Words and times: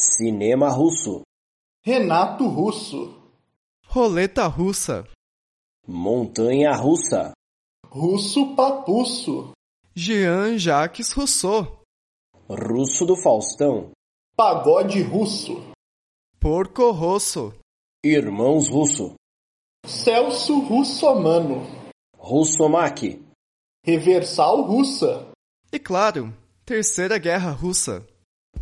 Cinema 0.00 0.68
russo. 0.68 1.22
Renato 1.84 2.46
Russo. 2.46 3.20
Roleta 3.84 4.46
russa. 4.46 5.04
Montanha 5.88 6.72
russa. 6.76 7.32
Russo 7.84 8.54
Papuço. 8.54 9.50
Jean 9.96 10.56
Jacques 10.56 11.10
Rousseau. 11.10 11.82
Russo 12.48 13.04
do 13.04 13.16
Faustão. 13.16 13.90
Pagode 14.36 15.02
Russo. 15.02 15.54
Porco 16.38 16.92
Rosso. 16.92 17.52
Irmãos 18.04 18.68
Russo. 18.68 19.14
Celso 19.84 20.60
Russomano. 20.60 21.66
Russomach. 22.16 23.20
Reversal 23.84 24.62
Russa. 24.62 25.32
E 25.72 25.78
claro, 25.80 26.32
Terceira 26.64 27.18
Guerra 27.18 27.50
Russa. 27.50 28.06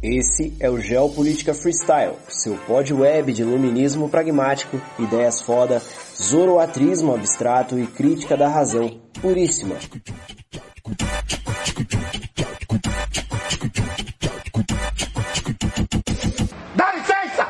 Esse 0.09 0.53
é 0.61 0.71
o 0.71 0.79
Geopolítica 0.79 1.53
Freestyle, 1.53 2.15
seu 2.29 2.57
pod 2.59 2.95
web 2.95 3.33
de 3.33 3.43
iluminismo 3.43 4.09
pragmático, 4.09 4.81
ideias 5.01 5.41
foda, 5.41 5.83
zoroatrismo 6.17 7.13
abstrato 7.13 7.77
e 7.77 7.89
crítica 7.89 8.37
da 8.37 8.47
razão 8.47 9.01
puríssima. 9.21 9.75
Dá 16.77 16.93
licença! 16.93 17.49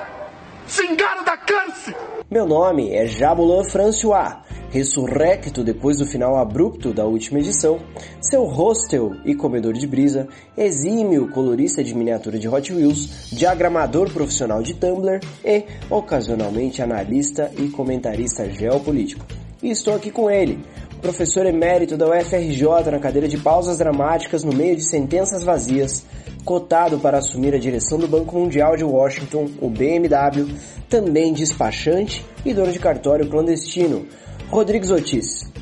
Cingaro 0.66 1.26
da 1.26 1.36
câncer! 1.36 1.94
Meu 2.30 2.46
nome 2.46 2.90
é 2.90 3.06
Jabulan 3.06 3.64
François, 3.64 4.45
ressurrecto 4.76 5.64
depois 5.64 5.96
do 5.96 6.06
final 6.06 6.36
abrupto 6.36 6.92
da 6.92 7.06
última 7.06 7.38
edição, 7.38 7.80
seu 8.20 8.44
hostel 8.44 9.12
e 9.24 9.34
comedor 9.34 9.72
de 9.72 9.86
brisa, 9.86 10.28
exímio 10.54 11.30
colorista 11.30 11.82
de 11.82 11.94
miniatura 11.94 12.38
de 12.38 12.46
Hot 12.46 12.72
Wheels, 12.72 13.30
diagramador 13.32 14.12
profissional 14.12 14.62
de 14.62 14.74
Tumblr 14.74 15.20
e, 15.42 15.64
ocasionalmente, 15.88 16.82
analista 16.82 17.50
e 17.58 17.68
comentarista 17.70 18.50
geopolítico. 18.50 19.24
E 19.62 19.70
estou 19.70 19.94
aqui 19.94 20.10
com 20.10 20.30
ele, 20.30 20.62
professor 21.00 21.46
emérito 21.46 21.96
da 21.96 22.06
UFRJ 22.10 22.90
na 22.90 22.98
cadeira 22.98 23.28
de 23.28 23.38
pausas 23.38 23.78
dramáticas 23.78 24.44
no 24.44 24.52
meio 24.52 24.76
de 24.76 24.86
sentenças 24.86 25.42
vazias, 25.42 26.04
cotado 26.44 26.98
para 26.98 27.18
assumir 27.18 27.54
a 27.54 27.58
direção 27.58 27.98
do 27.98 28.06
Banco 28.06 28.38
Mundial 28.38 28.76
de 28.76 28.84
Washington, 28.84 29.48
o 29.58 29.70
BMW, 29.70 30.54
também 30.88 31.32
despachante 31.32 32.22
e 32.44 32.52
dono 32.52 32.70
de 32.70 32.78
cartório 32.78 33.28
clandestino, 33.28 34.06
Rodrigues 34.50 34.90
Ortiz. 34.90 35.52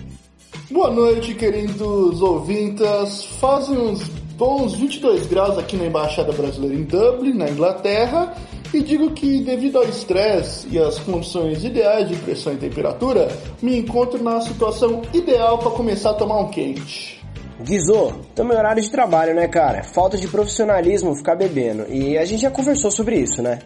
Boa 0.70 0.90
noite, 0.90 1.34
queridos 1.34 2.20
ouvintas. 2.20 3.24
Fazem 3.40 3.78
uns 3.78 4.02
bons 4.36 4.74
22 4.74 5.26
graus 5.26 5.56
aqui 5.56 5.76
na 5.76 5.86
Embaixada 5.86 6.32
Brasileira 6.32 6.74
em 6.74 6.84
Dublin, 6.84 7.34
na 7.34 7.48
Inglaterra, 7.48 8.34
e 8.72 8.82
digo 8.82 9.10
que, 9.12 9.40
devido 9.42 9.78
ao 9.78 9.84
estresse 9.84 10.68
e 10.70 10.78
às 10.78 10.98
condições 10.98 11.64
ideais 11.64 12.08
de 12.08 12.16
pressão 12.16 12.52
e 12.52 12.56
temperatura, 12.56 13.28
me 13.62 13.78
encontro 13.78 14.22
na 14.22 14.40
situação 14.40 15.02
ideal 15.14 15.58
para 15.58 15.70
começar 15.70 16.10
a 16.10 16.14
tomar 16.14 16.40
um 16.40 16.48
quente. 16.48 17.22
Guizô, 17.62 18.12
também 18.34 18.58
horário 18.58 18.82
de 18.82 18.90
trabalho, 18.90 19.34
né, 19.34 19.46
cara? 19.46 19.82
Falta 19.82 20.18
de 20.18 20.26
profissionalismo 20.28 21.14
ficar 21.14 21.36
bebendo. 21.36 21.86
E 21.88 22.18
a 22.18 22.24
gente 22.24 22.42
já 22.42 22.50
conversou 22.50 22.90
sobre 22.90 23.16
isso, 23.16 23.40
né? 23.40 23.60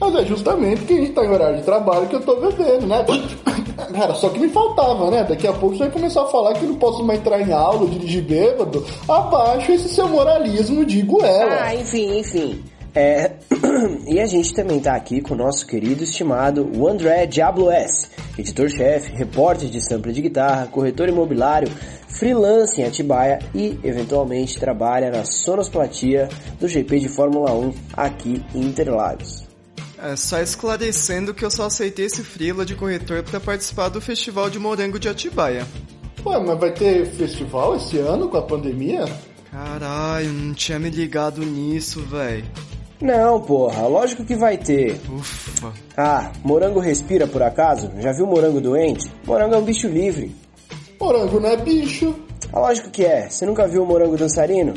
Mas 0.00 0.14
é 0.14 0.24
justamente 0.24 0.84
que 0.86 0.94
a 0.94 0.96
gente 0.96 1.12
tá 1.12 1.24
em 1.24 1.28
horário 1.28 1.58
de 1.58 1.62
trabalho 1.62 2.06
que 2.06 2.16
eu 2.16 2.22
tô 2.22 2.36
bebendo, 2.36 2.86
né? 2.86 3.04
Cara, 3.92 4.14
só 4.14 4.30
que 4.30 4.38
me 4.38 4.48
faltava, 4.48 5.10
né? 5.10 5.24
Daqui 5.24 5.46
a 5.46 5.52
pouco 5.52 5.76
você 5.76 5.84
vai 5.84 5.92
começar 5.92 6.22
a 6.22 6.26
falar 6.26 6.54
que 6.54 6.64
não 6.64 6.76
posso 6.76 7.04
mais 7.04 7.20
entrar 7.20 7.40
em 7.40 7.52
aula, 7.52 7.86
dirigir 7.86 8.22
bêbado. 8.22 8.84
Abaixo 9.06 9.72
esse 9.72 9.90
seu 9.90 10.08
moralismo 10.08 10.86
de 10.86 11.02
goela. 11.02 11.64
Ah, 11.64 11.74
enfim, 11.74 12.18
enfim. 12.18 12.64
É... 12.94 13.32
e 14.08 14.18
a 14.18 14.26
gente 14.26 14.54
também 14.54 14.80
tá 14.80 14.94
aqui 14.94 15.20
com 15.20 15.34
o 15.34 15.36
nosso 15.36 15.66
querido 15.66 16.02
estimado 16.02 16.68
o 16.74 16.88
André 16.88 17.26
Diablo 17.26 17.70
S, 17.70 18.08
editor-chefe, 18.38 19.12
repórter 19.12 19.68
de 19.68 19.80
sampler 19.82 20.14
de 20.14 20.22
guitarra, 20.22 20.66
corretor 20.66 21.08
imobiliário, 21.08 21.70
freelance 22.08 22.80
em 22.80 22.84
Atibaia 22.84 23.38
e, 23.54 23.78
eventualmente, 23.84 24.58
trabalha 24.58 25.10
na 25.10 25.24
sonosplatia 25.24 26.28
do 26.58 26.66
GP 26.66 27.00
de 27.00 27.08
Fórmula 27.08 27.52
1 27.52 27.74
aqui 27.96 28.42
em 28.54 28.62
Interlagos. 28.62 29.49
É 30.02 30.16
só 30.16 30.40
esclarecendo 30.40 31.34
que 31.34 31.44
eu 31.44 31.50
só 31.50 31.66
aceitei 31.66 32.06
esse 32.06 32.22
frila 32.24 32.64
de 32.64 32.74
corretor 32.74 33.22
para 33.22 33.38
participar 33.38 33.90
do 33.90 34.00
Festival 34.00 34.48
de 34.48 34.58
Morango 34.58 34.98
de 34.98 35.08
Atibaia. 35.08 35.66
Ué, 36.24 36.38
mas 36.38 36.58
vai 36.58 36.72
ter 36.72 37.06
festival 37.06 37.76
esse 37.76 37.98
ano 37.98 38.28
com 38.28 38.38
a 38.38 38.42
pandemia? 38.42 39.04
Caralho, 39.50 40.32
não 40.32 40.54
tinha 40.54 40.78
me 40.78 40.88
ligado 40.88 41.42
nisso, 41.44 42.02
véi. 42.02 42.44
Não, 43.00 43.40
porra, 43.40 43.86
lógico 43.86 44.24
que 44.24 44.36
vai 44.36 44.56
ter. 44.56 45.00
Ufa. 45.10 45.72
Ah, 45.96 46.30
morango 46.44 46.80
respira 46.80 47.26
por 47.26 47.42
acaso? 47.42 47.90
Já 47.98 48.12
viu 48.12 48.26
morango 48.26 48.60
doente? 48.60 49.10
Morango 49.26 49.54
é 49.54 49.58
um 49.58 49.64
bicho 49.64 49.88
livre. 49.88 50.34
Morango 50.98 51.40
não 51.40 51.48
é 51.48 51.56
bicho. 51.56 52.14
Ah, 52.52 52.60
lógico 52.60 52.90
que 52.90 53.04
é. 53.04 53.28
Você 53.28 53.44
nunca 53.44 53.66
viu 53.66 53.82
o 53.82 53.86
morango 53.86 54.16
dançarino? 54.16 54.74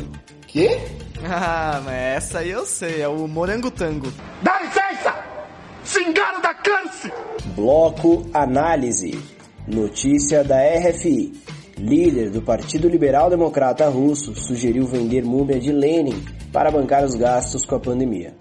Quê? 0.47 0.79
Ah, 1.25 1.81
mas 1.85 1.95
essa 1.95 2.39
aí 2.39 2.50
eu 2.50 2.66
sei, 2.66 3.01
é 3.01 3.07
o 3.07 3.25
Morango 3.29 3.72
Tango. 3.72 4.12
Dá! 4.41 4.52
Câncer! 6.55 7.13
Bloco 7.55 8.25
Análise. 8.33 9.19
Notícia 9.67 10.43
da 10.43 10.57
RFI. 10.57 11.33
Líder 11.77 12.29
do 12.29 12.41
Partido 12.41 12.87
Liberal 12.87 13.29
Democrata 13.29 13.87
Russo 13.89 14.35
sugeriu 14.35 14.85
vender 14.85 15.23
múmia 15.23 15.59
de 15.59 15.71
Lenin 15.71 16.23
para 16.51 16.69
bancar 16.69 17.03
os 17.03 17.15
gastos 17.15 17.65
com 17.65 17.75
a 17.75 17.79
pandemia. 17.79 18.35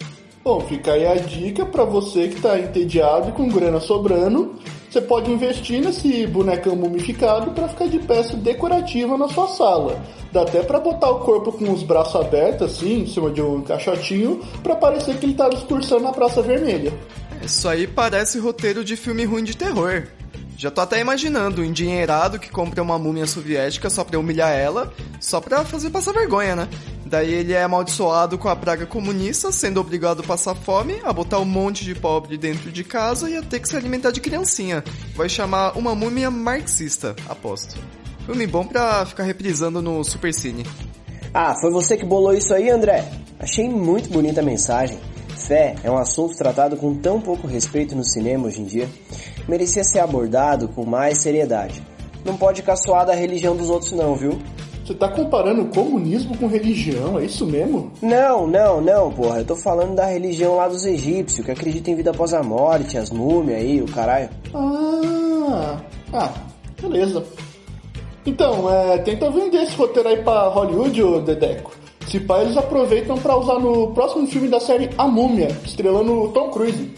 Bom, 0.44 0.60
fica 0.60 0.92
aí 0.92 1.06
a 1.06 1.14
dica 1.14 1.64
para 1.64 1.84
você 1.84 2.28
que 2.28 2.40
tá 2.40 2.58
entediado 2.58 3.28
e 3.28 3.32
com 3.32 3.48
grana 3.48 3.78
sobrando. 3.78 4.56
Você 4.90 5.00
pode 5.00 5.30
investir 5.30 5.80
nesse 5.80 6.26
bonecão 6.26 6.76
mumificado 6.76 7.52
para 7.52 7.68
ficar 7.68 7.86
de 7.86 7.98
peça 8.00 8.36
decorativa 8.36 9.16
na 9.16 9.28
sua 9.28 9.48
sala. 9.48 10.02
Dá 10.30 10.42
até 10.42 10.62
para 10.62 10.80
botar 10.80 11.10
o 11.10 11.20
corpo 11.20 11.52
com 11.52 11.72
os 11.72 11.82
braços 11.82 12.16
abertos 12.16 12.72
assim, 12.72 13.02
em 13.02 13.06
cima 13.06 13.30
de 13.30 13.40
um 13.40 13.62
caixotinho, 13.62 14.40
para 14.62 14.76
parecer 14.76 15.16
que 15.16 15.24
ele 15.24 15.34
tá 15.34 15.48
discursando 15.48 16.02
na 16.02 16.12
Praça 16.12 16.42
Vermelha. 16.42 16.92
Isso 17.44 17.68
aí 17.68 17.86
parece 17.86 18.38
roteiro 18.38 18.84
de 18.84 18.96
filme 18.96 19.24
ruim 19.24 19.44
de 19.44 19.56
terror. 19.56 20.04
Já 20.56 20.70
tô 20.70 20.80
até 20.80 21.00
imaginando 21.00 21.60
um 21.60 21.64
endinheirado 21.64 22.38
que 22.38 22.48
compra 22.48 22.82
uma 22.82 22.98
múmia 22.98 23.26
soviética 23.26 23.90
só 23.90 24.04
pra 24.04 24.18
humilhar 24.18 24.52
ela, 24.52 24.92
só 25.20 25.40
pra 25.40 25.64
fazer 25.64 25.90
passar 25.90 26.12
vergonha, 26.12 26.54
né? 26.54 26.68
Daí 27.04 27.32
ele 27.32 27.52
é 27.52 27.64
amaldiçoado 27.64 28.38
com 28.38 28.48
a 28.48 28.54
praga 28.54 28.86
comunista, 28.86 29.50
sendo 29.50 29.80
obrigado 29.80 30.20
a 30.20 30.24
passar 30.24 30.54
fome, 30.54 31.00
a 31.02 31.12
botar 31.12 31.40
um 31.40 31.44
monte 31.44 31.84
de 31.84 31.94
pobre 31.94 32.38
dentro 32.38 32.70
de 32.70 32.84
casa 32.84 33.28
e 33.28 33.36
a 33.36 33.42
ter 33.42 33.58
que 33.58 33.68
se 33.68 33.76
alimentar 33.76 34.12
de 34.12 34.20
criancinha. 34.20 34.84
Vai 35.16 35.28
chamar 35.28 35.76
uma 35.76 35.96
múmia 35.96 36.30
marxista, 36.30 37.16
aposto. 37.28 37.76
Filme 38.24 38.46
bom 38.46 38.64
pra 38.64 39.04
ficar 39.04 39.24
reprisando 39.24 39.82
no 39.82 40.04
Supercine. 40.04 40.64
Ah, 41.34 41.56
foi 41.60 41.72
você 41.72 41.96
que 41.96 42.04
bolou 42.06 42.34
isso 42.34 42.54
aí, 42.54 42.70
André? 42.70 43.10
Achei 43.38 43.68
muito 43.68 44.08
bonita 44.08 44.40
a 44.40 44.44
mensagem. 44.44 44.98
Fé 45.46 45.74
é 45.82 45.90
um 45.90 45.98
assunto 45.98 46.36
tratado 46.36 46.76
com 46.76 46.94
tão 46.94 47.20
pouco 47.20 47.46
respeito 47.46 47.94
no 47.96 48.04
cinema 48.04 48.46
hoje 48.46 48.60
em 48.60 48.64
dia. 48.64 48.88
Merecia 49.48 49.82
ser 49.82 49.98
abordado 49.98 50.68
com 50.68 50.84
mais 50.84 51.20
seriedade. 51.22 51.82
Não 52.24 52.36
pode 52.36 52.62
caçoar 52.62 53.04
da 53.04 53.14
religião 53.14 53.56
dos 53.56 53.68
outros 53.68 53.92
não, 53.92 54.14
viu? 54.14 54.38
Você 54.84 54.94
tá 54.94 55.08
comparando 55.08 55.64
comunismo 55.66 56.36
com 56.36 56.46
religião, 56.46 57.18
é 57.18 57.24
isso 57.24 57.46
mesmo? 57.46 57.92
Não, 58.00 58.46
não, 58.46 58.80
não, 58.80 59.12
porra. 59.12 59.38
Eu 59.38 59.44
tô 59.44 59.56
falando 59.56 59.94
da 59.94 60.06
religião 60.06 60.56
lá 60.56 60.68
dos 60.68 60.84
egípcios, 60.84 61.44
que 61.44 61.52
acreditam 61.52 61.92
em 61.92 61.96
vida 61.96 62.10
após 62.10 62.32
a 62.32 62.42
morte, 62.42 62.98
as 62.98 63.10
múmias 63.10 63.60
aí, 63.60 63.80
o 63.80 63.86
caralho. 63.86 64.28
Ah, 64.54 65.80
ah, 66.12 66.32
beleza. 66.80 67.24
Então, 68.26 68.68
é, 68.72 68.98
tenta 68.98 69.30
vender 69.30 69.62
esse 69.62 69.76
roteiro 69.76 70.08
aí 70.08 70.22
pra 70.22 70.48
Hollywood, 70.48 71.02
ô 71.02 71.20
Dedeco. 71.20 71.81
Se 72.12 72.20
pá, 72.20 72.42
eles 72.42 72.58
aproveitam 72.58 73.16
para 73.16 73.34
usar 73.38 73.58
no 73.58 73.90
próximo 73.94 74.26
filme 74.26 74.46
da 74.46 74.60
série 74.60 74.90
A 74.98 75.08
Múmia, 75.08 75.48
estrelando 75.64 76.12
o 76.12 76.28
Tom 76.28 76.50
Cruise. 76.50 76.92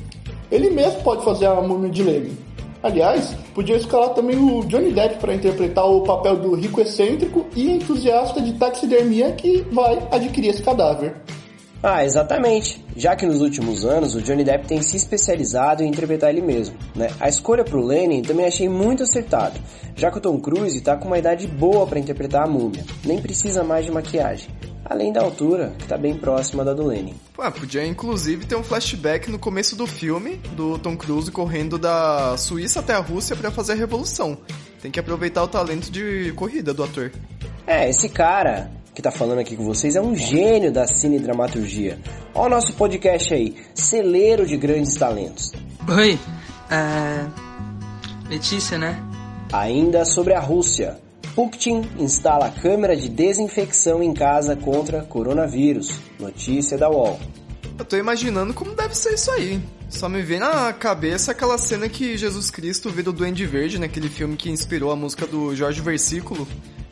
Ele 0.51 0.71
mesmo 0.71 1.05
pode 1.05 1.25
fazer 1.25 1.47
a 1.47 1.61
múmia 1.61 1.89
de 1.89 2.03
Lenin. 2.03 2.37
Aliás, 2.83 3.33
podia 3.55 3.77
escalar 3.77 4.09
também 4.09 4.37
o 4.37 4.65
Johnny 4.65 4.91
Depp 4.91 5.21
para 5.21 5.33
interpretar 5.33 5.89
o 5.89 6.01
papel 6.01 6.35
do 6.39 6.57
rico 6.57 6.81
excêntrico 6.81 7.47
e 7.55 7.71
entusiasta 7.71 8.41
de 8.41 8.55
taxidermia 8.55 9.31
que 9.31 9.65
vai 9.71 10.05
adquirir 10.11 10.49
esse 10.49 10.65
cadáver. 10.65 11.15
Ah, 11.81 12.05
exatamente. 12.05 12.85
Já 12.97 13.15
que 13.15 13.25
nos 13.25 13.41
últimos 13.41 13.85
anos 13.85 14.17
o 14.17 14.21
Johnny 14.21 14.43
Depp 14.43 14.67
tem 14.67 14.83
se 14.83 14.97
especializado 14.97 15.85
em 15.85 15.89
interpretar 15.89 16.31
ele 16.31 16.43
mesmo. 16.43 16.75
Né? 16.93 17.09
A 17.21 17.29
escolha 17.29 17.63
pro 17.63 17.87
Lenin 17.87 18.23
também 18.23 18.47
achei 18.47 18.69
muito 18.69 19.05
acertada, 19.05 19.61
já 19.95 20.11
que 20.11 20.19
o 20.19 20.21
Tom 20.21 20.41
Cruise 20.41 20.81
tá 20.81 20.97
com 20.97 21.07
uma 21.07 21.19
idade 21.21 21.47
boa 21.47 21.87
para 21.87 22.01
interpretar 22.01 22.43
a 22.43 22.51
múmia, 22.51 22.85
nem 23.05 23.23
precisa 23.23 23.63
mais 23.63 23.85
de 23.85 23.93
maquiagem. 23.93 24.74
Além 24.85 25.13
da 25.13 25.23
altura, 25.23 25.73
que 25.79 25.87
tá 25.87 25.97
bem 25.97 26.15
próxima 26.15 26.65
da 26.65 26.75
do 26.75 26.87
Lenin. 26.87 27.15
Pô, 27.33 27.51
podia 27.51 27.87
inclusive 27.87 28.45
ter 28.45 28.55
um 28.55 28.63
flashback 28.63 29.31
no 29.31 29.39
começo 29.39 29.75
do 29.77 29.87
filme 29.87 30.37
do 30.55 30.79
Tom 30.79 30.97
Cruise 30.97 31.31
correndo 31.31 31.79
da 31.79 32.37
Suíça 32.37 32.81
até 32.81 32.93
a 32.93 32.99
Rússia 32.99 33.35
para 33.35 33.51
fazer 33.51 33.73
a 33.73 33.77
revolução. 33.77 34.37
Tem 34.83 34.91
que 34.91 35.01
aproveitar 35.01 35.43
o 35.43 35.49
talento 35.49 35.91
de 35.91 36.33
corrida 36.37 36.75
do 36.75 36.85
ator. 36.85 37.11
É, 37.67 37.89
esse 37.89 38.11
cara 38.11 38.71
que 38.95 39.03
tá 39.03 39.11
falando 39.11 39.41
aqui 39.41 39.57
com 39.57 39.65
vocês, 39.65 39.97
é 39.97 40.01
um 40.01 40.15
gênio 40.15 40.71
da 40.71 40.87
cinedramaturgia. 40.87 41.99
Olha 42.33 42.47
o 42.47 42.51
nosso 42.51 42.73
podcast 42.75 43.35
aí, 43.35 43.57
celeiro 43.75 44.47
de 44.47 44.57
grandes 44.57 44.95
talentos. 44.95 45.53
Oi, 45.89 46.19
é... 46.71 47.27
Letícia, 48.29 48.79
né? 48.79 49.03
Ainda 49.53 50.05
sobre 50.05 50.33
a 50.33 50.41
Rússia. 50.41 50.99
Putin 51.35 51.83
instala 51.99 52.49
câmera 52.49 52.97
de 52.97 53.09
desinfecção 53.09 54.03
em 54.03 54.15
casa 54.15 54.55
contra 54.55 55.03
coronavírus. 55.03 55.99
Notícia 56.19 56.79
da 56.79 56.89
UOL. 56.89 57.19
Eu 57.77 57.85
tô 57.85 57.97
imaginando 57.97 58.55
como 58.55 58.73
deve 58.75 58.95
ser 58.95 59.15
isso 59.15 59.33
aí. 59.33 59.61
Só 59.89 60.09
me 60.09 60.23
vem 60.23 60.39
na 60.39 60.73
cabeça 60.73 61.33
aquela 61.33 61.59
cena 61.59 61.89
que 61.89 62.17
Jesus 62.17 62.51
Cristo 62.51 62.89
vira 62.89 63.11
o 63.11 63.13
Duende 63.13 63.45
Verde 63.47 63.81
naquele 63.81 64.09
filme 64.09 64.37
que 64.37 64.49
inspirou 64.49 64.93
a 64.93 64.97
música 64.97 65.27
do 65.27 65.55
Jorge 65.57 65.81
Versículo. 65.81 66.47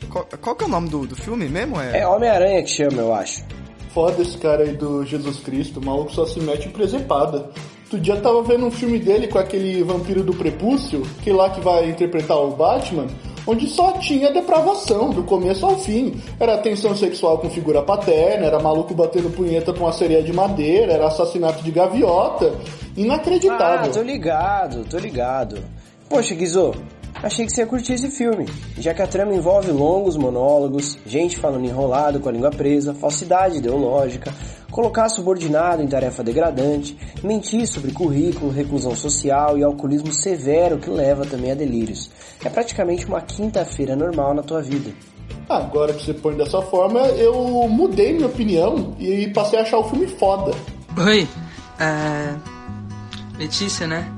Qual, 0.09 0.27
qual 0.41 0.55
que 0.57 0.63
é 0.65 0.67
o 0.67 0.69
nome 0.69 0.89
do, 0.89 1.07
do 1.07 1.15
filme 1.15 1.47
mesmo? 1.47 1.79
É, 1.79 1.99
é 1.99 2.07
Homem-Aranha 2.07 2.61
que 2.63 2.69
chama, 2.69 3.01
eu 3.01 3.13
acho. 3.13 3.45
Foda 3.93 4.21
esse 4.21 4.37
cara 4.37 4.63
aí 4.63 4.75
do 4.75 5.05
Jesus 5.05 5.39
Cristo, 5.39 5.79
o 5.79 5.85
maluco 5.85 6.11
só 6.11 6.25
se 6.25 6.39
mete 6.41 6.67
em 6.67 6.71
presepada. 6.71 7.49
Outro 7.83 7.99
dia 7.99 8.17
tava 8.17 8.43
vendo 8.43 8.65
um 8.65 8.71
filme 8.71 8.99
dele 8.99 9.27
com 9.27 9.37
aquele 9.37 9.83
vampiro 9.83 10.23
do 10.23 10.33
prepúcio, 10.33 11.03
que 11.23 11.31
lá 11.31 11.49
que 11.51 11.61
vai 11.61 11.89
interpretar 11.89 12.37
o 12.37 12.51
Batman, 12.51 13.07
onde 13.45 13.67
só 13.67 13.93
tinha 13.93 14.31
depravação, 14.31 15.09
do 15.09 15.23
começo 15.23 15.65
ao 15.65 15.77
fim. 15.77 16.21
Era 16.39 16.57
tensão 16.57 16.95
sexual 16.95 17.37
com 17.37 17.49
figura 17.49 17.81
paterna, 17.81 18.45
era 18.45 18.59
maluco 18.59 18.93
batendo 18.93 19.29
punheta 19.29 19.73
com 19.73 19.81
uma 19.81 19.93
sereia 19.93 20.23
de 20.23 20.33
madeira, 20.33 20.93
era 20.93 21.07
assassinato 21.07 21.63
de 21.63 21.71
gaviota. 21.71 22.53
Inacreditável. 22.95 23.89
Ah, 23.89 23.93
tô 23.93 24.01
ligado, 24.01 24.85
tô 24.85 24.97
ligado. 24.97 25.63
Poxa, 26.09 26.35
Guizô, 26.35 26.73
achei 27.21 27.45
que 27.45 27.51
você 27.51 27.61
ia 27.61 27.67
curtir 27.67 27.93
esse 27.93 28.09
filme, 28.09 28.45
já 28.77 28.93
que 28.93 29.01
a 29.01 29.07
trama 29.07 29.33
envolve 29.33 29.71
longos 29.71 30.15
monólogos, 30.15 30.97
gente 31.05 31.37
falando 31.37 31.65
enrolado 31.65 32.19
com 32.19 32.29
a 32.29 32.31
língua 32.31 32.51
presa, 32.51 32.93
falsidade 32.93 33.57
ideológica, 33.57 34.31
colocar 34.73 35.07
subordinado 35.07 35.83
em 35.83 35.87
tarefa 35.87 36.23
degradante, 36.23 36.97
mentir 37.23 37.67
sobre 37.67 37.93
currículo, 37.93 38.51
reclusão 38.51 38.95
social 38.95 39.57
e 39.57 39.63
alcoolismo 39.63 40.11
severo 40.11 40.79
que 40.79 40.89
leva 40.89 41.25
também 41.25 41.51
a 41.51 41.55
delírios. 41.55 42.09
É 42.43 42.49
praticamente 42.49 43.05
uma 43.05 43.21
quinta-feira 43.21 43.95
normal 43.95 44.33
na 44.33 44.41
tua 44.41 44.63
vida. 44.63 44.91
Agora 45.47 45.93
que 45.93 46.03
você 46.03 46.13
põe 46.13 46.35
dessa 46.35 46.61
forma, 46.63 47.01
eu 47.01 47.33
mudei 47.69 48.13
minha 48.13 48.25
opinião 48.25 48.95
e 48.99 49.27
passei 49.27 49.59
a 49.59 49.61
achar 49.61 49.77
o 49.77 49.83
filme 49.83 50.07
foda. 50.07 50.51
Oi, 50.97 51.23
uh, 51.23 53.37
Letícia, 53.37 53.85
né? 53.85 54.11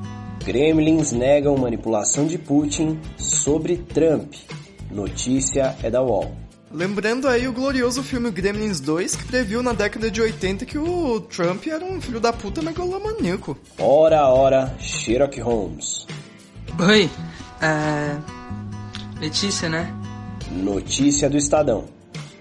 Gremlins 0.46 1.12
negam 1.12 1.58
manipulação 1.58 2.26
de 2.26 2.38
Putin 2.38 2.98
sobre 3.18 3.78
Trump. 3.78 4.34
Notícia 4.90 5.76
é 5.84 5.90
da 5.90 6.02
UOL. 6.02 6.45
Lembrando 6.76 7.30
aí 7.30 7.48
o 7.48 7.54
glorioso 7.54 8.04
filme 8.04 8.30
Gremlins 8.30 8.82
2, 8.82 9.16
que 9.16 9.24
previu 9.24 9.64
na 9.64 9.72
década 9.72 10.12
de 10.12 10.22
80 10.22 10.66
que 10.66 10.78
o 10.78 11.22
Trump 11.22 11.66
era 11.68 11.86
um 11.86 12.02
filho 12.02 12.20
da 12.20 12.34
puta 12.34 12.62
megalomaníaco. 12.62 13.58
Ora, 13.80 14.28
ora, 14.28 14.76
Sherlock 14.78 15.40
Holmes. 15.40 16.06
Oi, 16.78 17.06
uh, 17.06 18.22
Letícia, 19.22 19.70
né? 19.70 19.90
Notícia 20.52 21.30
do 21.30 21.38
Estadão. 21.38 21.86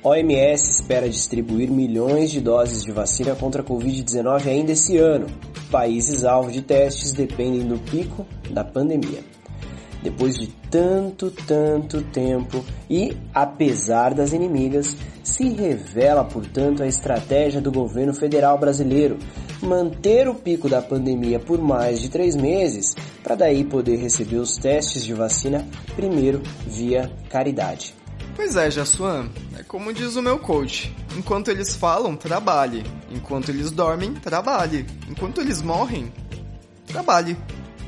OMS 0.03 0.69
espera 0.69 1.09
distribuir 1.09 1.71
milhões 1.71 2.33
de 2.33 2.41
doses 2.41 2.83
de 2.83 2.91
vacina 2.91 3.37
contra 3.37 3.63
a 3.63 3.65
Covid-19 3.65 4.49
ainda 4.49 4.73
esse 4.73 4.99
ano. 4.99 5.29
Países 5.71 6.25
alvo 6.25 6.51
de 6.51 6.61
testes 6.61 7.13
dependem 7.13 7.69
do 7.69 7.79
pico 7.79 8.27
da 8.51 8.65
pandemia. 8.65 9.23
Depois 10.05 10.37
de 10.37 10.49
tanto, 10.71 11.31
tanto 11.31 12.03
tempo 12.03 12.63
e, 12.91 13.17
apesar 13.33 14.13
das 14.13 14.35
inimigas, 14.35 14.95
se 15.23 15.49
revela, 15.49 16.23
portanto, 16.23 16.83
a 16.83 16.87
estratégia 16.87 17.59
do 17.59 17.73
governo 17.73 18.13
federal 18.13 18.59
brasileiro 18.59 19.17
manter 19.63 20.29
o 20.29 20.35
pico 20.35 20.69
da 20.69 20.83
pandemia 20.83 21.41
por 21.41 21.59
mais 21.59 22.03
de 22.03 22.11
três 22.11 22.37
meses, 22.37 22.95
para 23.23 23.35
daí 23.35 23.65
poder 23.65 23.97
receber 23.97 24.37
os 24.37 24.59
testes 24.59 25.03
de 25.03 25.15
vacina 25.15 25.67
primeiro 25.97 26.43
via 26.67 27.11
caridade. 27.31 27.95
Pois 28.37 28.57
é, 28.57 28.71
Jassuan, 28.71 29.31
é 29.59 29.63
como 29.63 29.91
diz 29.95 30.17
o 30.17 30.23
meu 30.23 30.39
coach. 30.39 30.95
Enquanto 31.17 31.51
eles 31.51 31.75
falam, 31.75 32.15
trabalhe. 32.15 32.85
Enquanto 33.11 33.49
eles 33.49 33.71
dormem, 33.71 34.13
trabalhe. 34.13 34.85
Enquanto 35.09 35.41
eles 35.41 35.63
morrem, 35.63 36.13
trabalhe. 36.87 37.39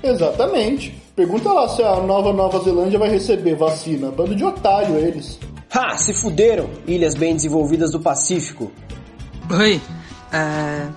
Exatamente. 0.03 1.06
Pergunta 1.17 1.51
lá 1.51 1.67
se 1.71 1.83
a 1.83 1.97
nova 1.97 2.31
Nova 2.31 2.63
Zelândia 2.63 2.99
vai 2.99 3.09
receber 3.09 3.55
vacina. 3.55 4.11
Bando 4.11 4.37
de 4.37 4.45
otário 4.45 4.99
eles. 4.99 5.39
Ha! 5.75 5.97
Se 5.97 6.13
fuderam! 6.13 6.69
Ilhas 6.87 7.15
bem 7.15 7.35
desenvolvidas 7.35 7.91
do 7.91 7.99
Pacífico. 7.99 8.71
Oi, 9.51 9.81
uh... 10.31 10.93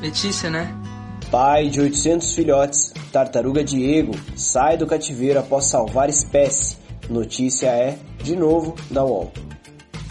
Letícia, 0.00 0.48
né? 0.48 0.72
Pai 1.28 1.68
de 1.68 1.80
800 1.80 2.34
filhotes, 2.34 2.94
tartaruga 3.10 3.64
Diego, 3.64 4.12
sai 4.36 4.76
do 4.76 4.86
cativeiro 4.86 5.40
após 5.40 5.64
salvar 5.64 6.08
espécie. 6.08 6.76
Notícia 7.10 7.66
é, 7.66 7.98
de 8.22 8.36
novo, 8.36 8.76
da 8.92 9.04
UOL. 9.04 9.32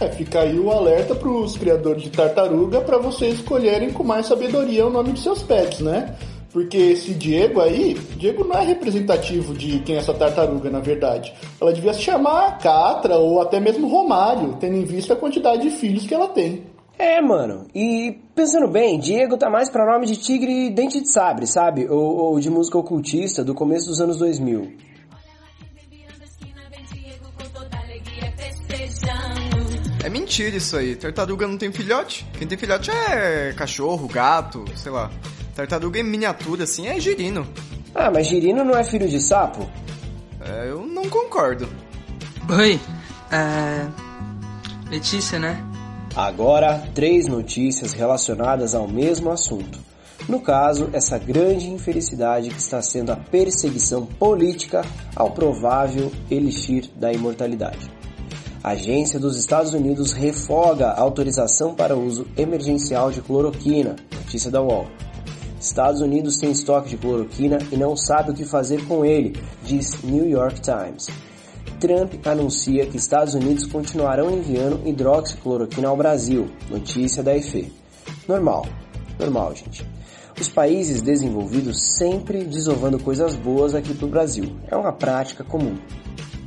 É, 0.02 0.10
fica 0.10 0.42
aí 0.42 0.60
o 0.60 0.70
alerta 0.70 1.16
para 1.16 1.30
os 1.30 1.56
criadores 1.56 2.04
de 2.04 2.10
tartaruga 2.10 2.82
para 2.82 2.98
vocês 2.98 3.36
escolherem 3.36 3.94
com 3.94 4.04
mais 4.04 4.26
sabedoria 4.26 4.86
o 4.86 4.90
nome 4.90 5.14
de 5.14 5.22
seus 5.22 5.42
pets, 5.42 5.80
né? 5.80 6.14
Porque 6.56 6.78
esse 6.78 7.14
Diego 7.14 7.60
aí, 7.60 7.96
Diego 8.16 8.46
não 8.46 8.56
é 8.56 8.64
representativo 8.64 9.54
de 9.54 9.80
quem 9.80 9.98
é 9.98 9.98
essa 9.98 10.14
tartaruga, 10.14 10.70
na 10.70 10.80
verdade. 10.80 11.34
Ela 11.60 11.74
devia 11.74 11.94
se 11.94 12.02
chamar 12.02 12.60
Catra 12.60 13.18
ou 13.18 13.42
até 13.42 13.60
mesmo 13.60 13.90
Romário, 13.90 14.56
tendo 14.58 14.78
em 14.78 14.86
vista 14.86 15.12
a 15.12 15.18
quantidade 15.18 15.64
de 15.64 15.72
filhos 15.72 16.08
que 16.08 16.14
ela 16.14 16.30
tem. 16.30 16.64
É, 16.98 17.22
mano. 17.22 17.68
E 17.76 18.22
pensando 18.34 18.70
bem, 18.70 18.98
Diego 18.98 19.38
tá 19.38 19.50
mais 19.50 19.70
pra 19.70 19.86
nome 19.86 20.06
de 20.06 20.16
tigre 20.16 20.70
dente 20.70 21.02
de 21.02 21.12
sabre, 21.12 21.46
sabe? 21.46 21.90
Ou, 21.90 22.00
ou 22.00 22.40
de 22.40 22.50
música 22.50 22.78
ocultista 22.78 23.44
do 23.44 23.54
começo 23.54 23.90
dos 23.90 24.00
anos 24.00 24.16
2000. 24.16 24.72
É 30.06 30.10
mentira 30.10 30.56
isso 30.56 30.78
aí. 30.78 30.96
Tartaruga 30.96 31.46
não 31.46 31.58
tem 31.58 31.70
filhote. 31.74 32.26
Quem 32.38 32.48
tem 32.48 32.58
filhote 32.58 32.90
é 32.92 33.52
cachorro, 33.58 34.08
gato, 34.08 34.64
sei 34.78 34.94
lá. 34.94 35.12
Tartaruga 35.56 35.98
em 35.98 36.04
miniatura, 36.04 36.66
assim, 36.66 36.86
é 36.88 37.00
girino. 37.00 37.48
Ah, 37.94 38.12
mas 38.12 38.28
girino 38.28 38.66
não 38.66 38.78
é 38.78 38.84
filho 38.84 39.08
de 39.08 39.22
sapo? 39.22 39.70
É, 40.42 40.70
eu 40.70 40.86
não 40.86 41.10
concordo. 41.10 41.66
Oi, 42.50 42.78
é... 43.32 43.88
Letícia, 44.92 45.40
né? 45.40 45.64
Agora, 46.14 46.84
três 46.94 47.28
notícias 47.28 47.94
relacionadas 47.94 48.76
ao 48.76 48.86
mesmo 48.86 49.32
assunto. 49.32 49.80
No 50.28 50.42
caso, 50.42 50.90
essa 50.92 51.18
grande 51.18 51.70
infelicidade 51.70 52.50
que 52.50 52.60
está 52.60 52.82
sendo 52.82 53.14
a 53.14 53.16
perseguição 53.16 54.06
política 54.06 54.84
ao 55.16 55.32
provável 55.32 56.12
elixir 56.30 56.90
da 56.98 57.14
imortalidade. 57.14 57.90
A 58.62 58.72
agência 58.72 59.20
dos 59.20 59.38
Estados 59.38 59.74
Unidos 59.74 60.12
refoga 60.12 60.88
a 60.88 61.00
autorização 61.00 61.74
para 61.74 61.96
uso 61.96 62.28
emergencial 62.36 63.10
de 63.10 63.22
cloroquina. 63.22 63.96
Notícia 64.14 64.52
da 64.52 64.62
UOL. 64.62 64.88
Estados 65.66 66.02
Unidos 66.02 66.38
tem 66.38 66.52
estoque 66.52 66.90
de 66.90 66.98
cloroquina 66.98 67.58
e 67.72 67.78
não 67.78 67.98
sabe 67.98 68.32
o 68.32 68.34
que 68.34 68.46
fazer 68.46 68.86
com 68.86 69.04
ele, 69.04 69.36
diz 69.64 70.02
New 70.04 70.28
York 70.28 70.62
Times. 70.62 71.08
Trump 71.80 72.26
anuncia 72.26 72.86
que 72.86 72.98
Estados 72.98 73.34
Unidos 73.34 73.66
continuarão 73.66 74.32
enviando 74.32 74.88
hidroxicloroquina 74.88 75.88
ao 75.88 75.98
Brasil. 75.98 76.50
Notícia 76.70 77.22
da 77.22 77.36
EFE. 77.36 77.72
Normal. 78.28 78.66
Normal, 79.20 79.56
gente. 79.56 79.86
Os 80.40 80.50
países 80.50 81.02
desenvolvidos 81.02 81.96
sempre 81.98 82.44
desovando 82.44 83.00
coisas 83.00 83.36
boas 83.36 83.74
aqui 83.74 83.94
pro 83.94 84.08
Brasil. 84.08 84.56
É 84.68 84.76
uma 84.76 84.92
prática 84.92 85.44
comum. 85.44 85.78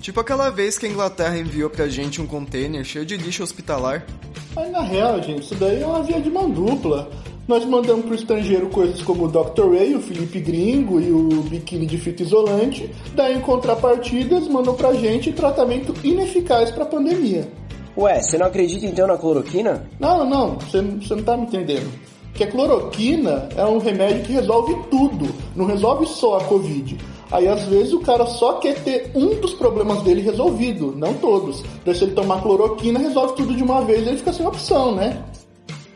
Tipo 0.01 0.21
aquela 0.21 0.51
vez 0.51 0.79
que 0.79 0.87
a 0.87 0.89
Inglaterra 0.89 1.37
enviou 1.37 1.69
pra 1.69 1.89
gente 1.89 2.21
um 2.21 2.27
container 2.27 2.85
cheio 2.85 3.05
de 3.05 3.17
lixo 3.17 3.43
hospitalar. 3.43 4.07
Mas 4.55 4.71
na 4.71 4.83
real, 4.83 5.23
gente, 5.23 5.43
isso 5.43 5.55
daí 5.55 5.83
é 5.83 5.87
uma 5.87 6.03
via 6.03 6.21
de 6.21 6.31
mão 6.31 6.51
dupla. 6.51 7.11
Nós 7.49 7.65
mandamos 7.65 8.05
pro 8.05 8.15
estrangeiro 8.15 8.69
coisas 8.69 9.01
como 9.01 9.25
o 9.25 9.29
Dr. 9.29 9.71
Ray, 9.73 9.95
o 9.95 10.03
Felipe 10.03 10.39
Gringo 10.39 11.01
e 11.01 11.11
o 11.11 11.41
biquíni 11.45 11.87
de 11.87 11.97
fita 11.97 12.23
isolante. 12.23 12.91
Daí, 13.15 13.39
em 13.39 13.41
contrapartida, 13.41 14.35
eles 14.37 14.49
mandam 14.49 14.75
pra 14.75 14.93
gente 14.93 15.33
tratamento 15.33 15.95
ineficaz 16.05 16.71
pra 16.71 16.85
pandemia. 16.85 17.51
Ué, 17.97 18.21
você 18.21 18.37
não 18.37 18.45
acredita 18.45 18.85
então 18.85 19.07
na 19.07 19.17
cloroquina? 19.17 19.89
Não, 19.99 20.29
não, 20.29 20.59
você, 20.59 20.83
não 20.83 21.23
tá 21.23 21.39
me 21.39 21.45
entendendo. 21.45 21.91
Que 22.35 22.45
a 22.45 22.51
cloroquina 22.51 23.49
é 23.57 23.65
um 23.65 23.79
remédio 23.79 24.25
que 24.25 24.33
resolve 24.35 24.77
tudo, 24.91 25.35
não 25.57 25.65
resolve 25.65 26.05
só 26.05 26.37
a 26.37 26.45
Covid. 26.45 26.99
Aí 27.33 27.49
às 27.49 27.63
vezes 27.63 27.95
o 27.95 28.01
cara 28.01 28.27
só 28.27 28.59
quer 28.59 28.75
ter 28.85 29.11
um 29.15 29.41
dos 29.41 29.55
problemas 29.55 30.03
dele 30.03 30.21
resolvido, 30.21 30.95
não 30.95 31.15
todos. 31.15 31.65
Daí 31.83 31.95
se 31.95 32.05
ele 32.05 32.13
tomar 32.13 32.43
cloroquina, 32.43 32.99
resolve 32.99 33.37
tudo 33.37 33.55
de 33.55 33.63
uma 33.63 33.81
vez 33.81 34.05
e 34.05 34.11
ele 34.11 34.19
fica 34.19 34.35
sem 34.35 34.47
opção, 34.47 34.95
né? 34.95 35.25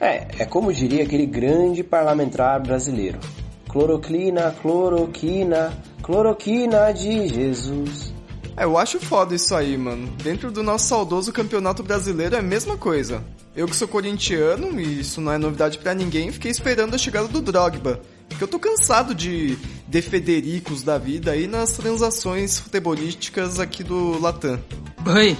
É, 0.02 0.26
é 0.40 0.44
como 0.44 0.73
diria 0.73 1.04
aquele 1.04 1.26
grande 1.26 1.85
parlamentar 1.85 2.61
brasileiro. 2.61 3.21
Cloroquina, 3.68 4.50
cloroquina, 4.61 5.73
cloroquina 6.02 6.92
de 6.92 7.28
Jesus. 7.28 8.12
É, 8.56 8.64
eu 8.64 8.76
acho 8.76 8.99
foda 8.99 9.32
isso 9.32 9.54
aí, 9.54 9.78
mano. 9.78 10.09
Dentro 10.21 10.50
do 10.50 10.61
nosso 10.61 10.88
saudoso 10.88 11.32
campeonato 11.32 11.85
brasileiro 11.85 12.35
é 12.35 12.40
a 12.40 12.42
mesma 12.42 12.76
coisa. 12.76 13.23
Eu 13.54 13.68
que 13.68 13.76
sou 13.76 13.87
corintiano, 13.87 14.80
e 14.80 15.00
isso 15.00 15.21
não 15.21 15.30
é 15.30 15.38
novidade 15.38 15.78
para 15.78 15.94
ninguém, 15.94 16.32
fiquei 16.32 16.50
esperando 16.50 16.94
a 16.94 16.99
chegada 16.99 17.28
do 17.28 17.40
Drogba. 17.40 18.00
Porque 18.28 18.42
eu 18.42 18.49
tô 18.49 18.59
cansado 18.59 19.14
de 19.14 19.56
defedericos 19.87 20.82
da 20.82 20.99
vida 20.99 21.30
aí 21.30 21.47
nas 21.47 21.73
transações 21.73 22.59
futebolísticas 22.59 23.61
aqui 23.61 23.85
do 23.85 24.21
Latam. 24.21 24.59
Oi, 25.06 25.37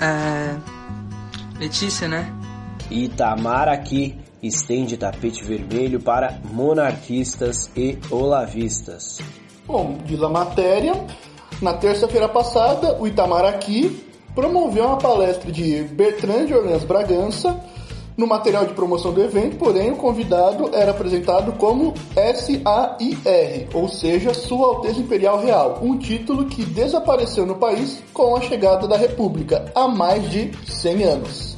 é... 0.00 0.56
Letícia, 1.58 2.06
né? 2.06 2.43
Itamar 2.90 3.68
aqui 3.68 4.18
estende 4.42 4.96
tapete 4.96 5.42
vermelho 5.42 6.00
para 6.00 6.38
monarquistas 6.52 7.70
e 7.76 7.98
olavistas. 8.10 9.18
Bom, 9.66 9.98
diz 10.04 10.22
a 10.22 10.28
matéria, 10.28 10.92
na 11.62 11.72
terça-feira 11.74 12.28
passada, 12.28 13.00
o 13.00 13.06
Itamaraty 13.06 14.04
promoveu 14.34 14.86
uma 14.86 14.98
palestra 14.98 15.50
de 15.50 15.82
Bertrand 15.84 16.46
de 16.46 16.54
Orleans 16.54 16.84
Bragança 16.84 17.58
no 18.16 18.26
material 18.26 18.66
de 18.66 18.74
promoção 18.74 19.12
do 19.12 19.22
evento, 19.22 19.56
porém 19.56 19.90
o 19.90 19.96
convidado 19.96 20.70
era 20.72 20.92
apresentado 20.92 21.52
como 21.54 21.94
SAIR, 22.14 23.68
ou 23.74 23.88
seja, 23.88 24.32
Sua 24.32 24.68
Alteza 24.68 25.00
Imperial 25.00 25.40
Real, 25.40 25.80
um 25.82 25.98
título 25.98 26.46
que 26.46 26.64
desapareceu 26.64 27.44
no 27.44 27.56
país 27.56 28.02
com 28.12 28.36
a 28.36 28.40
chegada 28.40 28.86
da 28.86 28.96
República 28.96 29.64
há 29.74 29.88
mais 29.88 30.30
de 30.30 30.52
100 30.66 31.04
anos. 31.04 31.53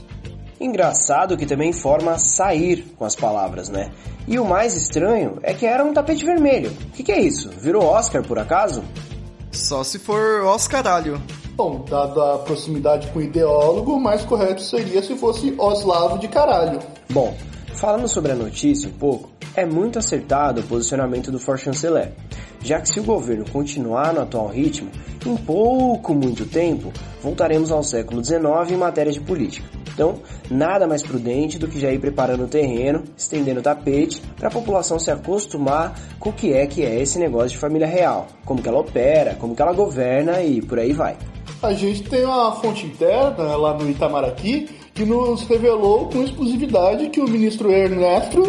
Engraçado 0.61 1.37
que 1.37 1.45
também 1.45 1.73
forma 1.73 2.19
sair 2.19 2.95
com 2.97 3.05
as 3.05 3.15
palavras, 3.15 3.69
né? 3.69 3.91
E 4.27 4.39
o 4.39 4.45
mais 4.45 4.75
estranho 4.75 5.39
é 5.43 5.53
que 5.53 5.67
era 5.67 5.85
um 5.85 5.93
tapete 5.93 6.25
vermelho. 6.25 6.71
O 6.71 6.91
que, 6.93 7.03
que 7.03 7.13
é 7.13 7.21
isso? 7.21 7.51
Virou 7.51 7.85
Oscar 7.85 8.23
por 8.23 8.39
acaso? 8.39 8.83
Só 9.53 9.85
se 9.85 9.99
for 9.99 10.43
Oscaralho. 10.43 11.21
Bom, 11.55 11.85
dada 11.89 12.35
a 12.35 12.39
proximidade 12.39 13.07
com 13.09 13.19
o 13.19 13.23
ideólogo, 13.23 13.95
o 13.95 14.01
mais 14.01 14.23
correto 14.25 14.61
seria 14.61 15.03
se 15.03 15.17
fosse 15.17 15.55
Oslavo 15.57 16.19
de 16.19 16.29
caralho. 16.29 16.79
Bom, 17.09 17.35
falando 17.75 18.07
sobre 18.09 18.33
a 18.33 18.35
notícia 18.35 18.89
um 18.89 18.93
pouco, 18.93 19.31
é 19.55 19.65
muito 19.65 19.99
acertado 19.99 20.61
o 20.61 20.65
posicionamento 20.65 21.33
do 21.33 21.39
For 21.39 21.59
Chanceler, 21.59 22.13
já 22.63 22.79
que 22.79 22.91
se 22.91 23.01
o 23.01 23.05
governo 23.05 23.49
continuar 23.51 24.13
no 24.13 24.21
atual 24.21 24.49
ritmo, 24.49 24.91
em 25.25 25.35
pouco 25.35 26.15
muito 26.15 26.45
tempo, 26.45 26.93
voltaremos 27.23 27.73
ao 27.73 27.83
século 27.83 28.23
XIX 28.23 28.73
em 28.73 28.77
matéria 28.77 29.13
de 29.13 29.21
política. 29.21 29.67
Então, 29.97 30.17
nada 30.51 30.87
mais 30.87 31.03
prudente 31.03 31.59
do 31.59 31.67
que 31.67 31.81
já 31.81 31.91
ir 31.91 31.99
preparando 31.99 32.45
o 32.45 32.47
terreno, 32.47 33.03
estendendo 33.17 33.61
o 33.61 33.63
tapete, 33.63 34.21
para 34.37 34.49
a 34.49 34.51
população 34.51 34.99
se 34.99 35.11
acostumar 35.11 35.99
com 36.21 36.29
o 36.29 36.33
que 36.35 36.53
é 36.53 36.67
que 36.67 36.85
é 36.85 37.01
esse 37.01 37.19
negócio 37.19 37.49
de 37.53 37.57
família 37.57 37.87
real, 37.87 38.27
como 38.45 38.61
que 38.61 38.69
ela 38.69 38.79
opera, 38.79 39.35
como 39.41 39.57
que 39.57 39.63
ela 39.63 39.73
governa 39.73 40.43
e 40.43 40.61
por 40.61 40.79
aí 40.79 40.93
vai. 40.93 41.17
A 41.63 41.73
gente 41.73 42.03
tem 42.03 42.27
uma 42.27 42.53
fonte 42.57 42.85
interna 42.85 43.57
lá 43.57 43.73
no 43.73 43.89
Itamaraty 43.89 44.69
que 44.93 45.07
nos 45.07 45.45
revelou 45.45 46.11
com 46.11 46.23
exclusividade 46.23 47.09
que 47.09 47.21
o 47.21 47.27
ministro 47.27 47.73
Ernesto 47.73 48.43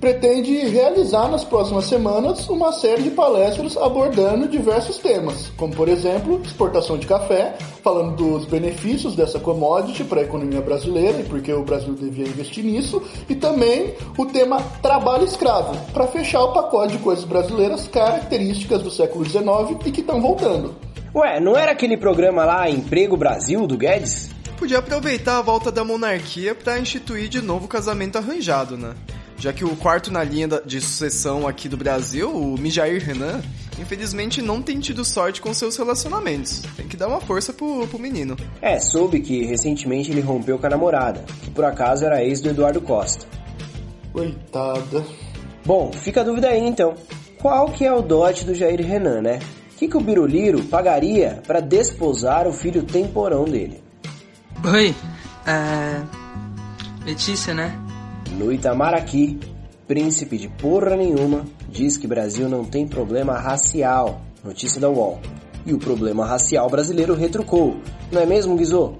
pretende 0.00 0.66
realizar 0.66 1.28
nas 1.28 1.44
próximas 1.44 1.84
semanas 1.84 2.48
uma 2.48 2.72
série 2.72 3.02
de 3.02 3.10
palestras 3.10 3.76
abordando 3.76 4.48
diversos 4.48 4.96
temas, 4.96 5.52
como 5.56 5.76
por 5.76 5.88
exemplo, 5.88 6.40
exportação 6.42 6.96
de 6.96 7.06
café, 7.06 7.54
falando 7.82 8.16
dos 8.16 8.46
benefícios 8.46 9.14
dessa 9.14 9.38
commodity 9.38 10.02
para 10.04 10.20
a 10.20 10.24
economia 10.24 10.62
brasileira 10.62 11.20
e 11.20 11.24
porque 11.24 11.52
o 11.52 11.62
Brasil 11.62 11.92
devia 11.92 12.26
investir 12.26 12.64
nisso, 12.64 13.02
e 13.28 13.34
também 13.34 13.94
o 14.16 14.24
tema 14.24 14.62
trabalho 14.80 15.24
escravo, 15.24 15.76
para 15.92 16.06
fechar 16.06 16.42
o 16.44 16.52
pacote 16.52 16.96
de 16.96 17.02
coisas 17.02 17.24
brasileiras 17.24 17.86
características 17.86 18.82
do 18.82 18.90
século 18.90 19.24
XIX 19.24 19.86
e 19.86 19.90
que 19.92 20.00
estão 20.00 20.20
voltando. 20.20 20.74
Ué, 21.14 21.40
não 21.40 21.56
era 21.56 21.72
aquele 21.72 21.96
programa 21.96 22.44
lá 22.44 22.70
Emprego 22.70 23.16
Brasil 23.16 23.66
do 23.66 23.76
Guedes? 23.76 24.30
Podia 24.56 24.78
aproveitar 24.78 25.38
a 25.38 25.42
volta 25.42 25.72
da 25.72 25.84
monarquia 25.84 26.54
para 26.54 26.78
instituir 26.78 27.28
de 27.28 27.42
novo 27.42 27.64
o 27.64 27.68
casamento 27.68 28.16
arranjado, 28.16 28.76
né? 28.76 28.94
Já 29.40 29.54
que 29.54 29.64
o 29.64 29.74
quarto 29.74 30.12
na 30.12 30.22
linha 30.22 30.46
de 30.66 30.82
sucessão 30.82 31.48
aqui 31.48 31.66
do 31.66 31.74
Brasil, 31.74 32.30
o 32.30 32.60
Mijair 32.60 33.02
Renan, 33.02 33.40
infelizmente 33.80 34.42
não 34.42 34.60
tem 34.60 34.78
tido 34.78 35.02
sorte 35.02 35.40
com 35.40 35.54
seus 35.54 35.78
relacionamentos. 35.78 36.60
Tem 36.76 36.86
que 36.86 36.94
dar 36.94 37.08
uma 37.08 37.22
força 37.22 37.50
pro, 37.50 37.88
pro 37.88 37.98
menino. 37.98 38.36
É, 38.60 38.78
soube 38.78 39.20
que 39.20 39.42
recentemente 39.46 40.10
ele 40.10 40.20
rompeu 40.20 40.58
com 40.58 40.66
a 40.66 40.70
namorada, 40.70 41.24
que 41.42 41.50
por 41.50 41.64
acaso 41.64 42.04
era 42.04 42.22
ex 42.22 42.42
do 42.42 42.50
Eduardo 42.50 42.82
Costa. 42.82 43.24
Coitada. 44.12 45.06
Bom, 45.64 45.90
fica 45.90 46.20
a 46.20 46.24
dúvida 46.24 46.48
aí 46.48 46.60
então. 46.60 46.94
Qual 47.40 47.70
que 47.70 47.86
é 47.86 47.92
o 47.92 48.02
dote 48.02 48.44
do 48.44 48.54
Jair 48.54 48.86
Renan, 48.86 49.22
né? 49.22 49.38
O 49.72 49.78
que, 49.78 49.88
que 49.88 49.96
o 49.96 50.00
Biruliro 50.00 50.62
pagaria 50.64 51.40
para 51.46 51.60
desposar 51.60 52.46
o 52.46 52.52
filho 52.52 52.82
temporão 52.82 53.44
dele? 53.44 53.82
Oi, 54.62 54.94
é... 55.46 57.06
Letícia, 57.06 57.54
né? 57.54 57.89
No 58.36 58.52
Itamaraty, 58.52 59.38
príncipe 59.86 60.38
de 60.38 60.48
porra 60.48 60.96
nenhuma 60.96 61.44
diz 61.68 61.96
que 61.96 62.06
Brasil 62.06 62.48
não 62.48 62.64
tem 62.64 62.86
problema 62.86 63.38
racial. 63.38 64.20
Notícia 64.44 64.80
da 64.80 64.88
UOL. 64.88 65.20
E 65.66 65.74
o 65.74 65.78
problema 65.78 66.24
racial 66.24 66.68
brasileiro 66.70 67.14
retrucou. 67.14 67.76
Não 68.10 68.22
é 68.22 68.26
mesmo, 68.26 68.56
Guizô? 68.56 68.94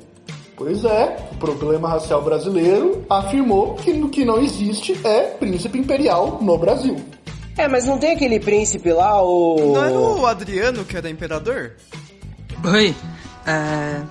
Pois 0.57 0.85
é, 0.85 1.17
o 1.33 1.37
problema 1.37 1.89
racial 1.89 2.23
brasileiro 2.23 3.03
afirmou 3.09 3.75
que 3.77 3.93
o 3.93 4.11
que 4.11 4.27
não 4.27 4.39
existe 4.43 4.95
é 5.03 5.23
príncipe 5.23 5.79
imperial 5.79 6.39
no 6.43 6.59
Brasil. 6.59 6.97
É, 7.57 7.67
mas 7.67 7.87
não 7.87 7.99
tem 7.99 8.13
aquele 8.13 8.39
príncipe 8.39 8.93
lá, 8.93 9.23
o. 9.23 9.75
Não 9.75 9.85
era 9.85 9.99
o 9.99 10.27
Adriano 10.27 10.85
que 10.85 10.97
era 10.97 11.09
imperador? 11.09 11.73
Oi, 12.63 12.95
é. 13.47 14.03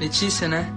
Letícia, 0.00 0.48
né? 0.48 0.72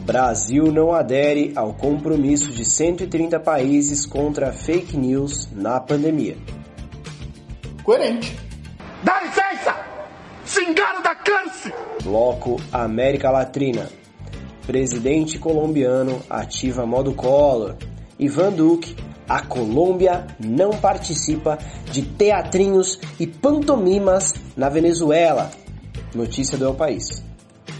Brasil 0.00 0.72
não 0.72 0.92
adere 0.92 1.52
ao 1.54 1.72
compromisso 1.72 2.52
de 2.52 2.64
130 2.64 3.38
países 3.40 4.04
contra 4.04 4.52
fake 4.52 4.96
news 4.96 5.48
na 5.52 5.78
pandemia. 5.78 6.36
Coerente. 7.82 8.36
Dá 9.02 9.20
licença! 9.22 9.76
Cingaro 10.44 11.02
da 11.02 11.14
câncer! 11.14 11.72
Bloco 12.02 12.60
América 12.72 13.30
Latina. 13.30 13.88
Presidente 14.66 15.38
colombiano 15.38 16.20
ativa 16.28 16.84
modo 16.84 17.14
Collor. 17.14 17.76
Ivan 18.18 18.52
Duque, 18.52 18.96
a 19.28 19.42
Colômbia 19.42 20.26
não 20.38 20.70
participa 20.70 21.58
de 21.90 22.02
teatrinhos 22.02 22.98
e 23.18 23.26
pantomimas 23.26 24.32
na 24.56 24.68
Venezuela. 24.68 25.50
Notícia 26.14 26.58
do 26.58 26.64
El 26.64 26.74
País. 26.74 27.22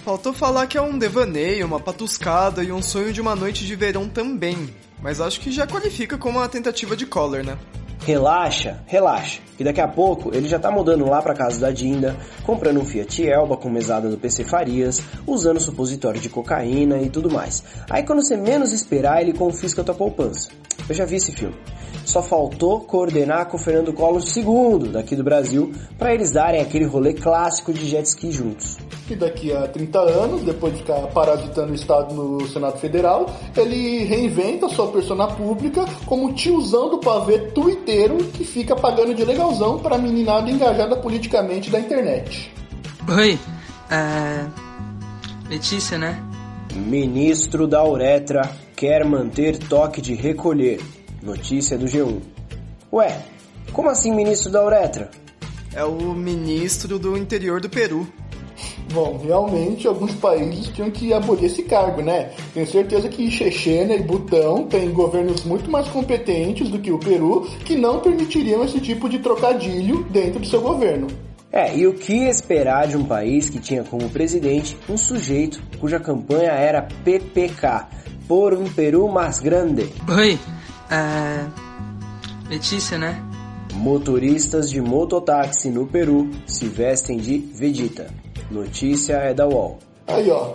Faltou 0.04 0.34
falar 0.34 0.66
que 0.66 0.76
é 0.76 0.82
um 0.82 0.98
devaneio, 0.98 1.66
uma 1.66 1.80
patuscada 1.80 2.62
e 2.62 2.70
um 2.70 2.82
sonho 2.82 3.10
de 3.10 3.22
uma 3.22 3.34
noite 3.34 3.64
de 3.64 3.74
verão 3.74 4.06
também. 4.06 4.68
Mas 5.00 5.18
acho 5.18 5.40
que 5.40 5.50
já 5.50 5.66
qualifica 5.66 6.18
como 6.18 6.38
uma 6.38 6.48
tentativa 6.48 6.94
de 6.94 7.06
Collor, 7.06 7.42
né? 7.42 7.56
Relaxa, 8.00 8.82
relaxa, 8.86 9.40
que 9.56 9.64
daqui 9.64 9.80
a 9.80 9.88
pouco 9.88 10.28
ele 10.36 10.46
já 10.46 10.58
tá 10.58 10.70
mudando 10.70 11.06
lá 11.06 11.22
pra 11.22 11.32
casa 11.32 11.58
da 11.58 11.70
Dinda, 11.70 12.14
comprando 12.42 12.80
um 12.80 12.84
Fiat 12.84 13.26
Elba 13.26 13.56
com 13.56 13.70
mesada 13.70 14.10
do 14.10 14.18
PC 14.18 14.44
Farias, 14.44 15.00
usando 15.26 15.58
supositório 15.58 16.20
de 16.20 16.28
cocaína 16.28 16.98
e 16.98 17.08
tudo 17.08 17.30
mais. 17.30 17.64
Aí 17.88 18.02
quando 18.02 18.22
você 18.22 18.36
menos 18.36 18.74
esperar, 18.74 19.22
ele 19.22 19.32
confisca 19.32 19.80
a 19.80 19.84
tua 19.84 19.94
poupança. 19.94 20.50
Eu 20.86 20.94
já 20.94 21.06
vi 21.06 21.16
esse 21.16 21.32
filme. 21.32 21.56
Só 22.04 22.22
faltou 22.22 22.80
coordenar 22.80 23.46
com 23.46 23.56
o 23.56 23.60
Fernando 23.60 23.94
Collor 23.94 24.20
II, 24.22 24.90
daqui 24.90 25.16
do 25.16 25.24
Brasil, 25.24 25.72
para 25.96 26.12
eles 26.12 26.30
darem 26.30 26.60
aquele 26.60 26.84
rolê 26.84 27.14
clássico 27.14 27.72
de 27.72 27.88
jet 27.88 28.04
ski 28.04 28.30
juntos. 28.30 28.76
E 29.08 29.14
daqui 29.14 29.52
a 29.52 29.68
30 29.68 29.98
anos, 29.98 30.42
depois 30.44 30.72
de 30.72 30.80
ficar 30.80 31.00
parasitando 31.08 31.72
o 31.72 31.74
Estado 31.74 32.14
no 32.14 32.48
Senado 32.48 32.78
Federal, 32.78 33.30
ele 33.54 34.04
reinventa 34.04 34.68
sua 34.68 34.88
persona 34.88 35.26
pública 35.26 35.84
como 36.06 36.32
tiozão 36.32 36.88
do 36.88 36.98
pavê 36.98 37.38
tuiteiro 37.50 38.16
que 38.16 38.44
fica 38.44 38.74
pagando 38.74 39.14
de 39.14 39.24
legalzão 39.24 39.78
para 39.78 39.98
meninada 39.98 40.50
engajada 40.50 40.96
politicamente 40.96 41.70
da 41.70 41.78
internet. 41.78 42.50
Oi, 43.14 43.38
é... 43.90 44.46
Letícia, 45.50 45.98
né? 45.98 46.22
Ministro 46.74 47.68
da 47.68 47.84
Uretra 47.84 48.50
quer 48.74 49.04
manter 49.04 49.58
toque 49.58 50.00
de 50.00 50.14
recolher. 50.14 50.80
Notícia 51.22 51.76
do 51.76 51.84
G1. 51.84 52.20
Ué, 52.92 53.20
como 53.72 53.90
assim 53.90 54.14
ministro 54.14 54.50
da 54.50 54.64
Uretra? 54.64 55.10
É 55.74 55.84
o 55.84 56.14
ministro 56.14 56.98
do 56.98 57.16
interior 57.16 57.60
do 57.60 57.68
Peru. 57.68 58.06
Bom, 58.94 59.20
realmente 59.20 59.88
alguns 59.88 60.14
países 60.14 60.68
tinham 60.68 60.88
que 60.88 61.12
abolir 61.12 61.46
esse 61.46 61.64
cargo, 61.64 62.00
né? 62.00 62.30
Tenho 62.54 62.64
certeza 62.64 63.08
que 63.08 63.28
Chechênia 63.28 63.96
e 63.96 64.02
Butão 64.04 64.68
têm 64.68 64.88
governos 64.90 65.42
muito 65.44 65.68
mais 65.68 65.88
competentes 65.88 66.68
do 66.68 66.78
que 66.78 66.92
o 66.92 66.98
Peru 66.98 67.40
que 67.64 67.76
não 67.76 67.98
permitiriam 67.98 68.62
esse 68.64 68.78
tipo 68.80 69.08
de 69.08 69.18
trocadilho 69.18 70.04
dentro 70.04 70.38
do 70.38 70.46
seu 70.46 70.60
governo. 70.60 71.08
É, 71.50 71.76
e 71.76 71.88
o 71.88 71.94
que 71.94 72.28
esperar 72.28 72.86
de 72.86 72.96
um 72.96 73.04
país 73.04 73.50
que 73.50 73.58
tinha 73.58 73.82
como 73.82 74.08
presidente 74.10 74.76
um 74.88 74.96
sujeito 74.96 75.60
cuja 75.80 75.98
campanha 75.98 76.52
era 76.52 76.82
PPK, 76.82 77.88
por 78.28 78.54
um 78.54 78.64
Peru 78.64 79.08
mais 79.08 79.40
grande? 79.40 79.88
Oi, 80.08 80.38
é... 80.88 81.46
Letícia, 82.48 82.96
né? 82.96 83.20
Motoristas 83.72 84.70
de 84.70 84.80
mototáxi 84.80 85.68
no 85.68 85.84
Peru 85.84 86.30
se 86.46 86.66
vestem 86.66 87.16
de 87.16 87.38
Vegeta. 87.38 88.23
Notícia 88.54 89.14
é 89.14 89.34
da 89.34 89.48
UOL. 89.48 89.78
Aí, 90.06 90.30
ó. 90.30 90.52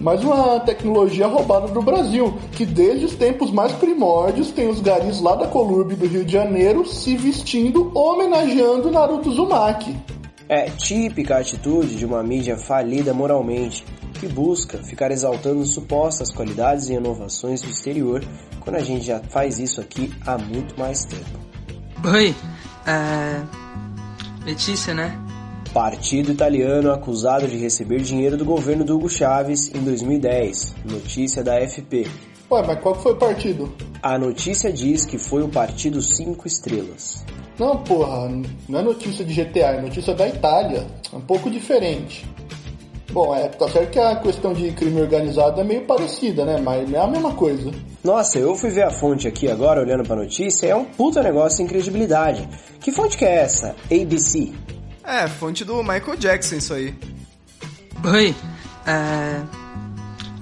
Mais 0.00 0.22
uma 0.22 0.60
tecnologia 0.60 1.26
roubada 1.26 1.66
do 1.66 1.82
Brasil, 1.82 2.32
que 2.52 2.64
desde 2.64 3.04
os 3.04 3.16
tempos 3.16 3.50
mais 3.50 3.72
primórdios 3.72 4.52
tem 4.52 4.68
os 4.68 4.80
garis 4.80 5.20
lá 5.20 5.34
da 5.34 5.48
Colurbe 5.48 5.96
do 5.96 6.06
Rio 6.06 6.24
de 6.24 6.32
Janeiro 6.32 6.86
se 6.86 7.16
vestindo 7.16 7.90
homenageando 7.92 8.88
Naruto 8.90 9.30
Uzumaki. 9.30 9.94
É 10.48 10.70
típica 10.70 11.38
atitude 11.38 11.96
de 11.96 12.06
uma 12.06 12.22
mídia 12.22 12.56
falida 12.56 13.12
moralmente, 13.12 13.84
que 14.14 14.28
busca 14.28 14.78
ficar 14.78 15.10
exaltando 15.10 15.64
supostas 15.66 16.30
qualidades 16.30 16.88
e 16.88 16.94
inovações 16.94 17.60
do 17.62 17.68
exterior, 17.68 18.24
quando 18.60 18.76
a 18.76 18.80
gente 18.80 19.04
já 19.04 19.18
faz 19.18 19.58
isso 19.58 19.80
aqui 19.80 20.12
há 20.24 20.38
muito 20.38 20.78
mais 20.78 21.04
tempo. 21.04 21.38
Oi, 22.08 22.34
é... 22.86 23.42
Letícia, 24.46 24.94
né? 24.94 25.29
Partido 25.72 26.32
italiano 26.32 26.90
acusado 26.90 27.46
de 27.46 27.56
receber 27.56 28.00
dinheiro 28.00 28.36
do 28.36 28.44
governo 28.44 28.84
do 28.84 28.96
Hugo 28.96 29.08
Chávez 29.08 29.70
em 29.72 29.78
2010. 29.84 30.74
Notícia 30.84 31.44
da 31.44 31.60
FP. 31.60 32.08
Ué, 32.50 32.64
mas 32.66 32.80
qual 32.80 32.96
foi 32.96 33.12
o 33.12 33.16
partido? 33.16 33.72
A 34.02 34.18
notícia 34.18 34.72
diz 34.72 35.06
que 35.06 35.16
foi 35.16 35.44
o 35.44 35.48
Partido 35.48 36.02
5 36.02 36.44
Estrelas. 36.48 37.24
Não, 37.56 37.76
porra, 37.84 38.28
não 38.68 38.80
é 38.80 38.82
notícia 38.82 39.24
de 39.24 39.32
GTA, 39.32 39.76
é 39.76 39.80
notícia 39.80 40.12
da 40.12 40.26
Itália. 40.26 40.84
É 41.12 41.16
um 41.16 41.20
pouco 41.20 41.48
diferente. 41.48 42.26
Bom, 43.12 43.32
é, 43.34 43.46
tá 43.48 43.68
certo 43.68 43.90
que 43.90 43.98
a 44.00 44.16
questão 44.16 44.52
de 44.52 44.72
crime 44.72 45.00
organizado 45.00 45.60
é 45.60 45.64
meio 45.64 45.82
parecida, 45.82 46.44
né? 46.44 46.60
Mas 46.60 46.90
não 46.90 46.98
é 46.98 47.02
a 47.04 47.06
mesma 47.06 47.34
coisa. 47.34 47.70
Nossa, 48.02 48.40
eu 48.40 48.56
fui 48.56 48.70
ver 48.70 48.82
a 48.82 48.90
fonte 48.90 49.28
aqui 49.28 49.48
agora, 49.48 49.80
olhando 49.80 50.02
pra 50.02 50.16
notícia, 50.16 50.66
é 50.66 50.74
um 50.74 50.84
puta 50.84 51.22
negócio 51.22 51.58
sem 51.58 51.66
credibilidade. 51.66 52.48
Que 52.80 52.90
fonte 52.90 53.16
que 53.16 53.24
é 53.24 53.36
essa? 53.36 53.76
ABC. 53.90 54.52
É, 55.10 55.26
fonte 55.26 55.64
do 55.64 55.82
Michael 55.82 56.16
Jackson 56.16 56.54
isso 56.54 56.72
aí. 56.72 56.94
Oi, 58.04 58.32
é... 58.86 59.42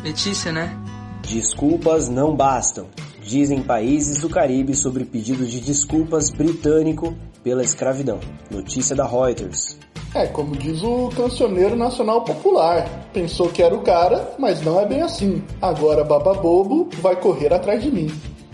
Letícia, 0.04 0.52
né? 0.52 0.78
Desculpas 1.22 2.10
não 2.10 2.36
bastam, 2.36 2.86
dizem 3.22 3.62
países 3.62 4.18
do 4.18 4.28
Caribe 4.28 4.74
sobre 4.74 5.06
pedido 5.06 5.46
de 5.46 5.58
desculpas 5.60 6.28
britânico 6.28 7.16
pela 7.42 7.62
escravidão. 7.62 8.20
Notícia 8.50 8.94
da 8.94 9.06
Reuters. 9.06 9.78
É, 10.14 10.26
como 10.26 10.54
diz 10.54 10.82
o 10.82 11.08
cancioneiro 11.16 11.74
nacional 11.74 12.22
popular. 12.22 13.08
Pensou 13.14 13.48
que 13.48 13.62
era 13.62 13.74
o 13.74 13.80
cara, 13.80 14.34
mas 14.38 14.60
não 14.60 14.78
é 14.78 14.84
bem 14.84 15.00
assim. 15.00 15.42
Agora 15.62 16.04
Baba 16.04 16.34
Bobo 16.34 16.90
vai 17.00 17.16
correr 17.16 17.54
atrás 17.54 17.82
de 17.82 17.90
mim. 17.90 18.08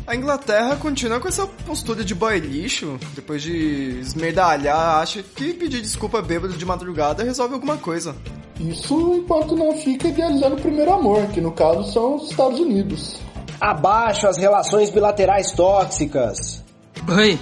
A 0.06 0.14
Inglaterra 0.14 0.76
continua 0.76 1.18
com 1.18 1.28
essa 1.28 1.46
postura 1.46 2.04
de 2.04 2.14
boy 2.14 2.38
lixo, 2.38 2.98
depois 3.14 3.42
de 3.42 3.98
esmerdalhar, 4.00 4.98
acha 4.98 5.22
que 5.22 5.54
pedir 5.54 5.80
desculpa 5.80 6.20
bêbado 6.20 6.52
de 6.54 6.66
madrugada 6.66 7.24
resolve 7.24 7.54
alguma 7.54 7.78
coisa. 7.78 8.14
Isso 8.60 9.14
enquanto 9.14 9.56
não 9.56 9.76
fica 9.78 10.08
idealizando 10.08 10.56
o 10.56 10.60
primeiro 10.60 10.92
amor, 10.92 11.26
que 11.28 11.40
no 11.40 11.52
caso 11.52 11.90
são 11.90 12.16
os 12.16 12.30
Estados 12.30 12.60
Unidos. 12.60 13.16
Abaixo 13.58 14.26
as 14.26 14.36
relações 14.36 14.90
bilaterais 14.90 15.52
tóxicas. 15.52 16.62
Oi, 17.08 17.38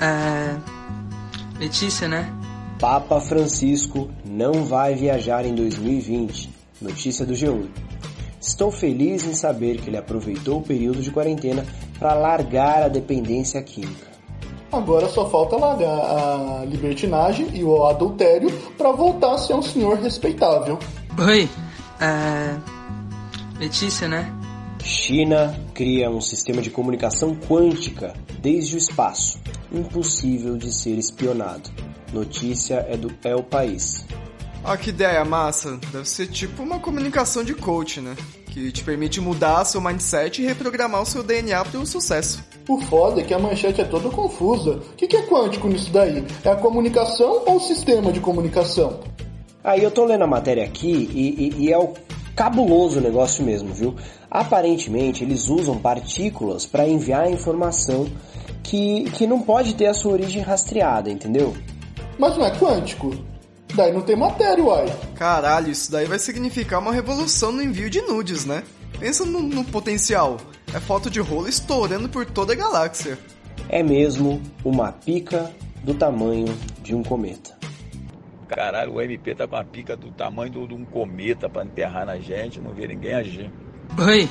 é... 0.00 0.56
Letícia, 1.58 2.06
né? 2.06 2.32
Papa 2.78 3.20
Francisco 3.20 4.08
não 4.24 4.64
vai 4.64 4.94
viajar 4.94 5.44
em 5.44 5.54
2020. 5.54 6.50
Notícia 6.80 7.26
do 7.26 7.34
G1. 7.34 7.66
Estou 8.46 8.70
feliz 8.70 9.26
em 9.26 9.34
saber 9.34 9.80
que 9.80 9.88
ele 9.88 9.96
aproveitou 9.96 10.58
o 10.58 10.62
período 10.62 11.00
de 11.00 11.10
quarentena 11.10 11.64
para 11.98 12.12
largar 12.12 12.82
a 12.82 12.88
dependência 12.88 13.60
química. 13.62 14.12
Agora 14.70 15.08
só 15.08 15.28
falta 15.30 15.56
largar 15.56 15.88
a 15.88 16.64
libertinagem 16.66 17.48
e 17.54 17.64
o 17.64 17.84
adultério 17.86 18.50
para 18.76 18.92
voltar 18.92 19.34
a 19.34 19.38
ser 19.38 19.54
um 19.54 19.62
senhor 19.62 19.98
respeitável. 19.98 20.78
Oi, 21.18 21.48
é... 22.00 22.56
Letícia, 23.58 24.08
né? 24.08 24.30
China 24.82 25.58
cria 25.72 26.10
um 26.10 26.20
sistema 26.20 26.60
de 26.60 26.70
comunicação 26.70 27.34
quântica 27.34 28.12
desde 28.40 28.74
o 28.74 28.78
espaço, 28.78 29.40
impossível 29.72 30.58
de 30.58 30.70
ser 30.70 30.98
espionado. 30.98 31.70
Notícia 32.12 32.84
é 32.88 32.96
do 32.96 33.10
É 33.24 33.34
o 33.34 33.42
País. 33.42 34.04
Ah, 34.66 34.78
que 34.78 34.88
ideia 34.88 35.22
massa. 35.26 35.78
Deve 35.92 36.08
ser 36.08 36.26
tipo 36.28 36.62
uma 36.62 36.80
comunicação 36.80 37.44
de 37.44 37.52
coach, 37.52 38.00
né? 38.00 38.16
Que 38.46 38.72
te 38.72 38.82
permite 38.82 39.20
mudar 39.20 39.62
seu 39.66 39.78
mindset 39.78 40.40
e 40.40 40.46
reprogramar 40.46 41.02
o 41.02 41.06
seu 41.06 41.22
DNA 41.22 41.62
para 41.66 41.78
o 41.78 41.86
sucesso. 41.86 42.42
O 42.66 42.80
foda 42.80 43.20
é 43.20 43.24
que 43.24 43.34
a 43.34 43.38
manchete 43.38 43.82
é 43.82 43.84
toda 43.84 44.08
confusa. 44.08 44.80
O 44.92 44.96
que 44.96 45.14
é 45.14 45.22
quântico 45.26 45.68
nisso 45.68 45.92
daí? 45.92 46.24
É 46.42 46.48
a 46.48 46.56
comunicação 46.56 47.42
ou 47.46 47.56
o 47.56 47.60
sistema 47.60 48.10
de 48.10 48.20
comunicação? 48.20 49.00
Aí 49.62 49.82
eu 49.82 49.90
tô 49.90 50.06
lendo 50.06 50.24
a 50.24 50.26
matéria 50.26 50.64
aqui 50.64 51.10
e, 51.12 51.60
e, 51.60 51.64
e 51.66 51.72
é 51.72 51.76
o 51.76 51.92
cabuloso 52.34 53.02
negócio 53.02 53.44
mesmo, 53.44 53.74
viu? 53.74 53.94
Aparentemente 54.30 55.22
eles 55.22 55.48
usam 55.48 55.76
partículas 55.76 56.64
para 56.64 56.88
enviar 56.88 57.30
informação 57.30 58.06
que, 58.62 59.04
que 59.10 59.26
não 59.26 59.42
pode 59.42 59.74
ter 59.74 59.86
a 59.86 59.94
sua 59.94 60.12
origem 60.12 60.40
rastreada, 60.40 61.10
entendeu? 61.10 61.54
Mas 62.18 62.38
não 62.38 62.46
é 62.46 62.58
quântico. 62.58 63.14
Daí 63.74 63.92
não 63.92 64.02
tem 64.02 64.14
matéria, 64.14 64.62
uai. 64.62 64.86
Caralho, 65.16 65.70
isso 65.70 65.90
daí 65.90 66.06
vai 66.06 66.18
significar 66.18 66.80
uma 66.80 66.92
revolução 66.92 67.50
no 67.50 67.62
envio 67.62 67.90
de 67.90 68.00
nudes, 68.02 68.44
né? 68.44 68.62
Pensa 69.00 69.24
no, 69.24 69.40
no 69.40 69.64
potencial. 69.64 70.36
É 70.72 70.78
foto 70.78 71.10
de 71.10 71.20
rolo 71.20 71.48
estourando 71.48 72.08
por 72.08 72.24
toda 72.24 72.52
a 72.52 72.56
galáxia. 72.56 73.18
É 73.68 73.82
mesmo 73.82 74.40
uma 74.64 74.92
pica 74.92 75.50
do 75.82 75.94
tamanho 75.94 76.56
de 76.82 76.94
um 76.94 77.02
cometa. 77.02 77.56
Caralho, 78.48 78.94
o 78.94 79.00
MP 79.00 79.34
tá 79.34 79.48
com 79.48 79.56
a 79.56 79.64
pica 79.64 79.96
do 79.96 80.10
tamanho 80.12 80.66
de 80.68 80.74
um 80.74 80.84
cometa 80.84 81.48
pra 81.48 81.64
enterrar 81.64 82.06
na 82.06 82.18
gente, 82.18 82.60
não 82.60 82.72
vê 82.72 82.86
ninguém 82.86 83.14
agir. 83.14 83.50
Oi, 83.98 84.28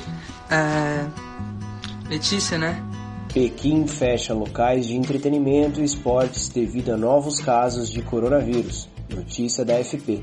é... 0.50 1.06
Letícia, 2.08 2.56
né? 2.56 2.82
Pequim 3.32 3.86
fecha 3.86 4.32
locais 4.32 4.86
de 4.86 4.96
entretenimento 4.96 5.80
e 5.80 5.84
esportes 5.84 6.48
devido 6.48 6.92
a 6.92 6.96
novos 6.96 7.40
casos 7.40 7.90
de 7.90 8.00
coronavírus. 8.00 8.88
Notícia 9.14 9.64
da 9.64 9.82
FP. 9.82 10.22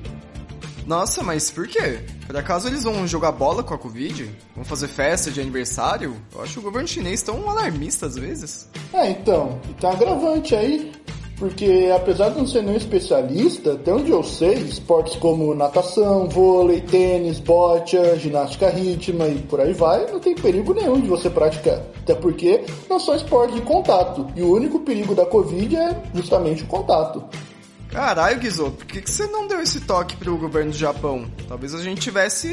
Nossa, 0.85 1.23
mas 1.23 1.51
por 1.51 1.67
quê? 1.67 1.99
Por 2.25 2.35
acaso 2.35 2.67
eles 2.67 2.83
vão 2.83 3.07
jogar 3.07 3.31
bola 3.31 3.63
com 3.63 3.73
a 3.73 3.77
Covid? 3.77 4.29
Vão 4.55 4.65
fazer 4.65 4.87
festa 4.87 5.29
de 5.29 5.39
aniversário? 5.39 6.15
Eu 6.33 6.41
acho 6.41 6.59
o 6.59 6.63
governo 6.63 6.87
chinês 6.87 7.21
tão 7.21 7.49
alarmista 7.49 8.07
às 8.07 8.15
vezes. 8.15 8.67
É, 8.93 9.11
então, 9.11 9.59
e 9.69 9.73
tem 9.73 9.89
um 9.89 9.93
agravante 9.93 10.55
aí. 10.55 10.91
Porque 11.37 11.91
apesar 11.95 12.29
de 12.29 12.37
não 12.37 12.45
ser 12.45 12.61
nenhum 12.61 12.77
especialista, 12.77 13.73
até 13.73 13.91
onde 13.91 14.11
eu 14.11 14.23
sei, 14.23 14.53
esportes 14.53 15.15
como 15.15 15.55
natação, 15.55 16.29
vôlei, 16.29 16.81
tênis, 16.81 17.39
bocha, 17.39 18.15
ginástica 18.19 18.69
rítmica 18.69 19.27
e 19.27 19.39
por 19.39 19.59
aí 19.59 19.73
vai, 19.73 20.05
não 20.11 20.19
tem 20.19 20.35
perigo 20.35 20.71
nenhum 20.71 21.01
de 21.01 21.07
você 21.07 21.31
praticar. 21.31 21.81
Até 21.99 22.13
porque 22.13 22.63
não 22.87 22.99
são 22.99 23.15
esportes 23.15 23.55
de 23.55 23.61
contato. 23.63 24.27
E 24.35 24.43
o 24.43 24.53
único 24.53 24.81
perigo 24.81 25.15
da 25.15 25.25
Covid 25.25 25.75
é 25.75 26.03
justamente 26.13 26.61
o 26.61 26.67
contato. 26.67 27.23
Caralho, 27.91 28.39
Guizô, 28.39 28.71
por 28.71 28.85
que, 28.85 29.01
que 29.01 29.11
você 29.11 29.27
não 29.27 29.47
deu 29.47 29.59
esse 29.59 29.81
toque 29.81 30.15
pro 30.15 30.37
governo 30.37 30.71
do 30.71 30.77
Japão? 30.77 31.25
Talvez 31.47 31.75
a 31.75 31.83
gente 31.83 31.99
tivesse. 31.99 32.49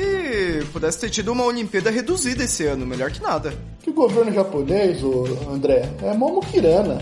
pudesse 0.72 0.98
ter 0.98 1.10
tido 1.10 1.30
uma 1.30 1.44
Olimpíada 1.44 1.90
reduzida 1.90 2.42
esse 2.42 2.66
ano, 2.66 2.84
melhor 2.84 3.12
que 3.12 3.22
nada. 3.22 3.54
Que 3.80 3.90
o 3.90 3.92
governo 3.92 4.32
japonês, 4.32 5.02
ô 5.02 5.24
André, 5.48 5.88
é 6.02 6.12
Momokirana. 6.12 6.98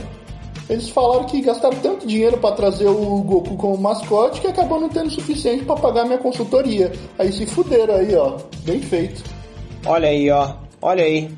Eles 0.68 0.90
falaram 0.90 1.24
que 1.24 1.40
gastaram 1.40 1.78
tanto 1.78 2.06
dinheiro 2.06 2.36
para 2.38 2.54
trazer 2.54 2.88
o 2.88 3.22
Goku 3.22 3.56
como 3.56 3.78
mascote 3.78 4.40
que 4.40 4.48
acabou 4.48 4.80
não 4.80 4.88
tendo 4.88 5.06
o 5.06 5.10
suficiente 5.10 5.64
para 5.64 5.76
pagar 5.76 6.04
minha 6.04 6.18
consultoria. 6.18 6.92
Aí 7.18 7.32
se 7.32 7.46
fuderam 7.46 7.94
aí, 7.94 8.14
ó. 8.14 8.36
Bem 8.64 8.82
feito. 8.82 9.22
Olha 9.86 10.08
aí, 10.08 10.30
ó. 10.30 10.56
Olha 10.82 11.04
aí. 11.04 11.30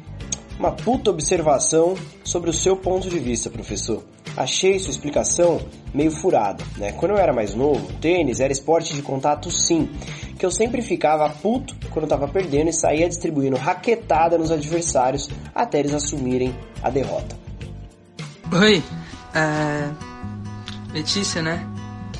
Uma 0.58 0.72
puta 0.72 1.10
observação 1.10 1.94
sobre 2.24 2.50
o 2.50 2.54
seu 2.54 2.74
ponto 2.74 3.08
de 3.08 3.18
vista, 3.18 3.48
professor. 3.50 4.02
Achei 4.38 4.78
sua 4.78 4.92
explicação 4.92 5.60
meio 5.92 6.12
furada, 6.12 6.62
né? 6.76 6.92
Quando 6.92 7.10
eu 7.10 7.18
era 7.18 7.32
mais 7.32 7.56
novo, 7.56 7.92
tênis 7.94 8.38
era 8.38 8.52
esporte 8.52 8.94
de 8.94 9.02
contato 9.02 9.50
sim, 9.50 9.90
que 10.38 10.46
eu 10.46 10.50
sempre 10.52 10.80
ficava 10.80 11.28
puto 11.28 11.74
quando 11.90 12.04
eu 12.04 12.08
tava 12.08 12.28
perdendo 12.28 12.70
e 12.70 12.72
saía 12.72 13.08
distribuindo 13.08 13.56
raquetada 13.56 14.38
nos 14.38 14.52
adversários 14.52 15.28
até 15.52 15.80
eles 15.80 15.92
assumirem 15.92 16.54
a 16.80 16.88
derrota. 16.88 17.36
Oi, 18.52 18.80
é... 19.34 19.90
Letícia, 20.94 21.42
né? 21.42 21.68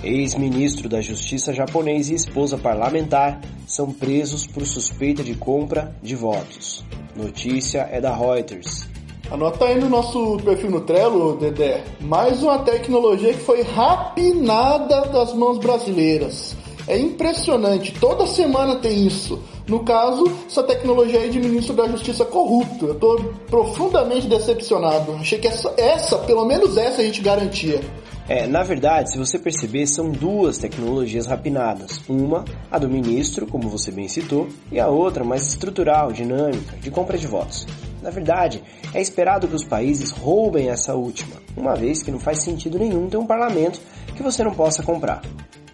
Ex-ministro 0.03 0.89
da 0.89 1.01
Justiça 1.01 1.55
japonês 1.55 2.11
e 2.11 2.15
esposa 2.15 2.59
parlamentar 2.59 3.41
são 3.65 3.93
presos 3.93 4.45
por 4.45 4.67
suspeita 4.67 5.23
de 5.23 5.37
compra 5.37 5.95
de 6.03 6.17
votos. 6.17 6.85
Notícia 7.15 7.89
é 7.93 8.01
da 8.01 8.13
Reuters. 8.13 8.89
Anota 9.31 9.67
aí 9.67 9.79
no 9.79 9.91
nosso 9.91 10.39
perfil 10.39 10.71
no 10.71 10.81
Trello, 10.81 11.37
Dedé. 11.37 11.85
Mais 12.01 12.43
uma 12.43 12.61
tecnologia 12.61 13.35
que 13.35 13.41
foi 13.41 13.61
rapinada 13.61 15.03
das 15.03 15.35
mãos 15.35 15.59
brasileiras. 15.59 16.57
É 16.87 16.99
impressionante, 16.99 17.93
toda 18.01 18.27
semana 18.27 18.77
tem 18.77 19.07
isso. 19.07 19.39
No 19.67 19.85
caso, 19.85 20.25
essa 20.47 20.63
tecnologia 20.63 21.21
aí 21.21 21.29
de 21.29 21.39
ministro 21.39 21.75
da 21.75 21.87
Justiça 21.87 22.25
corrupto. 22.25 22.87
Eu 22.87 22.95
tô 22.95 23.21
profundamente 23.51 24.27
decepcionado. 24.27 25.13
Achei 25.17 25.39
que 25.39 25.47
essa, 25.47 25.75
essa, 25.77 26.17
pelo 26.21 26.47
menos 26.47 26.79
essa 26.79 27.03
a 27.03 27.05
gente 27.05 27.21
garantia. 27.21 27.83
É, 28.27 28.47
na 28.47 28.63
verdade, 28.63 29.13
se 29.13 29.19
você 29.19 29.39
perceber, 29.39 29.87
são 29.87 30.11
duas 30.11 30.57
tecnologias 30.57 31.27
rapinadas. 31.27 32.01
Uma, 32.09 32.47
a 32.71 32.79
do 32.79 32.89
ministro, 32.89 33.47
como 33.47 33.69
você 33.69 33.91
bem 33.91 34.09
citou, 34.09 34.49
e 34.73 34.81
a 34.81 34.89
outra, 34.89 35.23
mais 35.23 35.49
estrutural, 35.49 36.13
dinâmica, 36.13 36.79
de 36.79 36.91
compra 36.91 37.19
de 37.19 37.27
votos. 37.27 37.67
Na 38.03 38.11
verdade, 38.11 38.63
é 38.95 39.01
esperado 39.01 39.49
que 39.49 39.55
os 39.55 39.65
países 39.65 40.11
roubem 40.11 40.69
essa 40.69 40.95
última, 40.95 41.37
uma 41.57 41.75
vez 41.75 42.03
que 42.03 42.11
não 42.11 42.21
faz 42.21 42.39
sentido 42.39 42.79
nenhum 42.79 43.09
ter 43.09 43.17
um 43.17 43.27
parlamento 43.27 43.81
que 44.17 44.23
você 44.23 44.43
não 44.45 44.55
possa 44.55 44.83
comprar. 44.83 45.23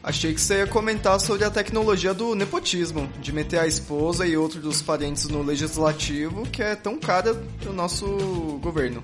Achei 0.03 0.35
que 0.35 0.41
você 0.41 0.59
ia 0.59 0.67
comentar 0.67 1.19
sobre 1.19 1.47
a 1.47 1.51
tecnologia 1.51 2.13
do 2.13 2.35
nepotismo, 2.35 3.09
de 3.23 3.33
meter 3.33 3.59
a 3.59 3.67
esposa 3.67 4.27
e 4.27 4.37
outro 4.37 4.61
dos 4.61 4.83
parentes 4.83 5.29
no 5.29 5.43
legislativo, 5.43 6.43
que 6.43 6.63
é 6.63 6.77
tão 6.77 6.99
cara 6.99 7.35
pro 7.59 7.73
nosso 7.73 8.07
governo. 8.61 9.03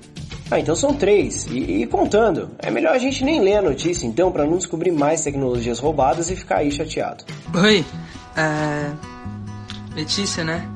Ah, 0.51 0.61
então 0.61 0.75
são 0.77 0.95
três. 0.95 1.47
E, 1.47 1.83
e, 1.83 1.87
contando. 1.87 2.51
É 2.59 2.71
melhor 2.71 2.93
a 2.95 2.99
gente 2.99 3.25
nem 3.25 3.41
ler 3.41 3.57
a 3.57 3.63
notícia, 3.63 4.07
então, 4.07 4.31
para 4.31 4.45
não 4.45 4.59
descobrir 4.59 4.91
mais 4.91 5.23
tecnologias 5.23 5.79
roubadas 5.79 6.29
e 6.31 6.37
ficar 6.37 6.59
aí 6.59 6.71
chateado. 6.71 7.25
Oi, 7.55 7.83
é... 8.37 8.93
Letícia, 9.95 10.45
né? 10.45 10.69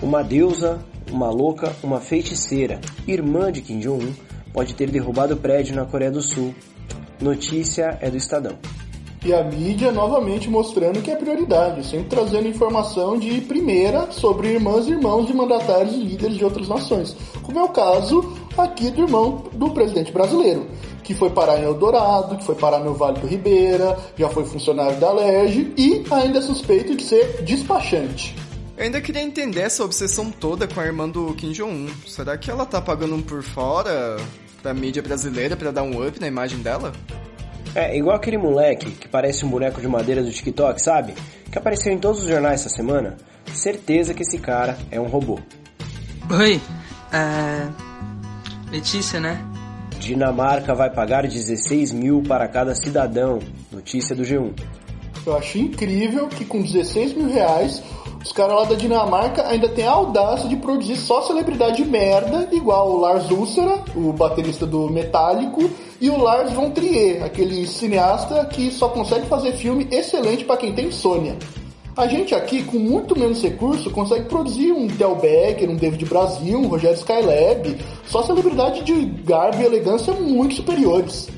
Uma 0.00 0.22
deusa, 0.22 0.80
uma 1.10 1.30
louca, 1.30 1.74
uma 1.82 2.00
feiticeira, 2.00 2.80
irmã 3.06 3.50
de 3.50 3.60
Kim 3.60 3.78
Jong-un, 3.78 4.12
pode 4.52 4.74
ter 4.74 4.90
derrubado 4.90 5.34
o 5.34 5.36
prédio 5.36 5.74
na 5.76 5.84
Coreia 5.84 6.10
do 6.10 6.22
Sul. 6.22 6.54
Notícia 7.20 7.98
é 8.00 8.10
do 8.10 8.16
Estadão. 8.16 8.56
E 9.24 9.34
a 9.34 9.42
mídia 9.42 9.90
novamente 9.90 10.48
mostrando 10.48 11.02
que 11.02 11.10
é 11.10 11.16
prioridade, 11.16 11.84
sempre 11.84 12.06
trazendo 12.06 12.46
informação 12.46 13.18
de 13.18 13.40
primeira 13.40 14.12
sobre 14.12 14.52
irmãs 14.52 14.86
e 14.86 14.92
irmãos 14.92 15.26
de 15.26 15.34
mandatários 15.34 15.94
e 15.94 15.98
líderes 15.98 16.36
de 16.36 16.44
outras 16.44 16.68
nações. 16.68 17.16
Como 17.42 17.58
é 17.58 17.62
o 17.62 17.68
caso 17.70 18.32
aqui 18.56 18.88
do 18.90 19.02
irmão 19.02 19.42
do 19.52 19.70
presidente 19.70 20.12
brasileiro, 20.12 20.68
que 21.02 21.12
foi 21.12 21.30
parar 21.30 21.58
em 21.58 21.64
Eldorado, 21.64 22.36
que 22.36 22.44
foi 22.44 22.54
parar 22.54 22.78
no 22.78 22.94
Vale 22.94 23.18
do 23.18 23.26
Ribeira, 23.26 23.98
já 24.16 24.28
foi 24.28 24.44
funcionário 24.44 24.98
da 24.98 25.12
LERJ 25.12 25.74
e 25.76 26.04
ainda 26.10 26.38
é 26.38 26.42
suspeito 26.42 26.94
de 26.94 27.02
ser 27.02 27.42
despachante. 27.42 28.45
Eu 28.76 28.84
ainda 28.84 29.00
queria 29.00 29.22
entender 29.22 29.62
essa 29.62 29.82
obsessão 29.82 30.30
toda 30.30 30.68
com 30.68 30.78
a 30.78 30.84
irmã 30.84 31.08
do 31.08 31.32
Kim 31.34 31.50
Jong-un. 31.52 31.88
Será 32.06 32.36
que 32.36 32.50
ela 32.50 32.66
tá 32.66 32.78
pagando 32.78 33.14
um 33.14 33.22
por 33.22 33.42
fora 33.42 34.18
pra 34.62 34.74
mídia 34.74 35.02
brasileira 35.02 35.56
para 35.56 35.70
dar 35.70 35.82
um 35.82 36.06
up 36.06 36.20
na 36.20 36.26
imagem 36.26 36.58
dela? 36.58 36.92
É, 37.74 37.96
igual 37.96 38.16
aquele 38.16 38.36
moleque 38.36 38.90
que 38.90 39.08
parece 39.08 39.46
um 39.46 39.48
boneco 39.48 39.80
de 39.80 39.88
madeira 39.88 40.22
do 40.22 40.30
TikTok, 40.30 40.80
sabe? 40.82 41.14
Que 41.50 41.56
apareceu 41.56 41.90
em 41.90 41.98
todos 41.98 42.22
os 42.22 42.28
jornais 42.28 42.60
essa 42.60 42.68
semana. 42.68 43.16
Certeza 43.46 44.12
que 44.12 44.22
esse 44.22 44.36
cara 44.36 44.76
é 44.90 45.00
um 45.00 45.06
robô. 45.06 45.38
Oi, 46.30 46.60
é... 47.12 47.68
Letícia, 48.70 49.18
né? 49.18 49.42
Dinamarca 49.98 50.74
vai 50.74 50.90
pagar 50.90 51.26
16 51.26 51.92
mil 51.92 52.22
para 52.22 52.46
cada 52.46 52.74
cidadão. 52.74 53.38
Notícia 53.72 54.14
do 54.14 54.22
G1. 54.22 54.52
Eu 55.24 55.34
acho 55.34 55.56
incrível 55.56 56.28
que 56.28 56.44
com 56.44 56.60
16 56.60 57.14
mil 57.14 57.28
reais 57.28 57.82
os 58.22 58.32
caras 58.32 58.56
lá 58.56 58.64
da 58.64 58.74
Dinamarca 58.74 59.46
ainda 59.46 59.68
tem 59.68 59.86
a 59.86 59.92
audácia 59.92 60.48
de 60.48 60.56
produzir 60.56 60.96
só 60.96 61.22
celebridade 61.22 61.84
merda, 61.84 62.48
igual 62.52 62.90
o 62.90 63.00
Lars 63.00 63.30
Ulsera, 63.30 63.84
o 63.94 64.12
baterista 64.12 64.66
do 64.66 64.90
Metallico, 64.90 65.70
e 66.00 66.10
o 66.10 66.18
Lars 66.18 66.52
von 66.52 66.70
Trier, 66.70 67.24
aquele 67.24 67.66
cineasta 67.66 68.44
que 68.46 68.70
só 68.70 68.88
consegue 68.88 69.26
fazer 69.26 69.52
filme 69.52 69.86
excelente 69.90 70.44
para 70.44 70.56
quem 70.56 70.72
tem 70.72 70.86
insônia. 70.88 71.36
A 71.96 72.06
gente 72.06 72.34
aqui, 72.34 72.62
com 72.62 72.78
muito 72.78 73.18
menos 73.18 73.42
recurso, 73.42 73.90
consegue 73.90 74.28
produzir 74.28 74.70
um 74.70 74.86
Del 74.86 75.14
Becker, 75.14 75.70
um 75.70 75.76
David 75.76 76.04
Brasil, 76.04 76.58
um 76.58 76.68
Rogério 76.68 76.98
Skylab, 76.98 77.78
só 78.06 78.22
celebridade 78.22 78.84
de 78.84 79.06
garbo 79.24 79.62
e 79.62 79.64
elegância 79.64 80.12
muito 80.12 80.56
superiores. 80.56 81.28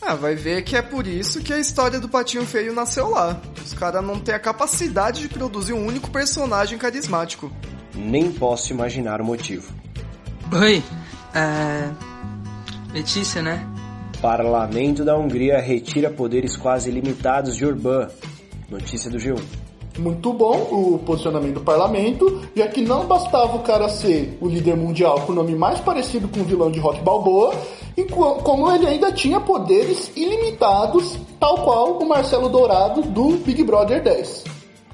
Ah, 0.00 0.14
vai 0.14 0.34
ver 0.34 0.62
que 0.62 0.76
é 0.76 0.82
por 0.82 1.06
isso 1.06 1.40
que 1.40 1.52
a 1.52 1.58
história 1.58 1.98
do 2.00 2.08
Patinho 2.08 2.46
Feio 2.46 2.72
nasceu 2.72 3.10
lá. 3.10 3.40
Os 3.62 3.74
caras 3.74 4.04
não 4.04 4.18
têm 4.18 4.34
a 4.34 4.38
capacidade 4.38 5.20
de 5.20 5.28
produzir 5.28 5.72
um 5.72 5.84
único 5.84 6.10
personagem 6.10 6.78
carismático. 6.78 7.50
Nem 7.94 8.30
posso 8.30 8.72
imaginar 8.72 9.20
o 9.20 9.24
motivo. 9.24 9.72
Oi, 10.52 10.82
é... 11.34 11.90
Letícia, 12.92 13.42
né? 13.42 13.66
Parlamento 14.22 15.04
da 15.04 15.16
Hungria 15.16 15.60
retira 15.60 16.10
poderes 16.10 16.56
quase 16.56 16.90
limitados 16.90 17.56
de 17.56 17.66
Orbán. 17.66 18.08
Notícia 18.70 19.10
do 19.10 19.18
G1 19.18 19.38
muito 19.98 20.32
bom 20.32 20.56
o 20.70 20.98
posicionamento 20.98 21.54
do 21.54 21.60
parlamento, 21.60 22.40
já 22.54 22.68
que 22.68 22.80
não 22.80 23.06
bastava 23.06 23.56
o 23.56 23.60
cara 23.60 23.88
ser 23.88 24.38
o 24.40 24.48
líder 24.48 24.76
mundial 24.76 25.20
com 25.22 25.32
o 25.32 25.34
nome 25.34 25.54
mais 25.54 25.80
parecido 25.80 26.28
com 26.28 26.40
o 26.40 26.44
vilão 26.44 26.70
de 26.70 26.78
Rock 26.78 27.00
Balboa, 27.02 27.52
e 27.98 28.04
como 28.04 28.72
ele 28.72 28.86
ainda 28.86 29.10
tinha 29.10 29.40
poderes 29.40 30.12
ilimitados, 30.14 31.18
tal 31.40 31.64
qual 31.64 31.98
o 31.98 32.08
Marcelo 32.08 32.48
Dourado 32.48 33.02
do 33.02 33.30
Big 33.38 33.64
Brother 33.64 34.00
10. 34.00 34.44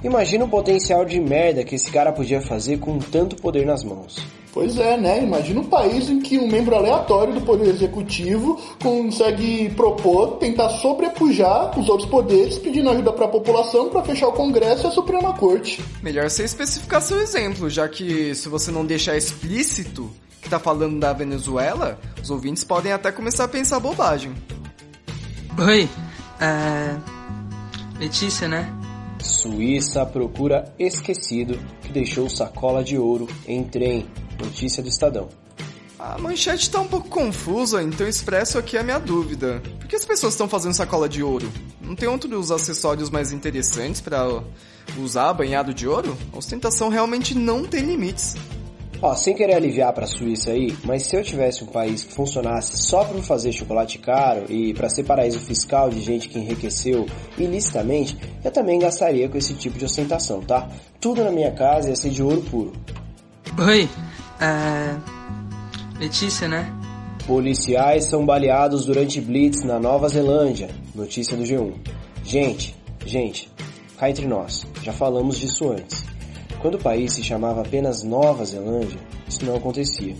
Imagina 0.03 0.47
o 0.47 0.49
potencial 0.49 1.05
de 1.05 1.21
merda 1.21 1.65
que 1.65 1.75
esse 1.75 1.91
cara 1.91 2.13
podia 2.13 2.41
fazer 2.41 2.79
com 2.79 2.99
tanto 2.99 3.37
poder 3.37 3.67
nas 3.67 3.85
mãos. 3.85 4.17
Pois 4.55 4.79
é, 4.79 4.97
né? 4.97 5.23
Imagina 5.23 5.61
um 5.61 5.65
país 5.65 6.09
em 6.09 6.21
que 6.21 6.39
um 6.39 6.49
membro 6.49 6.77
aleatório 6.77 7.35
do 7.35 7.41
Poder 7.41 7.69
Executivo 7.69 8.59
consegue 8.81 9.69
propor, 9.71 10.37
tentar 10.39 10.69
sobrepujar 10.69 11.79
os 11.79 11.89
outros 11.89 12.09
poderes, 12.09 12.57
pedindo 12.57 12.89
ajuda 12.89 13.13
para 13.13 13.27
a 13.27 13.29
população 13.29 13.91
para 13.91 14.05
fechar 14.05 14.29
o 14.29 14.33
Congresso 14.33 14.87
e 14.87 14.89
a 14.89 14.91
Suprema 14.93 15.35
Corte. 15.35 15.83
Melhor 16.03 16.31
você 16.31 16.45
especificar 16.45 17.03
seu 17.03 17.21
exemplo, 17.21 17.69
já 17.69 17.89
que 17.89 18.35
se 18.35 18.49
você 18.49 18.71
não 18.71 18.87
deixar 18.87 19.17
explícito 19.17 20.09
que 20.45 20.51
tá 20.51 20.59
falando 20.59 21.01
da 21.01 21.13
Venezuela, 21.13 21.99
os 22.23 22.31
ouvintes 22.31 22.63
podem 22.63 22.93
até 22.93 23.11
começar 23.11 23.45
a 23.45 23.49
pensar 23.49 23.81
bobagem. 23.81 24.33
Oi, 25.59 25.89
é... 26.39 26.97
Letícia, 27.99 28.47
né? 28.47 28.71
Suíça 29.23 30.05
procura 30.05 30.73
esquecido 30.79 31.59
que 31.81 31.91
deixou 31.91 32.29
sacola 32.29 32.85
de 32.85 32.99
ouro 32.99 33.27
em 33.49 33.65
trem. 33.65 34.07
Notícia 34.39 34.83
do 34.83 34.89
Estadão. 34.89 35.29
A 35.99 36.19
manchete 36.19 36.69
tá 36.69 36.81
um 36.81 36.89
pouco 36.89 37.09
confusa, 37.09 37.83
então 37.83 38.07
expresso 38.07 38.59
aqui 38.59 38.77
a 38.77 38.83
minha 38.83 38.99
dúvida. 38.99 39.63
Por 39.79 39.89
que 39.89 39.97
as 39.97 40.05
pessoas 40.05 40.35
estão 40.35 40.47
fazendo 40.47 40.75
sacola 40.75 41.09
de 41.09 41.23
ouro? 41.23 41.51
Não 41.81 41.95
tem 41.95 42.09
outros 42.09 42.51
acessórios 42.51 43.09
mais 43.09 43.33
interessantes 43.33 44.03
para 44.03 44.43
usar 44.99 45.33
banhado 45.33 45.73
de 45.73 45.89
ouro? 45.89 46.15
A 46.35 46.37
ostentação 46.37 46.91
realmente 46.91 47.35
não 47.35 47.65
tem 47.65 47.81
limites. 47.81 48.37
Ó, 49.05 49.15
sem 49.15 49.35
querer 49.35 49.57
aliviar 49.57 49.93
para 49.93 50.05
a 50.05 50.07
Suíça 50.07 50.53
aí, 50.53 50.75
mas 50.83 51.03
se 51.03 51.15
eu 51.15 51.23
tivesse 51.23 51.63
um 51.63 51.67
país 51.67 52.03
que 52.05 52.15
funcionasse 52.15 52.79
só 52.79 53.05
para 53.05 53.21
fazer 53.21 53.53
chocolate 53.53 53.99
caro 53.99 54.51
e 54.51 54.73
para 54.73 54.89
ser 54.89 55.05
paraíso 55.05 55.39
fiscal 55.41 55.91
de 55.91 56.01
gente 56.01 56.27
que 56.27 56.39
enriqueceu 56.39 57.05
ilicitamente, 57.37 58.17
eu 58.43 58.51
também 58.51 58.79
gastaria 58.79 59.29
com 59.29 59.37
esse 59.37 59.53
tipo 59.53 59.77
de 59.77 59.85
ostentação, 59.85 60.41
tá? 60.41 60.71
Tudo 60.99 61.23
na 61.23 61.31
minha 61.31 61.53
casa 61.53 61.91
ia 61.91 61.97
ser 61.97 62.09
de 62.09 62.23
ouro 62.23 62.41
puro. 62.51 62.73
Oi, 63.59 63.87
é... 64.41 66.01
Letícia, 66.01 66.49
né? 66.49 66.73
Policiais 67.27 68.07
são 68.07 68.25
baleados 68.25 68.87
durante 68.87 69.21
blitz 69.21 69.65
na 69.65 69.79
Nova 69.79 70.09
Zelândia. 70.09 70.71
Notícia 70.95 71.37
do 71.37 71.43
G1. 71.43 71.75
Gente, 72.25 72.75
gente, 73.05 73.53
cá 73.99 74.09
entre 74.09 74.27
nós, 74.27 74.67
já 74.83 74.95
falamos 74.95 75.39
disso 75.39 75.71
antes. 75.71 76.14
Quando 76.65 76.77
o 76.77 76.83
país 76.83 77.13
se 77.13 77.23
chamava 77.23 77.61
apenas 77.61 78.03
Nova 78.03 78.43
Zelândia, 78.43 78.99
isso 79.29 79.45
não 79.45 79.55
acontecia. 79.55 80.17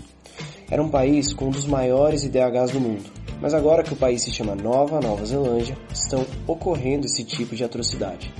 Era 0.69 0.79
um 0.79 0.89
país 0.89 1.33
com 1.33 1.45
um 1.45 1.49
dos 1.49 1.65
maiores 1.65 2.23
IDHs 2.23 2.69
do 2.69 2.79
mundo. 2.79 3.01
Mas 3.41 3.55
agora 3.55 3.81
que 3.81 3.93
o 3.93 3.95
país 3.95 4.21
se 4.21 4.31
chama 4.31 4.53
Nova 4.53 5.01
Nova 5.01 5.25
Zelândia, 5.25 5.75
estão 5.91 6.23
ocorrendo 6.45 7.07
esse 7.07 7.23
tipo 7.23 7.55
de 7.55 7.63
atrocidade. 7.63 8.31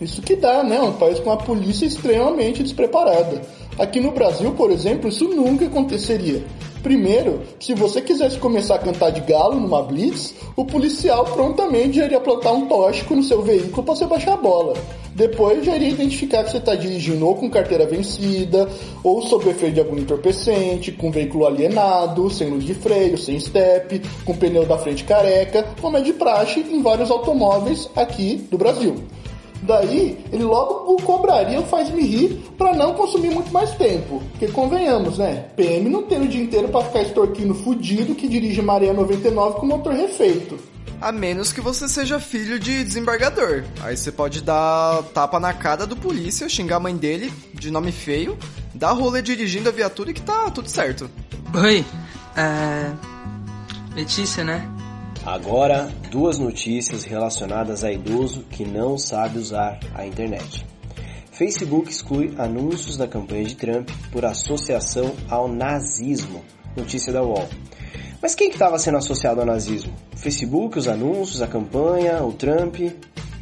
Isso 0.00 0.22
que 0.22 0.36
dá, 0.36 0.64
né? 0.64 0.80
Um 0.80 0.94
país 0.94 1.20
com 1.20 1.28
uma 1.28 1.36
polícia 1.36 1.84
extremamente 1.84 2.62
despreparada. 2.62 3.42
Aqui 3.78 4.00
no 4.00 4.12
Brasil, 4.12 4.52
por 4.52 4.70
exemplo, 4.70 5.10
isso 5.10 5.28
nunca 5.28 5.66
aconteceria. 5.66 6.42
Primeiro, 6.82 7.42
se 7.58 7.74
você 7.74 8.00
quisesse 8.00 8.38
começar 8.38 8.76
a 8.76 8.78
cantar 8.78 9.10
de 9.10 9.20
galo 9.20 9.60
numa 9.60 9.82
blitz, 9.82 10.34
o 10.56 10.64
policial 10.64 11.24
prontamente 11.26 11.98
já 11.98 12.06
iria 12.06 12.20
plantar 12.20 12.52
um 12.52 12.66
tóxico 12.66 13.14
no 13.14 13.22
seu 13.22 13.42
veículo 13.42 13.82
para 13.82 13.94
você 13.94 14.06
baixar 14.06 14.32
a 14.32 14.36
bola. 14.38 14.74
Depois 15.14 15.64
já 15.64 15.76
iria 15.76 15.90
identificar 15.90 16.44
que 16.44 16.50
você 16.50 16.56
está 16.56 16.74
dirigindo 16.74 17.26
ou 17.26 17.34
com 17.34 17.50
carteira 17.50 17.84
vencida, 17.84 18.70
ou 19.04 19.20
sob 19.20 19.50
efeito 19.50 19.74
de 19.74 19.80
algum 19.80 19.98
entorpecente, 19.98 20.92
com 20.92 21.10
veículo 21.10 21.46
alienado, 21.46 22.30
sem 22.30 22.48
luz 22.48 22.64
de 22.64 22.74
freio, 22.74 23.18
sem 23.18 23.38
step, 23.38 24.00
com 24.24 24.34
pneu 24.34 24.64
da 24.64 24.78
frente 24.78 25.04
careca, 25.04 25.66
como 25.82 25.98
é 25.98 26.00
de 26.00 26.14
praxe 26.14 26.60
em 26.60 26.80
vários 26.80 27.10
automóveis 27.10 27.90
aqui 27.94 28.36
do 28.50 28.56
Brasil. 28.56 28.94
Daí, 29.62 30.18
ele 30.32 30.44
logo 30.44 30.94
o 30.94 31.02
cobraria 31.02 31.60
o 31.60 31.66
faz-me 31.66 32.02
rir 32.02 32.42
para 32.56 32.74
não 32.74 32.94
consumir 32.94 33.30
muito 33.30 33.52
mais 33.52 33.70
tempo. 33.72 34.22
Porque 34.30 34.48
convenhamos, 34.48 35.18
né? 35.18 35.46
PM 35.56 35.88
não 35.88 36.02
tem 36.04 36.22
o 36.22 36.28
dia 36.28 36.42
inteiro 36.42 36.68
para 36.68 36.84
ficar 36.84 37.02
extorquindo 37.02 37.54
fudido 37.54 38.14
que 38.14 38.28
dirige 38.28 38.62
Maria 38.62 38.92
99 38.92 39.60
com 39.60 39.66
motor 39.66 39.92
refeito. 39.92 40.58
A 41.00 41.10
menos 41.10 41.52
que 41.52 41.60
você 41.60 41.88
seja 41.88 42.20
filho 42.20 42.58
de 42.58 42.84
desembargador. 42.84 43.64
Aí 43.82 43.96
você 43.96 44.12
pode 44.12 44.42
dar 44.42 45.02
tapa 45.14 45.40
na 45.40 45.52
cara 45.52 45.86
do 45.86 45.96
polícia, 45.96 46.48
xingar 46.48 46.76
a 46.76 46.80
mãe 46.80 46.94
dele 46.94 47.32
de 47.54 47.70
nome 47.70 47.90
feio, 47.90 48.38
dar 48.74 48.92
rolê 48.92 49.22
dirigindo 49.22 49.68
a 49.68 49.72
viatura 49.72 50.10
e 50.10 50.14
que 50.14 50.20
tá 50.20 50.50
tudo 50.50 50.68
certo. 50.68 51.10
Oi, 51.54 51.84
é... 52.36 52.92
Letícia, 53.94 54.44
né? 54.44 54.68
Agora, 55.24 55.90
duas 56.10 56.38
notícias 56.38 57.04
relacionadas 57.04 57.84
a 57.84 57.92
idoso 57.92 58.42
que 58.50 58.64
não 58.64 58.96
sabe 58.96 59.38
usar 59.38 59.78
a 59.94 60.06
internet. 60.06 60.66
Facebook 61.30 61.90
exclui 61.90 62.34
anúncios 62.38 62.96
da 62.96 63.06
campanha 63.06 63.44
de 63.44 63.54
Trump 63.54 63.90
por 64.10 64.24
associação 64.24 65.14
ao 65.28 65.46
nazismo. 65.46 66.42
Notícia 66.76 67.12
da 67.12 67.22
UOL. 67.22 67.48
Mas 68.22 68.34
quem 68.34 68.48
que 68.48 68.56
estava 68.56 68.78
sendo 68.78 68.98
associado 68.98 69.40
ao 69.40 69.46
nazismo? 69.46 69.92
O 70.12 70.16
Facebook, 70.16 70.78
os 70.78 70.88
anúncios, 70.88 71.40
a 71.42 71.46
campanha, 71.46 72.22
o 72.22 72.32
Trump? 72.32 72.76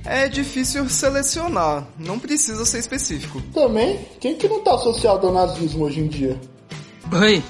É 0.05 0.29
difícil 0.29 0.89
selecionar, 0.89 1.87
não 1.99 2.19
precisa 2.19 2.65
ser 2.65 2.79
específico. 2.79 3.43
Também, 3.53 3.99
quem 4.21 4.37
que 4.37 4.49
não 4.49 4.63
tá 4.63 4.75
associado 4.75 5.27
ao 5.27 5.33
nazismo 5.33 5.85
hoje 5.85 6.01
em 6.01 6.09
dia? 6.09 6.41
Oi, 7.13 7.43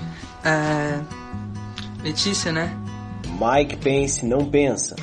é... 0.44 1.00
Letícia, 2.02 2.50
né? 2.52 2.87
Mike 3.38 3.76
Pence 3.76 4.26
não 4.26 4.44
pensa. 4.44 4.96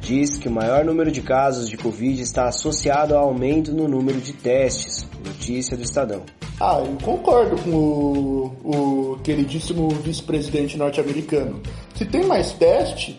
Diz 0.00 0.36
que 0.36 0.48
o 0.48 0.50
maior 0.50 0.84
número 0.84 1.10
de 1.10 1.22
casos 1.22 1.68
de 1.68 1.76
Covid 1.76 2.20
está 2.20 2.46
associado 2.48 3.14
ao 3.14 3.28
aumento 3.28 3.72
no 3.72 3.88
número 3.88 4.20
de 4.20 4.32
testes. 4.32 5.06
Notícia 5.24 5.76
do 5.76 5.82
Estadão. 5.82 6.22
Ah, 6.60 6.78
eu 6.80 6.96
concordo 7.02 7.56
com 7.62 7.70
o, 7.70 9.12
o 9.12 9.18
queridíssimo 9.22 9.88
vice-presidente 9.88 10.76
norte-americano. 10.76 11.62
Se 11.94 12.04
tem 12.04 12.24
mais 12.24 12.52
teste, 12.52 13.18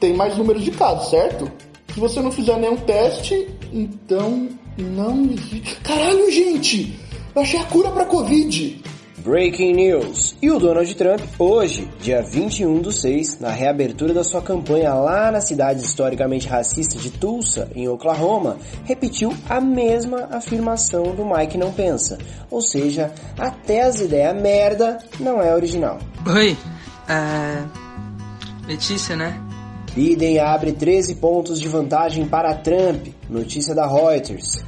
tem 0.00 0.14
mais 0.14 0.36
número 0.36 0.60
de 0.60 0.70
casos, 0.70 1.10
certo? 1.10 1.50
Se 1.92 2.00
você 2.00 2.20
não 2.20 2.32
fizer 2.32 2.56
nenhum 2.58 2.76
teste, 2.76 3.48
então 3.72 4.48
não 4.78 5.24
existe. 5.26 5.76
Caralho, 5.82 6.30
gente! 6.30 6.98
Eu 7.34 7.42
achei 7.42 7.60
a 7.60 7.64
cura 7.64 7.90
pra 7.90 8.04
Covid! 8.04 8.82
Breaking 9.24 9.74
News. 9.74 10.36
E 10.42 10.50
o 10.50 10.58
Donald 10.58 10.92
Trump, 10.96 11.20
hoje, 11.38 11.88
dia 12.00 12.20
21 12.22 12.80
do 12.80 12.90
6, 12.90 13.38
na 13.38 13.50
reabertura 13.50 14.12
da 14.12 14.24
sua 14.24 14.42
campanha 14.42 14.92
lá 14.94 15.30
na 15.30 15.40
cidade 15.40 15.80
historicamente 15.80 16.48
racista 16.48 16.98
de 16.98 17.08
Tulsa, 17.10 17.70
em 17.74 17.88
Oklahoma, 17.88 18.56
repetiu 18.84 19.32
a 19.48 19.60
mesma 19.60 20.28
afirmação 20.32 21.14
do 21.14 21.24
Mike 21.24 21.56
Não 21.56 21.72
Pensa. 21.72 22.18
Ou 22.50 22.60
seja, 22.60 23.12
até 23.38 23.82
as 23.82 24.00
ideias 24.00 24.34
merda 24.40 24.98
não 25.20 25.40
é 25.40 25.54
original. 25.54 25.98
Oi, 26.26 26.56
é... 27.08 28.66
Letícia, 28.66 29.14
né? 29.14 29.40
Biden 29.94 30.40
abre 30.40 30.72
13 30.72 31.16
pontos 31.16 31.60
de 31.60 31.68
vantagem 31.68 32.26
para 32.26 32.54
Trump. 32.54 33.06
Notícia 33.30 33.74
da 33.74 33.86
Reuters. 33.86 34.64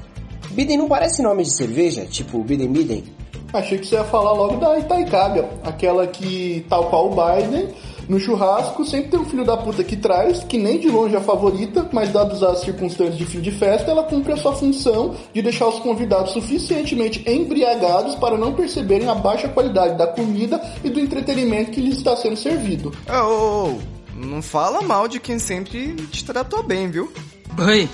Biden 0.50 0.78
não 0.78 0.88
parece 0.88 1.22
nome 1.22 1.42
de 1.42 1.52
cerveja, 1.52 2.04
tipo 2.04 2.42
Biden 2.44 2.70
Biden? 2.70 3.13
Achei 3.54 3.78
que 3.78 3.86
você 3.86 3.94
ia 3.94 4.02
falar 4.02 4.32
logo 4.32 4.56
da 4.56 4.76
Itaicábia, 4.80 5.48
aquela 5.62 6.08
que, 6.08 6.66
tal 6.68 6.86
qual 6.90 7.06
o 7.06 7.14
Biden, 7.14 7.68
no 8.08 8.18
churrasco 8.18 8.84
sempre 8.84 9.10
tem 9.10 9.20
um 9.20 9.24
filho 9.24 9.44
da 9.44 9.56
puta 9.56 9.84
que 9.84 9.96
traz, 9.96 10.42
que 10.42 10.58
nem 10.58 10.76
de 10.76 10.88
longe 10.88 11.14
é 11.14 11.18
a 11.18 11.20
favorita, 11.20 11.88
mas 11.92 12.10
dadas 12.10 12.42
as 12.42 12.62
circunstâncias 12.62 13.16
de 13.16 13.24
fim 13.24 13.40
de 13.40 13.52
festa, 13.52 13.92
ela 13.92 14.02
cumpre 14.02 14.32
a 14.32 14.36
sua 14.36 14.56
função 14.56 15.14
de 15.32 15.40
deixar 15.40 15.68
os 15.68 15.78
convidados 15.78 16.32
suficientemente 16.32 17.22
embriagados 17.30 18.16
para 18.16 18.36
não 18.36 18.52
perceberem 18.52 19.08
a 19.08 19.14
baixa 19.14 19.48
qualidade 19.48 19.96
da 19.96 20.08
comida 20.08 20.60
e 20.82 20.90
do 20.90 20.98
entretenimento 20.98 21.70
que 21.70 21.80
lhes 21.80 21.98
está 21.98 22.16
sendo 22.16 22.36
servido. 22.36 22.92
Ô, 23.08 23.12
ô, 23.12 23.68
ô, 23.68 23.78
não 24.16 24.42
fala 24.42 24.82
mal 24.82 25.06
de 25.06 25.20
quem 25.20 25.38
sempre 25.38 25.94
te 26.10 26.24
tratou 26.24 26.64
bem, 26.64 26.90
viu? 26.90 27.12
Oi, 27.56 27.88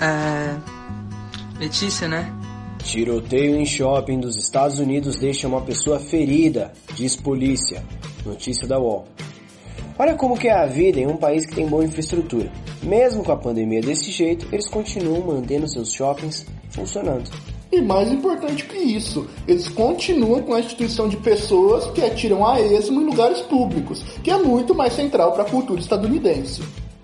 é... 0.00 0.56
Letícia, 1.60 2.08
né? 2.08 2.43
Tiroteio 2.84 3.56
em 3.56 3.64
shopping 3.64 4.20
dos 4.20 4.36
Estados 4.36 4.78
Unidos 4.78 5.18
deixa 5.18 5.48
uma 5.48 5.62
pessoa 5.62 5.98
ferida, 5.98 6.72
diz 6.94 7.16
polícia. 7.16 7.82
Notícia 8.24 8.68
da 8.68 8.78
UOL. 8.78 9.06
Olha 9.98 10.14
como 10.14 10.36
que 10.36 10.48
é 10.48 10.52
a 10.52 10.66
vida 10.66 11.00
em 11.00 11.06
um 11.06 11.16
país 11.16 11.46
que 11.46 11.54
tem 11.54 11.66
boa 11.66 11.84
infraestrutura. 11.84 12.50
Mesmo 12.82 13.24
com 13.24 13.32
a 13.32 13.36
pandemia 13.36 13.80
desse 13.80 14.10
jeito, 14.10 14.46
eles 14.52 14.68
continuam 14.68 15.20
mantendo 15.22 15.66
seus 15.66 15.92
shoppings 15.92 16.46
funcionando. 16.70 17.30
E 17.72 17.80
mais 17.80 18.12
importante 18.12 18.66
que 18.66 18.76
isso, 18.76 19.26
eles 19.48 19.68
continuam 19.68 20.42
com 20.42 20.54
a 20.54 20.60
instituição 20.60 21.08
de 21.08 21.16
pessoas 21.16 21.90
que 21.92 22.04
atiram 22.04 22.46
a 22.46 22.60
esmo 22.60 23.00
em 23.00 23.04
lugares 23.04 23.40
públicos, 23.40 24.04
que 24.22 24.30
é 24.30 24.36
muito 24.36 24.74
mais 24.74 24.92
central 24.92 25.32
para 25.32 25.42
a 25.42 25.50
cultura 25.50 25.80
estadunidense. 25.80 26.62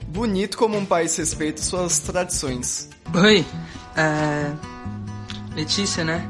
Bonito 0.08 0.58
como 0.58 0.76
um 0.76 0.84
país 0.84 1.16
respeita 1.16 1.62
suas 1.62 2.00
tradições. 2.00 2.88
Oi, 3.14 3.44
é... 3.96 4.79
Letícia, 5.54 6.04
né? 6.04 6.28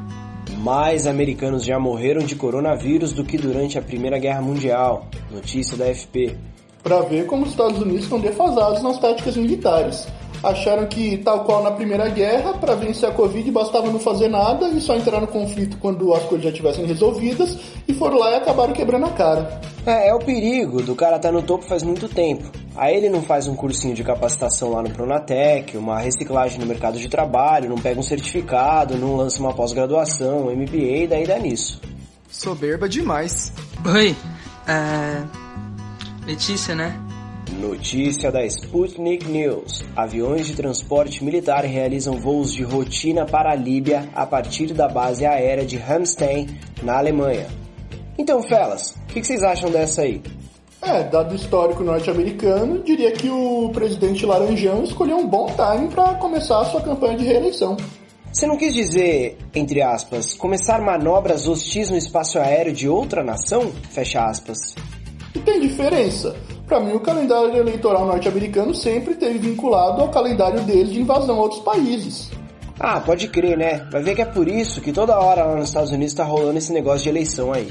Mais 0.57 1.05
americanos 1.05 1.63
já 1.63 1.79
morreram 1.79 2.21
de 2.21 2.35
coronavírus 2.35 3.13
do 3.13 3.23
que 3.23 3.37
durante 3.37 3.77
a 3.77 3.81
Primeira 3.81 4.17
Guerra 4.17 4.41
Mundial. 4.41 5.07
Notícia 5.31 5.77
da 5.77 5.85
FP. 5.85 6.35
Para 6.83 7.01
ver 7.01 7.27
como 7.27 7.43
os 7.43 7.51
Estados 7.51 7.79
Unidos 7.79 8.03
estão 8.03 8.19
defasados 8.19 8.81
nas 8.81 8.99
táticas 8.99 9.37
militares. 9.37 10.07
Acharam 10.43 10.87
que, 10.87 11.17
tal 11.17 11.43
qual 11.43 11.61
na 11.61 11.71
Primeira 11.71 12.09
Guerra, 12.09 12.55
para 12.55 12.73
vencer 12.73 13.07
a 13.07 13.11
Covid 13.11 13.49
bastava 13.51 13.91
não 13.91 13.99
fazer 13.99 14.27
nada 14.27 14.69
e 14.69 14.81
só 14.81 14.95
entrar 14.95 15.21
no 15.21 15.27
conflito 15.27 15.77
quando 15.77 16.11
as 16.15 16.23
coisas 16.23 16.45
já 16.45 16.49
estivessem 16.49 16.85
resolvidas, 16.85 17.59
e 17.87 17.93
foram 17.93 18.17
lá 18.17 18.31
e 18.31 18.35
acabaram 18.37 18.73
quebrando 18.73 19.05
a 19.05 19.11
cara. 19.11 19.61
É, 19.85 20.09
é 20.09 20.13
o 20.15 20.19
perigo 20.19 20.81
do 20.81 20.95
cara 20.95 21.17
estar 21.17 21.29
tá 21.29 21.31
no 21.31 21.43
topo 21.43 21.65
faz 21.65 21.83
muito 21.83 22.09
tempo. 22.09 22.51
Aí 22.81 22.95
ele 22.95 23.09
não 23.09 23.21
faz 23.21 23.47
um 23.47 23.55
cursinho 23.55 23.93
de 23.93 24.03
capacitação 24.03 24.71
lá 24.71 24.81
no 24.81 24.89
Pronatec, 24.89 25.77
uma 25.77 25.99
reciclagem 25.99 26.59
no 26.59 26.65
mercado 26.65 26.97
de 26.97 27.07
trabalho, 27.07 27.69
não 27.69 27.77
pega 27.77 27.99
um 27.99 28.01
certificado, 28.01 28.97
não 28.97 29.17
lança 29.17 29.39
uma 29.39 29.53
pós-graduação, 29.53 30.47
um 30.47 30.55
MBA 30.55 31.03
e 31.03 31.07
daí 31.07 31.27
dá 31.27 31.37
nisso. 31.37 31.79
Soberba 32.27 32.89
demais. 32.89 33.53
Oi, 33.85 34.15
é... 34.67 36.25
Letícia, 36.25 36.73
né? 36.73 36.99
Notícia 37.59 38.31
da 38.31 38.43
Sputnik 38.47 39.27
News. 39.27 39.85
Aviões 39.95 40.47
de 40.47 40.55
transporte 40.55 41.23
militar 41.23 41.63
realizam 41.63 42.19
voos 42.19 42.51
de 42.51 42.63
rotina 42.63 43.27
para 43.27 43.51
a 43.51 43.55
Líbia 43.55 44.09
a 44.15 44.25
partir 44.25 44.73
da 44.73 44.87
base 44.87 45.23
aérea 45.23 45.67
de 45.67 45.77
Ramstein, 45.77 46.47
na 46.81 46.97
Alemanha. 46.97 47.45
Então, 48.17 48.41
Felas, 48.41 48.95
o 49.03 49.05
que, 49.13 49.21
que 49.21 49.27
vocês 49.27 49.43
acham 49.43 49.69
dessa 49.69 50.01
aí? 50.01 50.19
É, 50.81 51.03
dado 51.03 51.31
o 51.31 51.35
histórico 51.35 51.83
norte-americano, 51.83 52.79
diria 52.83 53.11
que 53.11 53.29
o 53.29 53.69
presidente 53.69 54.25
Laranjão 54.25 54.83
escolheu 54.83 55.17
um 55.17 55.27
bom 55.27 55.45
time 55.47 55.89
para 55.89 56.15
começar 56.15 56.59
a 56.59 56.65
sua 56.65 56.81
campanha 56.81 57.17
de 57.17 57.23
reeleição. 57.23 57.77
Você 58.33 58.47
não 58.47 58.57
quis 58.57 58.73
dizer, 58.73 59.37
entre 59.53 59.81
aspas, 59.81 60.33
começar 60.33 60.81
manobras 60.81 61.47
hostis 61.47 61.91
no 61.91 61.97
espaço 61.97 62.39
aéreo 62.39 62.73
de 62.73 62.89
outra 62.89 63.23
nação? 63.23 63.71
Fecha 63.91 64.25
aspas. 64.25 64.73
E 65.35 65.39
tem 65.39 65.59
diferença. 65.59 66.35
Para 66.65 66.79
mim, 66.79 66.93
o 66.93 66.99
calendário 66.99 67.57
eleitoral 67.57 68.05
norte-americano 68.05 68.73
sempre 68.73 69.13
esteve 69.13 69.37
vinculado 69.37 70.01
ao 70.01 70.09
calendário 70.09 70.61
deles 70.61 70.93
de 70.93 71.01
invasão 71.01 71.35
a 71.35 71.41
outros 71.41 71.61
países. 71.61 72.31
Ah, 72.79 72.99
pode 72.99 73.27
crer, 73.27 73.57
né? 73.57 73.85
Vai 73.91 74.01
ver 74.01 74.15
que 74.15 74.21
é 74.21 74.25
por 74.25 74.47
isso 74.47 74.81
que 74.81 74.91
toda 74.91 75.19
hora 75.19 75.43
lá 75.43 75.55
nos 75.55 75.67
Estados 75.67 75.91
Unidos 75.91 76.15
tá 76.15 76.23
rolando 76.23 76.57
esse 76.57 76.73
negócio 76.73 77.03
de 77.03 77.09
eleição 77.09 77.53
aí. 77.53 77.69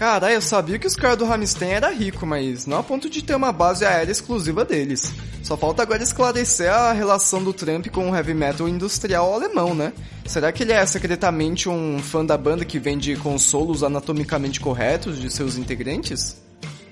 Cara, 0.00 0.32
eu 0.32 0.40
sabia 0.40 0.78
que 0.78 0.86
os 0.86 0.96
caras 0.96 1.18
do 1.18 1.26
Ramstein 1.26 1.72
era 1.72 1.90
rico, 1.90 2.24
mas 2.24 2.64
não 2.64 2.78
a 2.78 2.82
ponto 2.82 3.10
de 3.10 3.22
ter 3.22 3.34
uma 3.34 3.52
base 3.52 3.84
aérea 3.84 4.10
exclusiva 4.10 4.64
deles. 4.64 5.12
Só 5.42 5.58
falta 5.58 5.82
agora 5.82 6.02
esclarecer 6.02 6.72
a 6.72 6.90
relação 6.92 7.44
do 7.44 7.52
Trump 7.52 7.86
com 7.88 8.10
o 8.10 8.16
heavy 8.16 8.32
metal 8.32 8.66
industrial 8.66 9.34
alemão, 9.34 9.74
né? 9.74 9.92
Será 10.24 10.50
que 10.52 10.62
ele 10.62 10.72
é 10.72 10.86
secretamente 10.86 11.68
um 11.68 11.98
fã 11.98 12.24
da 12.24 12.38
banda 12.38 12.64
que 12.64 12.78
vende 12.78 13.14
consolos 13.16 13.82
anatomicamente 13.82 14.58
corretos 14.58 15.18
de 15.20 15.30
seus 15.30 15.58
integrantes? 15.58 16.40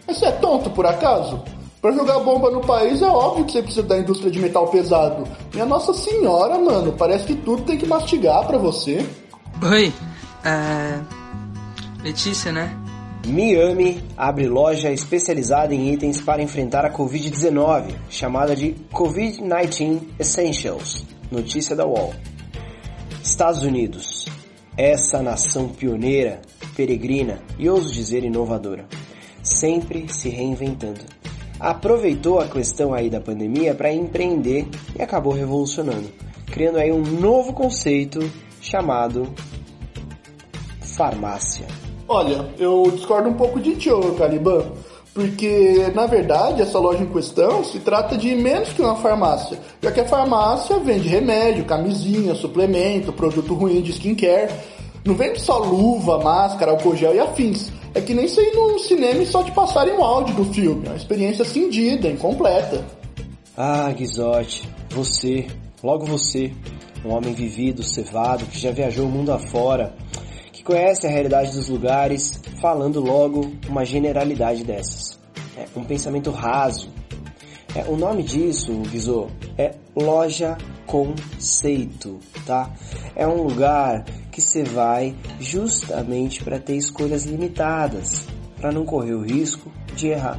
Você 0.07 0.27
é 0.27 0.33
tonto, 0.33 0.69
por 0.69 0.85
acaso? 0.85 1.43
Pra 1.81 1.93
jogar 1.93 2.19
bomba 2.19 2.51
no 2.51 2.61
país 2.61 3.01
é 3.01 3.07
óbvio 3.07 3.47
que 3.47 3.53
você 3.53 3.63
precisa 3.63 3.87
da 3.87 3.97
indústria 3.97 4.31
de 4.31 4.39
metal 4.39 4.69
pesado. 4.69 5.27
Minha 5.55 5.65
nossa 5.65 5.95
senhora, 5.95 6.59
mano, 6.59 6.93
parece 6.93 7.25
que 7.25 7.37
tudo 7.37 7.63
tem 7.63 7.79
que 7.79 7.87
mastigar 7.87 8.47
pra 8.47 8.59
você. 8.59 9.03
Oi, 9.63 9.95
é... 10.45 11.01
Letícia, 12.05 12.53
né? 12.53 12.88
Miami 13.27 14.03
abre 14.17 14.47
loja 14.47 14.91
especializada 14.91 15.75
em 15.75 15.93
itens 15.93 16.21
para 16.21 16.43
enfrentar 16.43 16.85
a 16.85 16.93
Covid-19, 16.93 17.95
chamada 18.09 18.55
de 18.55 18.75
COVID-19 18.93 20.01
Essentials. 20.19 21.05
Notícia 21.31 21.77
da 21.77 21.87
UOL. 21.87 22.15
Estados 23.23 23.63
Unidos. 23.63 24.27
Essa 24.77 25.23
nação 25.23 25.69
pioneira, 25.69 26.41
peregrina 26.77 27.43
e 27.59 27.69
ouso 27.69 27.93
dizer 27.93 28.25
inovadora 28.25 28.87
sempre 29.49 30.09
se 30.13 30.29
reinventando. 30.29 31.01
Aproveitou 31.59 32.39
a 32.39 32.49
questão 32.49 32.95
aí 32.95 33.11
da 33.11 33.21
pandemia 33.21 33.75
para 33.75 33.93
empreender 33.93 34.69
e 34.97 35.03
acabou 35.03 35.33
revolucionando, 35.33 36.09
criando 36.47 36.79
aí 36.79 36.93
um 36.93 37.03
novo 37.03 37.53
conceito 37.53 38.21
chamado 38.61 39.33
farmácia. 40.81 41.67
Olha, 42.09 42.47
eu 42.59 42.91
discordo 42.91 43.29
um 43.29 43.35
pouco 43.35 43.61
de 43.61 43.77
ti, 43.77 43.91
Caliban, 44.17 44.65
porque 45.13 45.93
na 45.95 46.07
verdade 46.07 46.63
essa 46.63 46.79
loja 46.79 47.03
em 47.03 47.13
questão 47.13 47.63
se 47.63 47.81
trata 47.81 48.17
de 48.17 48.35
menos 48.35 48.71
que 48.71 48.81
uma 48.81 48.97
farmácia, 48.97 49.59
já 49.83 49.93
que 49.93 50.01
a 50.01 50.07
farmácia 50.07 50.79
vende 50.79 51.07
remédio, 51.07 51.67
camisinha, 51.67 52.35
suplemento, 52.35 53.13
produto 53.13 53.53
ruim 53.53 53.83
de 53.83 53.93
skincare, 53.93 54.51
não 55.05 55.15
vende 55.15 55.41
só 55.41 55.59
luva, 55.59 56.19
máscara, 56.19 56.71
álcool 56.71 56.97
gel 56.97 57.15
e 57.15 57.21
afins. 57.21 57.71
É 57.95 58.01
que 58.01 58.15
nem 58.15 58.29
sair 58.29 58.53
num 58.55 58.79
cinema 58.79 59.23
e 59.23 59.27
só 59.27 59.43
te 59.43 59.51
passarem 59.51 59.95
um 59.95 60.05
áudio 60.05 60.35
do 60.35 60.45
filme. 60.47 60.87
É 60.87 60.91
uma 60.91 60.97
experiência 60.97 61.45
cindida, 61.45 62.09
incompleta. 62.09 62.85
Ah, 63.57 63.91
Guizote, 63.91 64.69
você, 64.91 65.47
logo 65.83 66.07
você, 66.07 66.53
um 67.05 67.13
homem 67.13 67.35
vivido, 67.35 67.83
cevado, 67.83 68.47
que 68.47 68.59
já 68.59 68.71
viajou 68.71 69.07
o 69.07 69.09
mundo 69.09 69.33
afora, 69.33 69.95
conhece 70.69 71.07
a 71.07 71.11
realidade 71.11 71.53
dos 71.53 71.71
lugares, 71.71 72.43
falando 72.61 73.01
logo 73.01 73.53
uma 73.67 73.87
generalidade 73.87 74.63
dessas. 74.63 75.19
É 75.57 75.67
um 75.75 75.83
pensamento 75.83 76.31
raso. 76.31 76.91
É, 77.75 77.85
o 77.89 77.97
nome 77.97 78.23
disso, 78.23 78.73
Guizô, 78.83 79.29
é 79.57 79.75
loja 79.97 80.59
conceito, 80.87 82.19
tá? 82.45 82.71
É 83.17 83.27
um 83.27 83.45
lugar 83.45 84.05
que 84.31 84.43
você 84.43 84.63
vai 84.63 85.15
justamente 85.41 86.45
para 86.45 86.59
ter 86.59 86.77
escolhas 86.77 87.25
limitadas, 87.25 88.27
para 88.61 88.71
não 88.71 88.85
correr 88.85 89.15
o 89.15 89.23
risco 89.23 89.73
de 89.97 90.09
errar. 90.09 90.39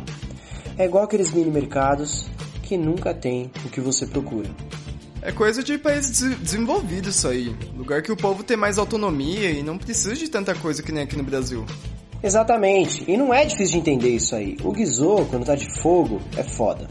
É 0.77 0.85
igual 0.85 1.05
aqueles 1.05 1.33
mini 1.33 1.49
mercados 1.49 2.29
que 2.61 2.77
nunca 2.77 3.15
tem 3.15 3.49
o 3.65 3.69
que 3.69 3.81
você 3.81 4.05
procura. 4.05 4.49
É 5.21 5.31
coisa 5.33 5.61
de 5.61 5.77
país 5.77 6.09
des 6.09 6.39
desenvolvido 6.39 7.09
isso 7.09 7.27
aí. 7.27 7.53
Lugar 7.75 8.01
que 8.01 8.11
o 8.11 8.15
povo 8.15 8.43
tem 8.43 8.55
mais 8.55 8.77
autonomia 8.77 9.51
e 9.51 9.61
não 9.61 9.77
precisa 9.77 10.15
de 10.15 10.29
tanta 10.29 10.55
coisa 10.55 10.81
que 10.81 10.91
nem 10.91 11.03
aqui 11.03 11.17
no 11.17 11.23
Brasil. 11.23 11.65
Exatamente. 12.23 13.03
E 13.05 13.17
não 13.17 13.33
é 13.33 13.43
difícil 13.43 13.73
de 13.73 13.79
entender 13.79 14.09
isso 14.09 14.35
aí. 14.35 14.57
O 14.63 14.71
Guizô, 14.71 15.25
quando 15.29 15.45
tá 15.45 15.55
de 15.55 15.67
fogo, 15.81 16.21
é 16.37 16.43
foda. 16.43 16.87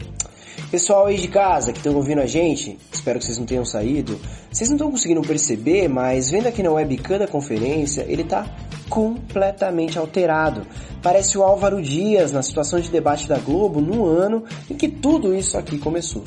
Pessoal 0.69 1.07
aí 1.07 1.17
de 1.17 1.27
casa 1.27 1.71
que 1.71 1.79
estão 1.79 1.95
ouvindo 1.95 2.21
a 2.21 2.27
gente, 2.27 2.77
espero 2.91 3.17
que 3.17 3.25
vocês 3.25 3.39
não 3.39 3.45
tenham 3.45 3.65
saído. 3.65 4.19
Vocês 4.51 4.69
não 4.69 4.75
estão 4.75 4.91
conseguindo 4.91 5.21
perceber, 5.21 5.87
mas 5.87 6.29
vendo 6.29 6.45
aqui 6.45 6.61
na 6.61 6.71
webcam 6.71 7.17
da 7.17 7.27
conferência, 7.27 8.05
ele 8.07 8.23
tá 8.23 8.45
completamente 8.87 9.97
alterado. 9.97 10.67
Parece 11.01 11.35
o 11.35 11.43
Álvaro 11.43 11.81
Dias 11.81 12.31
na 12.31 12.43
situação 12.43 12.79
de 12.79 12.91
debate 12.91 13.27
da 13.27 13.39
Globo 13.39 13.81
no 13.81 14.05
ano 14.05 14.43
em 14.69 14.75
que 14.75 14.87
tudo 14.87 15.33
isso 15.33 15.57
aqui 15.57 15.79
começou. 15.79 16.23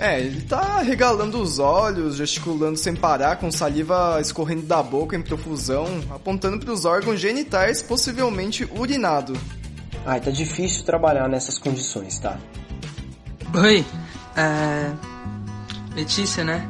É, 0.00 0.18
ele 0.18 0.40
tá 0.40 0.80
regalando 0.80 1.38
os 1.38 1.58
olhos, 1.58 2.16
gesticulando 2.16 2.78
sem 2.78 2.96
parar, 2.96 3.36
com 3.36 3.50
saliva 3.52 4.18
escorrendo 4.18 4.62
da 4.62 4.82
boca 4.82 5.14
em 5.14 5.20
profusão, 5.20 5.86
apontando 6.10 6.58
para 6.58 6.72
os 6.72 6.86
órgãos 6.86 7.20
genitais, 7.20 7.82
possivelmente 7.82 8.66
urinado. 8.74 9.34
Ai, 10.06 10.18
tá 10.18 10.30
difícil 10.30 10.86
trabalhar 10.86 11.28
nessas 11.28 11.58
condições, 11.58 12.18
tá? 12.18 12.38
Oi, 13.54 13.84
é... 14.34 14.90
Letícia, 15.94 16.44
né? 16.44 16.66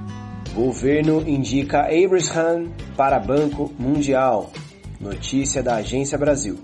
Governo 0.53 1.23
indica 1.29 1.83
Abraham 1.83 2.73
para 2.97 3.21
Banco 3.21 3.73
Mundial. 3.79 4.51
Notícia 5.01 5.63
da 5.63 5.77
Agência 5.77 6.19
Brasil. 6.19 6.59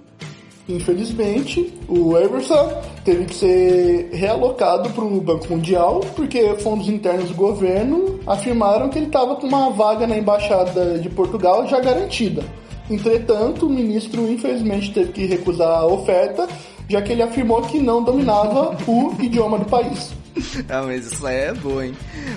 Infelizmente, 0.68 1.72
o 1.88 2.16
Everson 2.18 2.82
teve 3.04 3.26
que 3.26 3.34
ser 3.34 4.10
realocado 4.12 4.90
para 4.90 5.04
o 5.04 5.20
Banco 5.20 5.48
Mundial 5.48 6.00
porque 6.16 6.56
fundos 6.56 6.88
internos 6.88 7.28
do 7.28 7.34
governo 7.34 8.18
afirmaram 8.26 8.88
que 8.88 8.98
ele 8.98 9.06
estava 9.06 9.36
com 9.36 9.46
uma 9.46 9.70
vaga 9.70 10.06
na 10.06 10.18
embaixada 10.18 10.98
de 10.98 11.08
Portugal 11.08 11.68
já 11.68 11.78
garantida. 11.78 12.42
Entretanto, 12.90 13.66
o 13.66 13.70
ministro 13.70 14.28
infelizmente 14.28 14.92
teve 14.92 15.12
que 15.12 15.26
recusar 15.26 15.68
a 15.68 15.86
oferta, 15.86 16.48
já 16.88 17.00
que 17.00 17.12
ele 17.12 17.22
afirmou 17.22 17.62
que 17.62 17.78
não 17.78 18.02
dominava 18.02 18.76
o 18.88 19.14
idioma 19.20 19.58
do 19.58 19.64
país. 19.66 20.14
Ah, 20.68 20.82
mas 20.82 21.10
isso 21.10 21.26
aí 21.26 21.44
é 21.44 21.54
boa, 21.54 21.86
hein? 21.86 21.94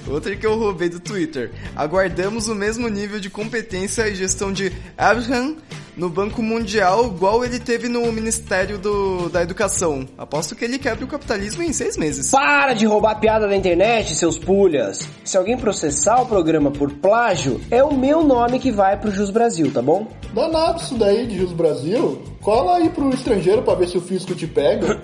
Outra 0.07 0.33
que 0.33 0.45
eu 0.45 0.57
roubei 0.57 0.87
do 0.87 1.01
Twitter. 1.01 1.51
Aguardamos 1.75 2.47
o 2.47 2.55
mesmo 2.55 2.87
nível 2.87 3.19
de 3.19 3.29
competência 3.29 4.07
e 4.07 4.15
gestão 4.15 4.53
de 4.53 4.71
Abraham 4.97 5.57
no 5.95 6.09
Banco 6.09 6.41
Mundial, 6.41 7.07
igual 7.07 7.43
ele 7.43 7.59
teve 7.59 7.87
no 7.87 8.11
Ministério 8.11 8.77
do, 8.77 9.29
da 9.29 9.41
Educação. 9.41 10.07
Aposto 10.17 10.55
que 10.55 10.65
ele 10.65 10.79
quebra 10.79 11.05
o 11.05 11.07
capitalismo 11.07 11.63
em 11.63 11.73
seis 11.73 11.97
meses. 11.97 12.31
Para 12.31 12.73
de 12.73 12.85
roubar 12.85 13.19
piada 13.19 13.47
da 13.47 13.55
internet, 13.55 14.15
seus 14.15 14.37
pulhas! 14.37 15.07
Se 15.23 15.37
alguém 15.37 15.57
processar 15.57 16.21
o 16.21 16.25
programa 16.25 16.71
por 16.71 16.91
plágio, 16.91 17.61
é 17.69 17.83
o 17.83 17.95
meu 17.95 18.23
nome 18.23 18.59
que 18.59 18.71
vai 18.71 18.97
pro 18.97 19.11
Jus 19.11 19.29
Brasil, 19.29 19.71
tá 19.71 19.81
bom? 19.81 20.07
Danado 20.33 20.81
isso 20.81 20.95
daí 20.95 21.27
de 21.27 21.37
Jus 21.37 21.53
Brasil. 21.53 22.21
Cola 22.41 22.77
aí 22.77 22.89
pro 22.89 23.09
estrangeiro 23.09 23.61
pra 23.61 23.75
ver 23.75 23.87
se 23.87 23.97
o 23.97 24.01
fisco 24.01 24.33
te 24.33 24.47
pega. 24.47 25.01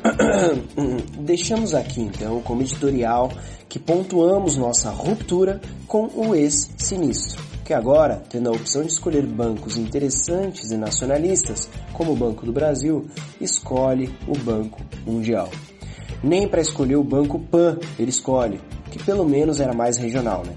Deixamos 1.19 1.75
aqui 1.75 2.01
então 2.01 2.41
como 2.41 2.61
editorial 2.61 3.31
que 3.67 3.79
pontuamos 3.79 4.55
nossa 4.57 4.89
ruptura 4.89 5.59
com 5.87 6.09
o 6.15 6.33
ex-sinistro 6.33 7.44
que 7.65 7.73
agora, 7.73 8.21
tendo 8.29 8.47
a 8.47 8.51
opção 8.51 8.83
de 8.83 8.91
escolher 8.91 9.25
bancos 9.25 9.75
interessantes 9.75 10.69
e 10.69 10.77
nacionalistas, 10.77 11.67
como 11.93 12.13
o 12.13 12.15
Banco 12.15 12.45
do 12.45 12.53
Brasil, 12.53 13.07
escolhe 13.41 14.15
o 14.27 14.37
Banco 14.37 14.79
Mundial. 15.03 15.49
Nem 16.23 16.47
para 16.47 16.61
escolher 16.61 16.95
o 16.95 17.03
Banco 17.03 17.39
Pan 17.39 17.79
ele 17.97 18.11
escolhe, 18.11 18.61
que 18.91 19.03
pelo 19.03 19.27
menos 19.27 19.59
era 19.59 19.73
mais 19.73 19.97
regional, 19.97 20.43
né? 20.45 20.53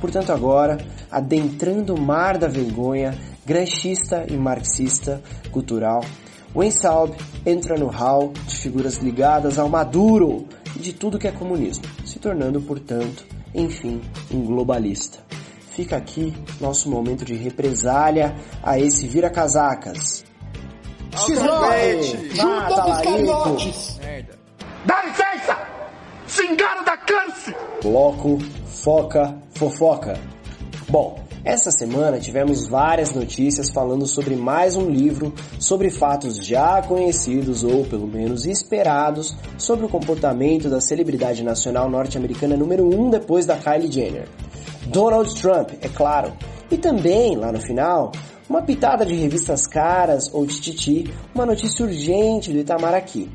Portanto, 0.00 0.32
agora, 0.32 0.78
adentrando 1.10 1.94
o 1.94 2.00
mar 2.00 2.38
da 2.38 2.48
vergonha 2.48 3.14
granchista 3.44 4.24
e 4.26 4.36
marxista 4.36 5.22
cultural, 5.52 6.02
o 6.54 6.62
entra 7.44 7.76
no 7.76 7.88
hall 7.88 8.32
de 8.46 8.56
figuras 8.56 8.96
ligadas 8.96 9.58
ao 9.58 9.68
Maduro 9.68 10.46
e 10.74 10.78
de 10.78 10.94
tudo 10.94 11.18
que 11.18 11.28
é 11.28 11.32
comunismo, 11.32 11.84
se 12.06 12.18
tornando, 12.18 12.62
portanto, 12.62 13.26
enfim, 13.54 14.00
um 14.32 14.42
globalista 14.42 15.25
fica 15.76 15.96
aqui 15.96 16.34
nosso 16.58 16.90
momento 16.90 17.22
de 17.22 17.34
represália 17.34 18.34
a 18.62 18.78
esse 18.80 19.06
vira-casacas. 19.06 20.24
Xizóide! 21.14 22.34
Junta 22.34 22.82
dos 22.82 23.00
cariotes! 23.02 24.00
Dá 24.86 25.02
licença! 25.04 25.58
Cingaro 26.26 26.84
da 26.84 26.96
câncer! 26.96 27.54
Bloco, 27.82 28.38
foca, 28.66 29.36
fofoca. 29.54 30.18
Bom, 30.88 31.20
essa 31.44 31.70
semana 31.70 32.18
tivemos 32.18 32.66
várias 32.66 33.12
notícias 33.12 33.70
falando 33.70 34.06
sobre 34.06 34.34
mais 34.34 34.76
um 34.76 34.88
livro 34.88 35.32
sobre 35.60 35.90
fatos 35.90 36.36
já 36.44 36.82
conhecidos 36.82 37.62
ou 37.62 37.84
pelo 37.84 38.06
menos 38.06 38.46
esperados 38.46 39.36
sobre 39.58 39.84
o 39.84 39.88
comportamento 39.88 40.68
da 40.70 40.80
celebridade 40.80 41.44
nacional 41.44 41.88
norte-americana 41.88 42.56
número 42.56 42.84
1 42.88 43.00
um 43.00 43.10
depois 43.10 43.46
da 43.46 43.56
Kylie 43.56 43.92
Jenner. 43.92 44.28
Donald 44.86 45.34
Trump, 45.40 45.70
é 45.80 45.88
claro. 45.88 46.32
E 46.70 46.76
também, 46.76 47.36
lá 47.36 47.52
no 47.52 47.60
final, 47.60 48.12
uma 48.48 48.62
pitada 48.62 49.04
de 49.04 49.14
revistas 49.14 49.66
caras 49.66 50.32
ou 50.32 50.46
de 50.46 50.60
titi, 50.60 51.10
uma 51.34 51.46
notícia 51.46 51.84
urgente 51.84 52.52
do 52.52 52.58
Itamaraty. 52.58 53.28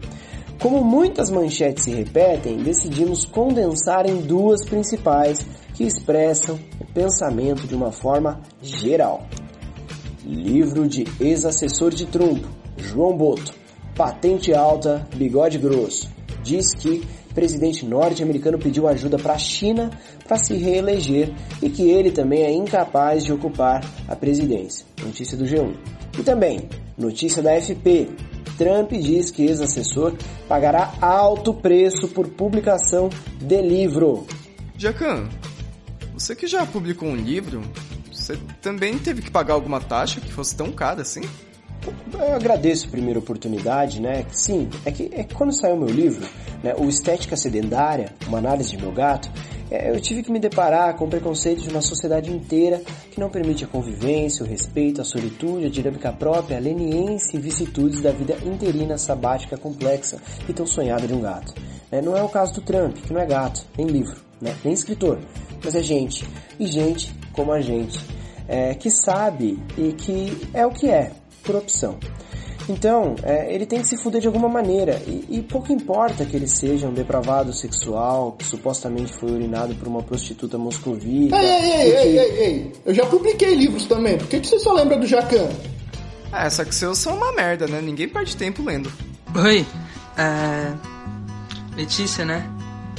Como 0.60 0.84
muitas 0.84 1.30
manchetes 1.30 1.86
se 1.86 1.92
repetem, 1.92 2.58
decidimos 2.58 3.26
condensar 3.26 4.08
em 4.08 4.18
duas 4.22 4.64
principais 4.64 5.46
que 5.74 5.84
expressam 5.84 6.60
o 6.80 6.86
pensamento 6.86 7.68
de 7.68 7.76
uma 7.76 7.92
forma 7.92 8.42
geral. 8.62 9.26
Livro 10.24 10.88
de 10.88 11.06
ex-assessor 11.20 11.90
de 11.90 12.06
Trump, 12.06 12.46
João 12.78 13.18
Boto. 13.18 13.54
Patente 13.96 14.54
alta, 14.54 15.08
bigode 15.16 15.58
grosso. 15.58 16.10
Diz 16.44 16.74
que 16.76 17.02
presidente 17.34 17.86
norte-americano 17.86 18.60
pediu 18.60 18.88
ajuda 18.88 19.17
para 19.17 19.34
a 19.34 19.38
China 19.38 19.89
para 20.28 20.38
se 20.38 20.54
reeleger 20.54 21.34
e 21.62 21.70
que 21.70 21.89
ele 21.89 22.12
também 22.12 22.44
é 22.44 22.52
incapaz 22.52 23.24
de 23.24 23.34
ocupar 23.34 23.84
a 24.08 24.15
presidência. 24.15 24.86
Notícia 25.04 25.38
do 25.38 25.46
G1. 25.46 25.76
E 26.20 26.24
também, 26.24 26.70
notícia 26.98 27.41
da 27.41 27.60
FP. 27.60 28.10
Trump 28.58 28.91
diz 28.91 29.32
que 29.32 29.44
ex-assessor 29.44 30.13
pagará 30.48 30.94
alto 31.02 31.54
preço 31.54 32.08
por 32.10 32.28
publicação 32.28 33.10
de 33.39 33.62
livro. 33.62 34.28
Jacan, 34.78 35.28
você 36.13 36.36
que 36.36 36.46
já 36.46 36.65
publicou 36.65 37.10
um 37.10 37.15
livro, 37.15 37.62
você 38.12 38.38
também 38.62 39.00
teve 39.00 39.22
que 39.22 39.32
pagar 39.32 39.56
alguma 39.56 39.80
taxa 39.80 40.22
que 40.22 40.32
fosse 40.32 40.56
tão 40.56 40.72
cara 40.72 41.02
assim? 41.02 41.22
Eu 42.13 42.36
agradeço 42.36 42.88
a 42.88 42.91
primeira 42.91 43.20
oportunidade, 43.20 44.02
né? 44.02 44.26
Sim, 44.32 44.70
é 44.86 44.91
que, 44.91 45.10
é 45.13 45.24
que 45.24 45.34
quando 45.34 45.52
saiu 45.52 45.76
meu 45.76 45.89
livro, 45.89 46.28
né, 46.63 46.76
o 46.78 46.88
Estética 46.88 47.36
Sedentária, 47.36 48.13
uma 48.28 48.38
análise 48.38 48.70
de 48.70 48.78
meu 48.78 48.91
gato, 48.91 49.32
é, 49.72 49.89
eu 49.89 50.00
tive 50.02 50.22
que 50.22 50.32
me 50.32 50.39
deparar 50.39 50.96
com 50.96 51.06
o 51.06 51.08
preconceito 51.08 51.62
de 51.62 51.70
uma 51.70 51.82
sociedade 51.82 52.30
inteira 52.30 52.82
que 53.10 53.20
não 53.20 53.30
permite 53.30 53.63
a 53.63 53.67
convivência, 53.67 54.46
o 54.46 54.48
respeito, 54.48 55.00
a 55.00 55.04
solitude, 55.06 55.65
a 55.65 55.70
dinâmica 55.70 56.12
própria, 56.12 56.58
a 56.58 56.60
leniência 56.60 57.38
e 57.38 57.39
vicissitudes 57.39 58.01
da 58.01 58.12
vida 58.12 58.36
interina, 58.45 58.97
sabática, 58.97 59.58
complexa 59.58 60.18
e 60.47 60.53
tão 60.53 60.68
sonhada 60.68 61.08
de 61.08 61.14
um 61.14 61.22
gato. 61.22 61.53
É, 61.89 62.01
não 62.01 62.16
é 62.16 62.22
o 62.22 62.30
caso 62.30 62.53
do 62.53 62.62
Trump, 62.62 62.97
que 62.97 63.14
não 63.14 63.22
é 63.22 63.26
gato, 63.26 63.66
nem 63.78 63.88
livro, 63.88 64.18
né, 64.41 64.55
nem 64.64 64.74
escritor, 64.74 65.20
mas 65.64 65.74
é 65.74 65.82
gente, 65.82 66.28
e 66.60 66.66
gente 66.68 67.14
como 67.32 67.53
a 67.53 67.62
gente, 67.62 67.99
é, 68.47 68.76
que 68.76 68.91
sabe 68.91 69.58
e 69.78 69.93
que 69.93 70.49
é 70.53 70.66
o 70.66 70.72
que 70.72 70.89
é, 70.89 71.14
por 71.44 71.56
opção. 71.56 71.98
Então, 72.70 73.16
é, 73.24 73.54
ele 73.54 73.66
tem 73.66 73.82
que 73.82 73.88
se 73.88 73.98
fuder 73.98 74.22
de 74.22 74.28
alguma 74.28 74.48
maneira, 74.48 75.02
e, 75.08 75.26
e, 75.30 75.42
pouco 75.42 75.74
importa 75.74 76.26
que 76.26 76.36
ele 76.36 76.48
seja 76.48 76.88
um 76.88 76.94
depravado 76.94 77.52
sexual, 77.52 78.34
que 78.34 78.46
supostamente 78.46 79.14
foi 79.14 79.32
urinado 79.32 79.76
por 79.76 79.88
uma 79.88 80.04
prostituta 80.04 80.58
moscovita. 80.58 81.36
Ei, 81.36 81.50
ei, 81.50 81.54
ei, 81.54 81.92
que... 81.92 81.98
ei, 81.98 82.20
ei, 82.20 82.44
ei, 82.44 82.72
eu 82.86 82.94
já 82.94 83.06
publiquei 83.06 83.56
livros 83.56 83.86
também, 83.86 84.18
por 84.18 84.28
que, 84.28 84.39
que 84.39 84.48
você 84.48 84.60
só 84.60 84.74
lembra 84.74 84.98
do 84.98 85.08
Jacan? 85.08 85.50
Ah, 86.32 86.50
só 86.50 86.64
que 86.64 86.74
seus 86.74 86.98
são 86.98 87.18
uma 87.18 87.34
merda, 87.34 87.68
né? 87.68 87.82
Ninguém 87.82 88.08
perde 88.08 88.38
tempo 88.38 88.64
lendo. 88.64 88.92
Oi, 89.36 89.66
é... 90.18 90.74
Letícia, 91.76 92.24
né? 92.24 92.50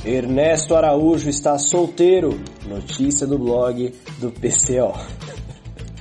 Ernesto 0.04 0.74
Araújo 0.74 1.30
está 1.30 1.56
solteiro. 1.58 2.38
Notícia 2.66 3.26
do 3.26 3.38
blog 3.38 3.94
do 4.18 4.30
PCO. 4.30 4.98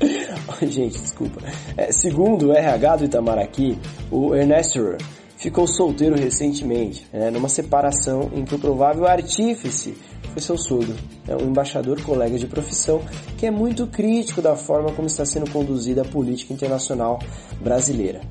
Gente, 0.61 0.99
desculpa. 0.99 1.41
É, 1.77 1.91
segundo 1.91 2.47
o 2.47 2.53
RH 2.53 2.95
do 2.97 3.05
Itamaraty, 3.05 3.77
o 4.09 4.35
Ernesto 4.35 4.95
ficou 5.37 5.65
solteiro 5.67 6.15
recentemente, 6.15 7.07
né, 7.11 7.31
numa 7.31 7.49
separação 7.49 8.29
em 8.33 8.45
que 8.45 8.53
o 8.53 8.59
provável 8.59 9.07
artífice 9.07 9.97
foi 10.31 10.41
seu 10.41 10.57
sogro, 10.57 10.93
né, 11.25 11.35
um 11.35 11.47
embaixador 11.47 11.99
colega 12.03 12.37
de 12.37 12.45
profissão 12.45 13.01
que 13.37 13.47
é 13.47 13.51
muito 13.51 13.87
crítico 13.87 14.39
da 14.41 14.55
forma 14.55 14.91
como 14.91 15.07
está 15.07 15.25
sendo 15.25 15.49
conduzida 15.49 16.03
a 16.03 16.05
política 16.05 16.53
internacional 16.53 17.19
brasileira. 17.59 18.21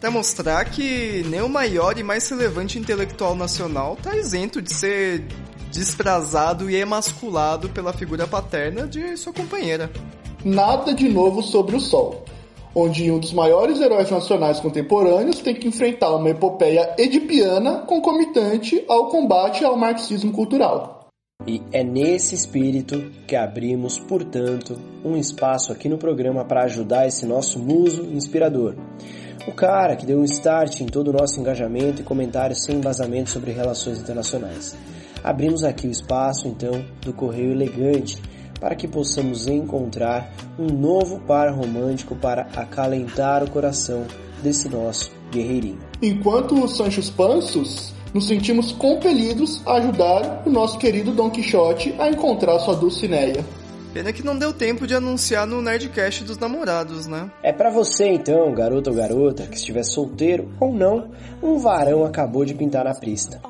Para 0.00 0.10
mostrar 0.12 0.64
que 0.66 1.24
nem 1.28 1.40
o 1.40 1.48
maior 1.48 1.98
e 1.98 2.02
mais 2.02 2.28
relevante 2.28 2.78
intelectual 2.78 3.34
nacional 3.34 3.94
está 3.94 4.16
isento 4.16 4.62
de 4.62 4.72
ser 4.72 5.26
desprezado 5.72 6.70
e 6.70 6.76
emasculado 6.76 7.68
pela 7.70 7.92
figura 7.92 8.28
paterna 8.28 8.86
de 8.86 9.16
sua 9.16 9.32
companheira. 9.32 9.90
Nada 10.44 10.92
de 10.92 11.08
novo 11.08 11.42
sobre 11.42 11.76
o 11.76 11.80
sol 11.80 12.24
onde 12.74 13.10
um 13.10 13.20
dos 13.20 13.32
maiores 13.32 13.80
heróis 13.80 14.10
nacionais 14.10 14.58
contemporâneos 14.58 15.38
tem 15.38 15.54
que 15.54 15.68
enfrentar 15.68 16.16
uma 16.16 16.30
epopeia 16.30 16.94
edipiana 16.98 17.78
concomitante 17.86 18.84
ao 18.88 19.08
combate 19.08 19.64
ao 19.64 19.76
marxismo 19.76 20.32
cultural. 20.32 21.08
E 21.46 21.62
é 21.72 21.84
nesse 21.84 22.34
espírito 22.34 23.10
que 23.26 23.36
abrimos, 23.36 23.98
portanto, 23.98 24.76
um 25.04 25.16
espaço 25.16 25.72
aqui 25.72 25.88
no 25.88 25.98
programa 25.98 26.44
para 26.44 26.64
ajudar 26.64 27.06
esse 27.06 27.26
nosso 27.26 27.58
muso 27.58 28.02
inspirador. 28.04 28.74
O 29.46 29.52
cara 29.52 29.94
que 29.94 30.06
deu 30.06 30.18
um 30.18 30.24
start 30.24 30.80
em 30.80 30.86
todo 30.86 31.08
o 31.08 31.12
nosso 31.12 31.38
engajamento 31.38 32.00
e 32.00 32.04
comentários 32.04 32.64
sem 32.64 32.76
embasamento 32.76 33.30
sobre 33.30 33.52
relações 33.52 33.98
internacionais. 33.98 34.74
Abrimos 35.22 35.64
aqui 35.64 35.86
o 35.86 35.90
espaço, 35.90 36.48
então, 36.48 36.84
do 37.02 37.12
Correio 37.12 37.52
Elegante, 37.52 38.18
para 38.64 38.74
que 38.74 38.88
possamos 38.88 39.46
encontrar 39.46 40.32
um 40.58 40.64
novo 40.64 41.20
par 41.20 41.52
romântico 41.52 42.16
para 42.16 42.48
acalentar 42.56 43.44
o 43.44 43.50
coração 43.50 44.06
desse 44.42 44.70
nosso 44.70 45.12
guerreirinho. 45.30 45.78
Enquanto 46.00 46.54
os 46.64 46.74
Sanchos 46.74 47.10
Pansos, 47.10 47.92
nos 48.14 48.26
sentimos 48.26 48.72
compelidos 48.72 49.60
a 49.66 49.74
ajudar 49.74 50.44
o 50.46 50.50
nosso 50.50 50.78
querido 50.78 51.12
Don 51.12 51.28
Quixote 51.28 51.94
a 51.98 52.08
encontrar 52.08 52.58
sua 52.60 52.74
Dulcineia. 52.74 53.44
Pena 53.92 54.14
que 54.14 54.24
não 54.24 54.38
deu 54.38 54.50
tempo 54.50 54.86
de 54.86 54.94
anunciar 54.94 55.46
no 55.46 55.60
Nerdcast 55.60 56.24
dos 56.24 56.38
namorados, 56.38 57.06
né? 57.06 57.30
É 57.42 57.52
para 57.52 57.68
você 57.68 58.06
então, 58.06 58.50
garoto 58.54 58.88
ou 58.88 58.96
garota, 58.96 59.42
que 59.42 59.56
estiver 59.56 59.84
solteiro 59.84 60.48
ou 60.58 60.72
não, 60.72 61.10
um 61.42 61.58
varão 61.58 62.02
acabou 62.02 62.46
de 62.46 62.54
pintar 62.54 62.86
na 62.86 62.94
pista. 62.94 63.42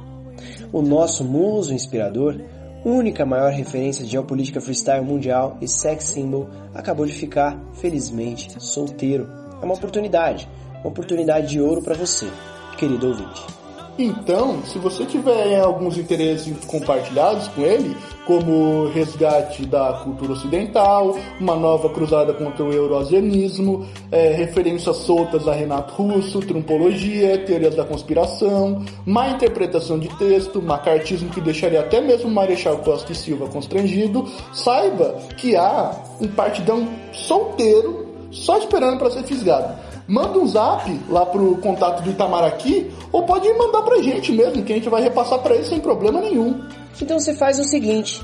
O 0.73 0.83
nosso 0.83 1.23
muso 1.23 1.73
inspirador 1.73 2.37
única 2.85 3.25
maior 3.25 3.51
referência 3.51 4.05
de 4.05 4.11
geopolítica 4.11 4.61
freestyle 4.61 5.05
mundial 5.05 5.57
e 5.61 5.67
sex 5.67 6.05
symbol, 6.05 6.49
acabou 6.75 7.07
de 7.07 7.13
ficar, 7.13 7.59
felizmente, 7.75 8.63
solteiro. 8.63 9.29
É 9.61 9.65
uma 9.65 9.75
oportunidade, 9.75 10.49
uma 10.81 10.89
oportunidade 10.89 11.49
de 11.49 11.61
ouro 11.61 11.83
para 11.83 11.95
você, 11.95 12.29
querido 12.77 13.09
ouvinte. 13.09 13.64
Então, 13.97 14.61
se 14.65 14.77
você 14.79 15.05
tiver 15.05 15.61
alguns 15.61 15.97
interesses 15.97 16.53
compartilhados 16.67 17.47
com 17.49 17.63
ele, 17.63 17.97
como 18.27 18.89
resgate 18.89 19.65
da 19.67 20.01
cultura 20.03 20.33
ocidental, 20.33 21.17
uma 21.39 21.55
nova 21.55 21.89
cruzada 21.91 22.33
contra 22.35 22.65
o 22.65 22.73
euroasianismo, 22.73 23.87
é, 24.11 24.33
referências 24.33 24.97
soltas 24.97 25.47
a 25.47 25.53
Renato 25.53 25.95
Russo, 25.95 26.41
trumpologia, 26.41 27.39
teorias 27.39 27.77
da 27.77 27.85
conspiração, 27.85 28.85
má 29.07 29.29
interpretação 29.29 29.97
de 29.97 30.09
texto, 30.17 30.61
macartismo 30.61 31.31
que 31.31 31.41
deixaria 31.41 31.81
até 31.81 32.01
mesmo 32.01 32.29
Marechal 32.29 32.79
Costa 32.79 33.13
e 33.13 33.15
Silva 33.15 33.47
constrangido, 33.47 34.29
saiba 34.53 35.19
que 35.37 35.55
há 35.55 35.93
um 36.21 36.27
partidão 36.27 36.89
solteiro 37.13 38.09
só 38.33 38.59
esperando 38.59 38.99
para 38.99 39.11
ser 39.13 39.23
fisgado 39.23 39.94
manda 40.07 40.39
um 40.39 40.47
zap 40.47 41.01
lá 41.09 41.27
pro 41.27 41.57
contato 41.57 42.03
do 42.03 42.11
Itamaraty 42.11 42.91
ou 43.11 43.25
pode 43.25 43.53
mandar 43.55 43.83
pra 43.83 44.03
gente 44.03 44.31
mesmo, 44.33 44.63
que 44.63 44.73
a 44.73 44.77
gente 44.77 44.89
vai 44.89 45.03
repassar 45.03 45.41
para 45.41 45.55
ele 45.55 45.65
sem 45.65 45.81
problema 45.81 46.21
nenhum. 46.21 46.63
Então 47.01 47.19
você 47.19 47.35
faz 47.35 47.59
o 47.59 47.65
seguinte, 47.65 48.23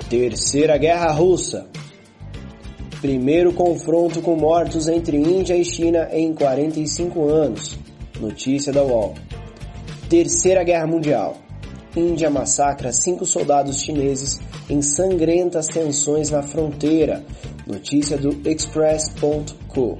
Terceira 0.09 0.77
Guerra 0.77 1.11
Russa. 1.11 1.65
Primeiro 3.01 3.53
confronto 3.53 4.21
com 4.21 4.35
mortos 4.35 4.87
entre 4.87 5.17
Índia 5.17 5.55
e 5.55 5.65
China 5.65 6.07
em 6.11 6.31
45 6.31 7.27
anos. 7.27 7.79
Notícia 8.19 8.71
da 8.71 8.83
UOL. 8.83 9.15
Terceira 10.07 10.63
Guerra 10.63 10.85
Mundial. 10.85 11.37
Índia 11.95 12.29
massacra 12.29 12.93
cinco 12.93 13.25
soldados 13.25 13.81
chineses 13.81 14.39
em 14.69 14.79
sangrentas 14.79 15.67
tensões 15.67 16.29
na 16.29 16.43
fronteira. 16.43 17.25
Notícia 17.65 18.15
do 18.15 18.47
Express.co. 18.47 19.97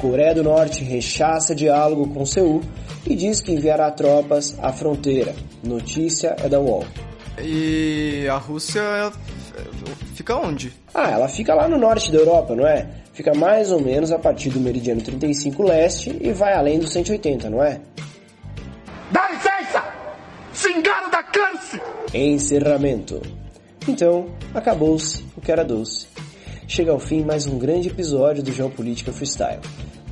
Coreia 0.00 0.34
do 0.34 0.42
Norte 0.42 0.82
rechaça 0.82 1.54
diálogo 1.54 2.08
com 2.14 2.24
Seul 2.24 2.62
e 3.06 3.14
diz 3.14 3.42
que 3.42 3.52
enviará 3.52 3.90
tropas 3.90 4.56
à 4.58 4.72
fronteira. 4.72 5.34
Notícia 5.62 6.34
é 6.42 6.48
da 6.48 6.58
UOL. 6.58 6.84
E 7.40 8.26
a 8.28 8.36
Rússia 8.36 9.12
fica 10.14 10.36
onde? 10.36 10.72
Ah, 10.94 11.10
ela 11.10 11.28
fica 11.28 11.54
lá 11.54 11.68
no 11.68 11.78
norte 11.78 12.12
da 12.12 12.18
Europa, 12.18 12.54
não 12.54 12.66
é? 12.66 12.86
Fica 13.12 13.34
mais 13.34 13.70
ou 13.70 13.80
menos 13.80 14.10
a 14.10 14.18
partir 14.18 14.50
do 14.50 14.60
meridiano 14.60 15.00
35 15.00 15.62
leste 15.62 16.16
e 16.20 16.32
vai 16.32 16.54
além 16.54 16.78
do 16.78 16.86
180, 16.86 17.50
não 17.50 17.62
é? 17.62 17.80
Dá 19.10 19.28
licença! 19.30 19.84
Cingaro 20.52 21.10
da 21.10 21.22
câncer! 21.22 21.82
Encerramento. 22.14 23.20
Então, 23.88 24.26
acabou-se 24.54 25.24
o 25.36 25.40
que 25.40 25.50
era 25.50 25.64
doce. 25.64 26.06
Chega 26.68 26.92
ao 26.92 26.98
fim 26.98 27.24
mais 27.24 27.46
um 27.46 27.58
grande 27.58 27.88
episódio 27.88 28.42
do 28.42 28.52
Geopolítica 28.52 29.12
Freestyle. 29.12 29.60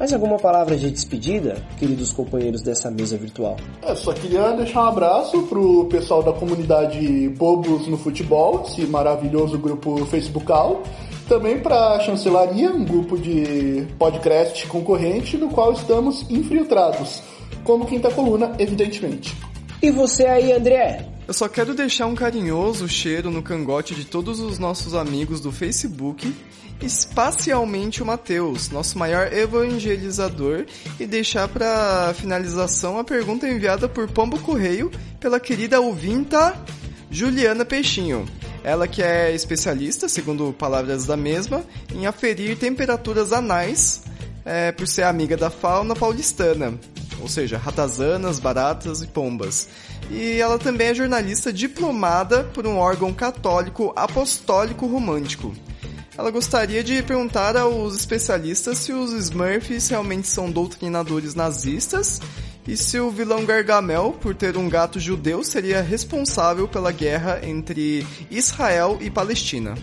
Mais 0.01 0.15
alguma 0.15 0.39
palavra 0.39 0.79
de 0.79 0.91
despedida, 0.91 1.63
queridos 1.79 2.11
companheiros 2.11 2.63
dessa 2.63 2.91
mesa 2.91 3.19
virtual? 3.19 3.59
É, 3.83 3.95
só 3.95 4.15
queria 4.15 4.51
deixar 4.53 4.85
um 4.85 4.89
abraço 4.89 5.43
pro 5.43 5.85
pessoal 5.91 6.23
da 6.23 6.33
comunidade 6.33 7.29
Bobos 7.37 7.87
no 7.87 7.99
Futebol, 7.99 8.65
esse 8.67 8.81
maravilhoso 8.87 9.59
grupo 9.59 10.07
facebookal. 10.07 10.83
Também 11.29 11.61
para 11.61 11.97
a 11.97 12.01
Chancelaria, 12.01 12.71
um 12.71 12.83
grupo 12.83 13.19
de 13.19 13.87
podcast 13.99 14.67
concorrente 14.69 15.37
no 15.37 15.51
qual 15.51 15.75
estamos 15.75 16.25
infiltrados, 16.31 17.23
como 17.63 17.85
quinta 17.85 18.11
coluna, 18.11 18.53
evidentemente. 18.59 19.37
E 19.83 19.91
você 19.91 20.25
aí, 20.25 20.51
André? 20.51 21.05
Eu 21.31 21.35
só 21.35 21.49
quero 21.49 21.75
deixar 21.75 22.07
um 22.07 22.15
carinhoso 22.17 22.89
cheiro 22.89 23.31
no 23.31 23.41
cangote 23.41 23.95
de 23.95 24.05
todos 24.05 24.41
os 24.41 24.59
nossos 24.59 24.97
amigos 24.97 25.39
do 25.39 25.53
Facebook, 25.53 26.35
espacialmente 26.83 28.03
o 28.03 28.07
Matheus, 28.07 28.69
nosso 28.71 28.99
maior 28.99 29.33
evangelizador, 29.33 30.67
e 30.99 31.07
deixar 31.07 31.47
para 31.47 32.13
finalização 32.15 32.99
a 32.99 33.05
pergunta 33.05 33.49
enviada 33.49 33.89
por 33.89 34.11
Pombo 34.11 34.41
Correio 34.41 34.91
pela 35.21 35.39
querida 35.39 35.81
ouvinta 35.81 36.53
Juliana 37.13 37.65
Peixinho. 37.65 38.27
Ela 38.65 38.89
que 38.89 39.01
é 39.01 39.33
especialista, 39.33 40.09
segundo 40.09 40.53
palavras 40.53 41.07
da 41.07 41.17
mesma, 41.17 41.63
em 41.95 42.07
aferir 42.07 42.59
temperaturas 42.59 43.33
anais 43.33 44.03
é, 44.45 44.73
por 44.73 44.89
ser 44.89 45.05
amiga 45.05 45.37
da 45.37 45.49
fauna 45.49 45.95
paulistana, 45.95 46.75
ou 47.21 47.29
seja, 47.29 47.57
ratazanas, 47.57 48.41
baratas 48.41 49.01
e 49.01 49.07
pombas. 49.07 49.69
E 50.11 50.41
ela 50.41 50.59
também 50.59 50.89
é 50.89 50.95
jornalista 50.95 51.53
diplomada 51.53 52.45
por 52.45 52.67
um 52.67 52.77
órgão 52.79 53.13
católico 53.13 53.93
apostólico 53.95 54.87
romântico. 54.87 55.55
Ela 56.19 56.31
gostaria 56.31 56.83
de 56.83 57.03
perguntar 57.03 57.57
aos 57.57 57.95
especialistas 57.95 58.79
se 58.79 58.93
os 58.93 59.13
Smurfs 59.13 59.89
realmente 59.89 60.27
são 60.27 60.51
doutrinadores 60.51 61.35
nazistas 61.35 62.21
e 62.67 62.77
se 62.77 62.99
o 62.99 63.11
vilão 63.11 63.45
Gargamel, 63.45 64.13
por 64.21 64.35
ter 64.35 64.57
um 64.57 64.69
gato 64.69 65.01
judeu, 65.01 65.43
seria 65.43 65.81
responsável 65.81 66.69
pela 66.69 66.93
guerra 66.93 67.41
entre 67.43 68.07
Israel 68.31 68.99
e 69.01 69.09
Palestina. 69.09 69.75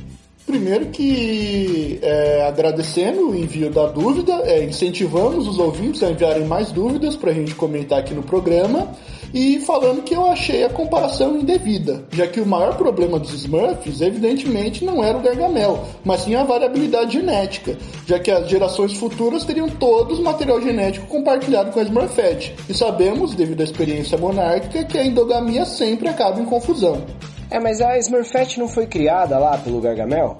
primeiro 0.45 0.87
que 0.87 1.99
é, 2.01 2.47
agradecendo 2.47 3.29
o 3.29 3.35
envio 3.35 3.71
da 3.71 3.87
dúvida, 3.87 4.33
é, 4.45 4.63
incentivamos 4.63 5.47
os 5.47 5.57
ouvintes 5.57 6.03
a 6.03 6.11
enviarem 6.11 6.45
mais 6.45 6.71
dúvidas 6.71 7.15
para 7.15 7.31
a 7.31 7.33
gente 7.33 7.55
comentar 7.55 7.99
aqui 7.99 8.13
no 8.13 8.23
programa 8.23 8.95
e 9.33 9.59
falando 9.59 10.03
que 10.03 10.15
eu 10.15 10.25
achei 10.25 10.63
a 10.63 10.69
comparação 10.69 11.37
indevida, 11.37 12.03
já 12.11 12.27
que 12.27 12.39
o 12.39 12.45
maior 12.45 12.75
problema 12.77 13.19
dos 13.19 13.33
Smurfs, 13.33 14.01
evidentemente, 14.01 14.85
não 14.85 15.03
era 15.03 15.17
o 15.17 15.21
Gargamel, 15.21 15.83
mas 16.03 16.21
sim 16.21 16.35
a 16.35 16.43
variabilidade 16.43 17.13
genética, 17.13 17.77
já 18.05 18.19
que 18.19 18.31
as 18.31 18.49
gerações 18.49 18.93
futuras 18.93 19.43
teriam 19.43 19.69
todos 19.69 20.19
material 20.19 20.61
genético 20.61 21.07
compartilhado 21.07 21.71
com 21.71 21.79
a 21.79 21.83
Smurfette. 21.83 22.55
E 22.69 22.73
sabemos, 22.73 23.33
devido 23.33 23.61
à 23.61 23.63
experiência 23.63 24.17
monárquica, 24.17 24.83
que 24.83 24.97
a 24.97 25.05
endogamia 25.05 25.65
sempre 25.65 26.07
acaba 26.07 26.39
em 26.39 26.45
confusão. 26.45 27.01
É, 27.49 27.59
mas 27.59 27.81
a 27.81 27.97
Smurfette 27.97 28.59
não 28.59 28.67
foi 28.67 28.87
criada 28.87 29.37
lá 29.37 29.57
pelo 29.57 29.81
Gargamel? 29.81 30.37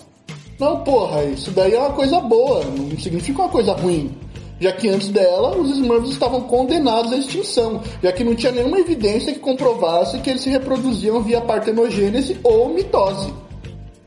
Não, 0.60 0.84
porra, 0.84 1.24
isso 1.24 1.52
daí 1.52 1.74
é 1.74 1.80
uma 1.80 1.94
coisa 1.94 2.20
boa, 2.20 2.64
não 2.64 2.98
significa 2.98 3.44
uma 3.44 3.50
coisa 3.50 3.74
ruim 3.74 4.12
já 4.60 4.72
que 4.72 4.90
antes 4.90 5.10
dela 5.10 5.58
os 5.58 5.70
Smurfs 5.72 6.12
estavam 6.12 6.42
condenados 6.42 7.12
à 7.12 7.18
extinção, 7.18 7.82
já 8.02 8.12
que 8.12 8.24
não 8.24 8.36
tinha 8.36 8.52
nenhuma 8.52 8.80
evidência 8.80 9.34
que 9.34 9.40
comprovasse 9.40 10.20
que 10.20 10.30
eles 10.30 10.42
se 10.42 10.50
reproduziam 10.50 11.22
via 11.22 11.42
partenogênese 11.42 12.40
ou 12.44 12.70
mitose. 12.70 13.34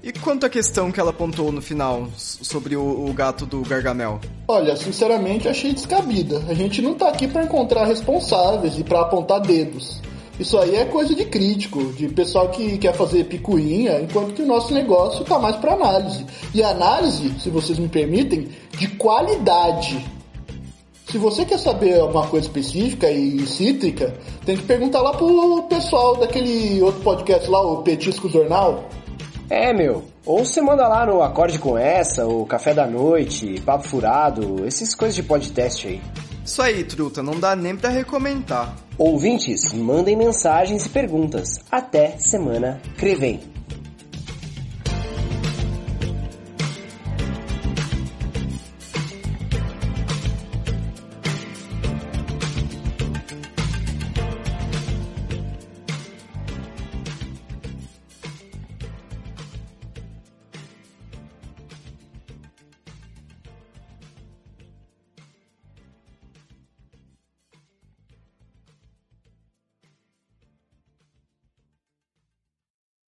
E 0.02 0.12
quanto 0.12 0.46
à 0.46 0.48
questão 0.48 0.90
que 0.90 0.98
ela 0.98 1.10
apontou 1.10 1.52
no 1.52 1.60
final 1.60 2.08
sobre 2.16 2.74
o, 2.74 3.06
o 3.06 3.12
gato 3.12 3.44
do 3.44 3.60
Gargamel? 3.60 4.18
Olha, 4.48 4.74
sinceramente 4.74 5.46
achei 5.46 5.74
descabida. 5.74 6.42
A 6.48 6.54
gente 6.54 6.80
não 6.80 6.94
tá 6.94 7.08
aqui 7.08 7.28
para 7.28 7.44
encontrar 7.44 7.84
responsáveis 7.84 8.78
e 8.78 8.82
para 8.82 9.02
apontar 9.02 9.40
dedos. 9.40 10.00
Isso 10.38 10.56
aí 10.56 10.74
é 10.74 10.86
coisa 10.86 11.14
de 11.14 11.26
crítico, 11.26 11.92
de 11.92 12.08
pessoal 12.08 12.48
que 12.48 12.78
quer 12.78 12.94
fazer 12.94 13.24
picuinha, 13.24 14.00
enquanto 14.00 14.32
que 14.32 14.40
o 14.40 14.46
nosso 14.46 14.72
negócio 14.72 15.22
tá 15.22 15.38
mais 15.38 15.56
para 15.56 15.74
análise. 15.74 16.24
E 16.54 16.62
análise, 16.62 17.38
se 17.38 17.50
vocês 17.50 17.78
me 17.78 17.88
permitem, 17.88 18.48
de 18.78 18.88
qualidade. 18.88 20.02
Se 21.10 21.18
você 21.18 21.44
quer 21.44 21.58
saber 21.58 21.98
alguma 21.98 22.28
coisa 22.28 22.46
específica 22.46 23.10
e 23.10 23.44
cítrica, 23.44 24.14
tem 24.46 24.56
que 24.56 24.62
perguntar 24.62 25.02
lá 25.02 25.12
pro 25.12 25.64
pessoal 25.64 26.16
daquele 26.16 26.80
outro 26.80 27.00
podcast 27.00 27.50
lá, 27.50 27.60
o 27.60 27.82
Petisco 27.82 28.28
Jornal. 28.28 28.84
É, 29.48 29.72
meu. 29.72 30.04
Ou 30.24 30.44
você 30.44 30.60
manda 30.60 30.86
lá 30.86 31.04
no 31.04 31.20
Acorde 31.20 31.58
com 31.58 31.76
Essa, 31.76 32.28
o 32.28 32.46
Café 32.46 32.72
da 32.72 32.86
Noite, 32.86 33.60
Papo 33.62 33.88
Furado, 33.88 34.64
essas 34.64 34.94
coisas 34.94 35.16
de 35.16 35.24
podcast 35.24 35.88
aí. 35.88 36.00
Isso 36.44 36.62
aí, 36.62 36.84
truta, 36.84 37.24
não 37.24 37.40
dá 37.40 37.56
nem 37.56 37.74
pra 37.74 37.90
recomendar. 37.90 38.76
Ouvintes, 38.96 39.72
mandem 39.72 40.16
mensagens 40.16 40.86
e 40.86 40.88
perguntas. 40.90 41.58
Até 41.72 42.18
semana 42.18 42.80
que 42.96 43.16
vem. 43.16 43.40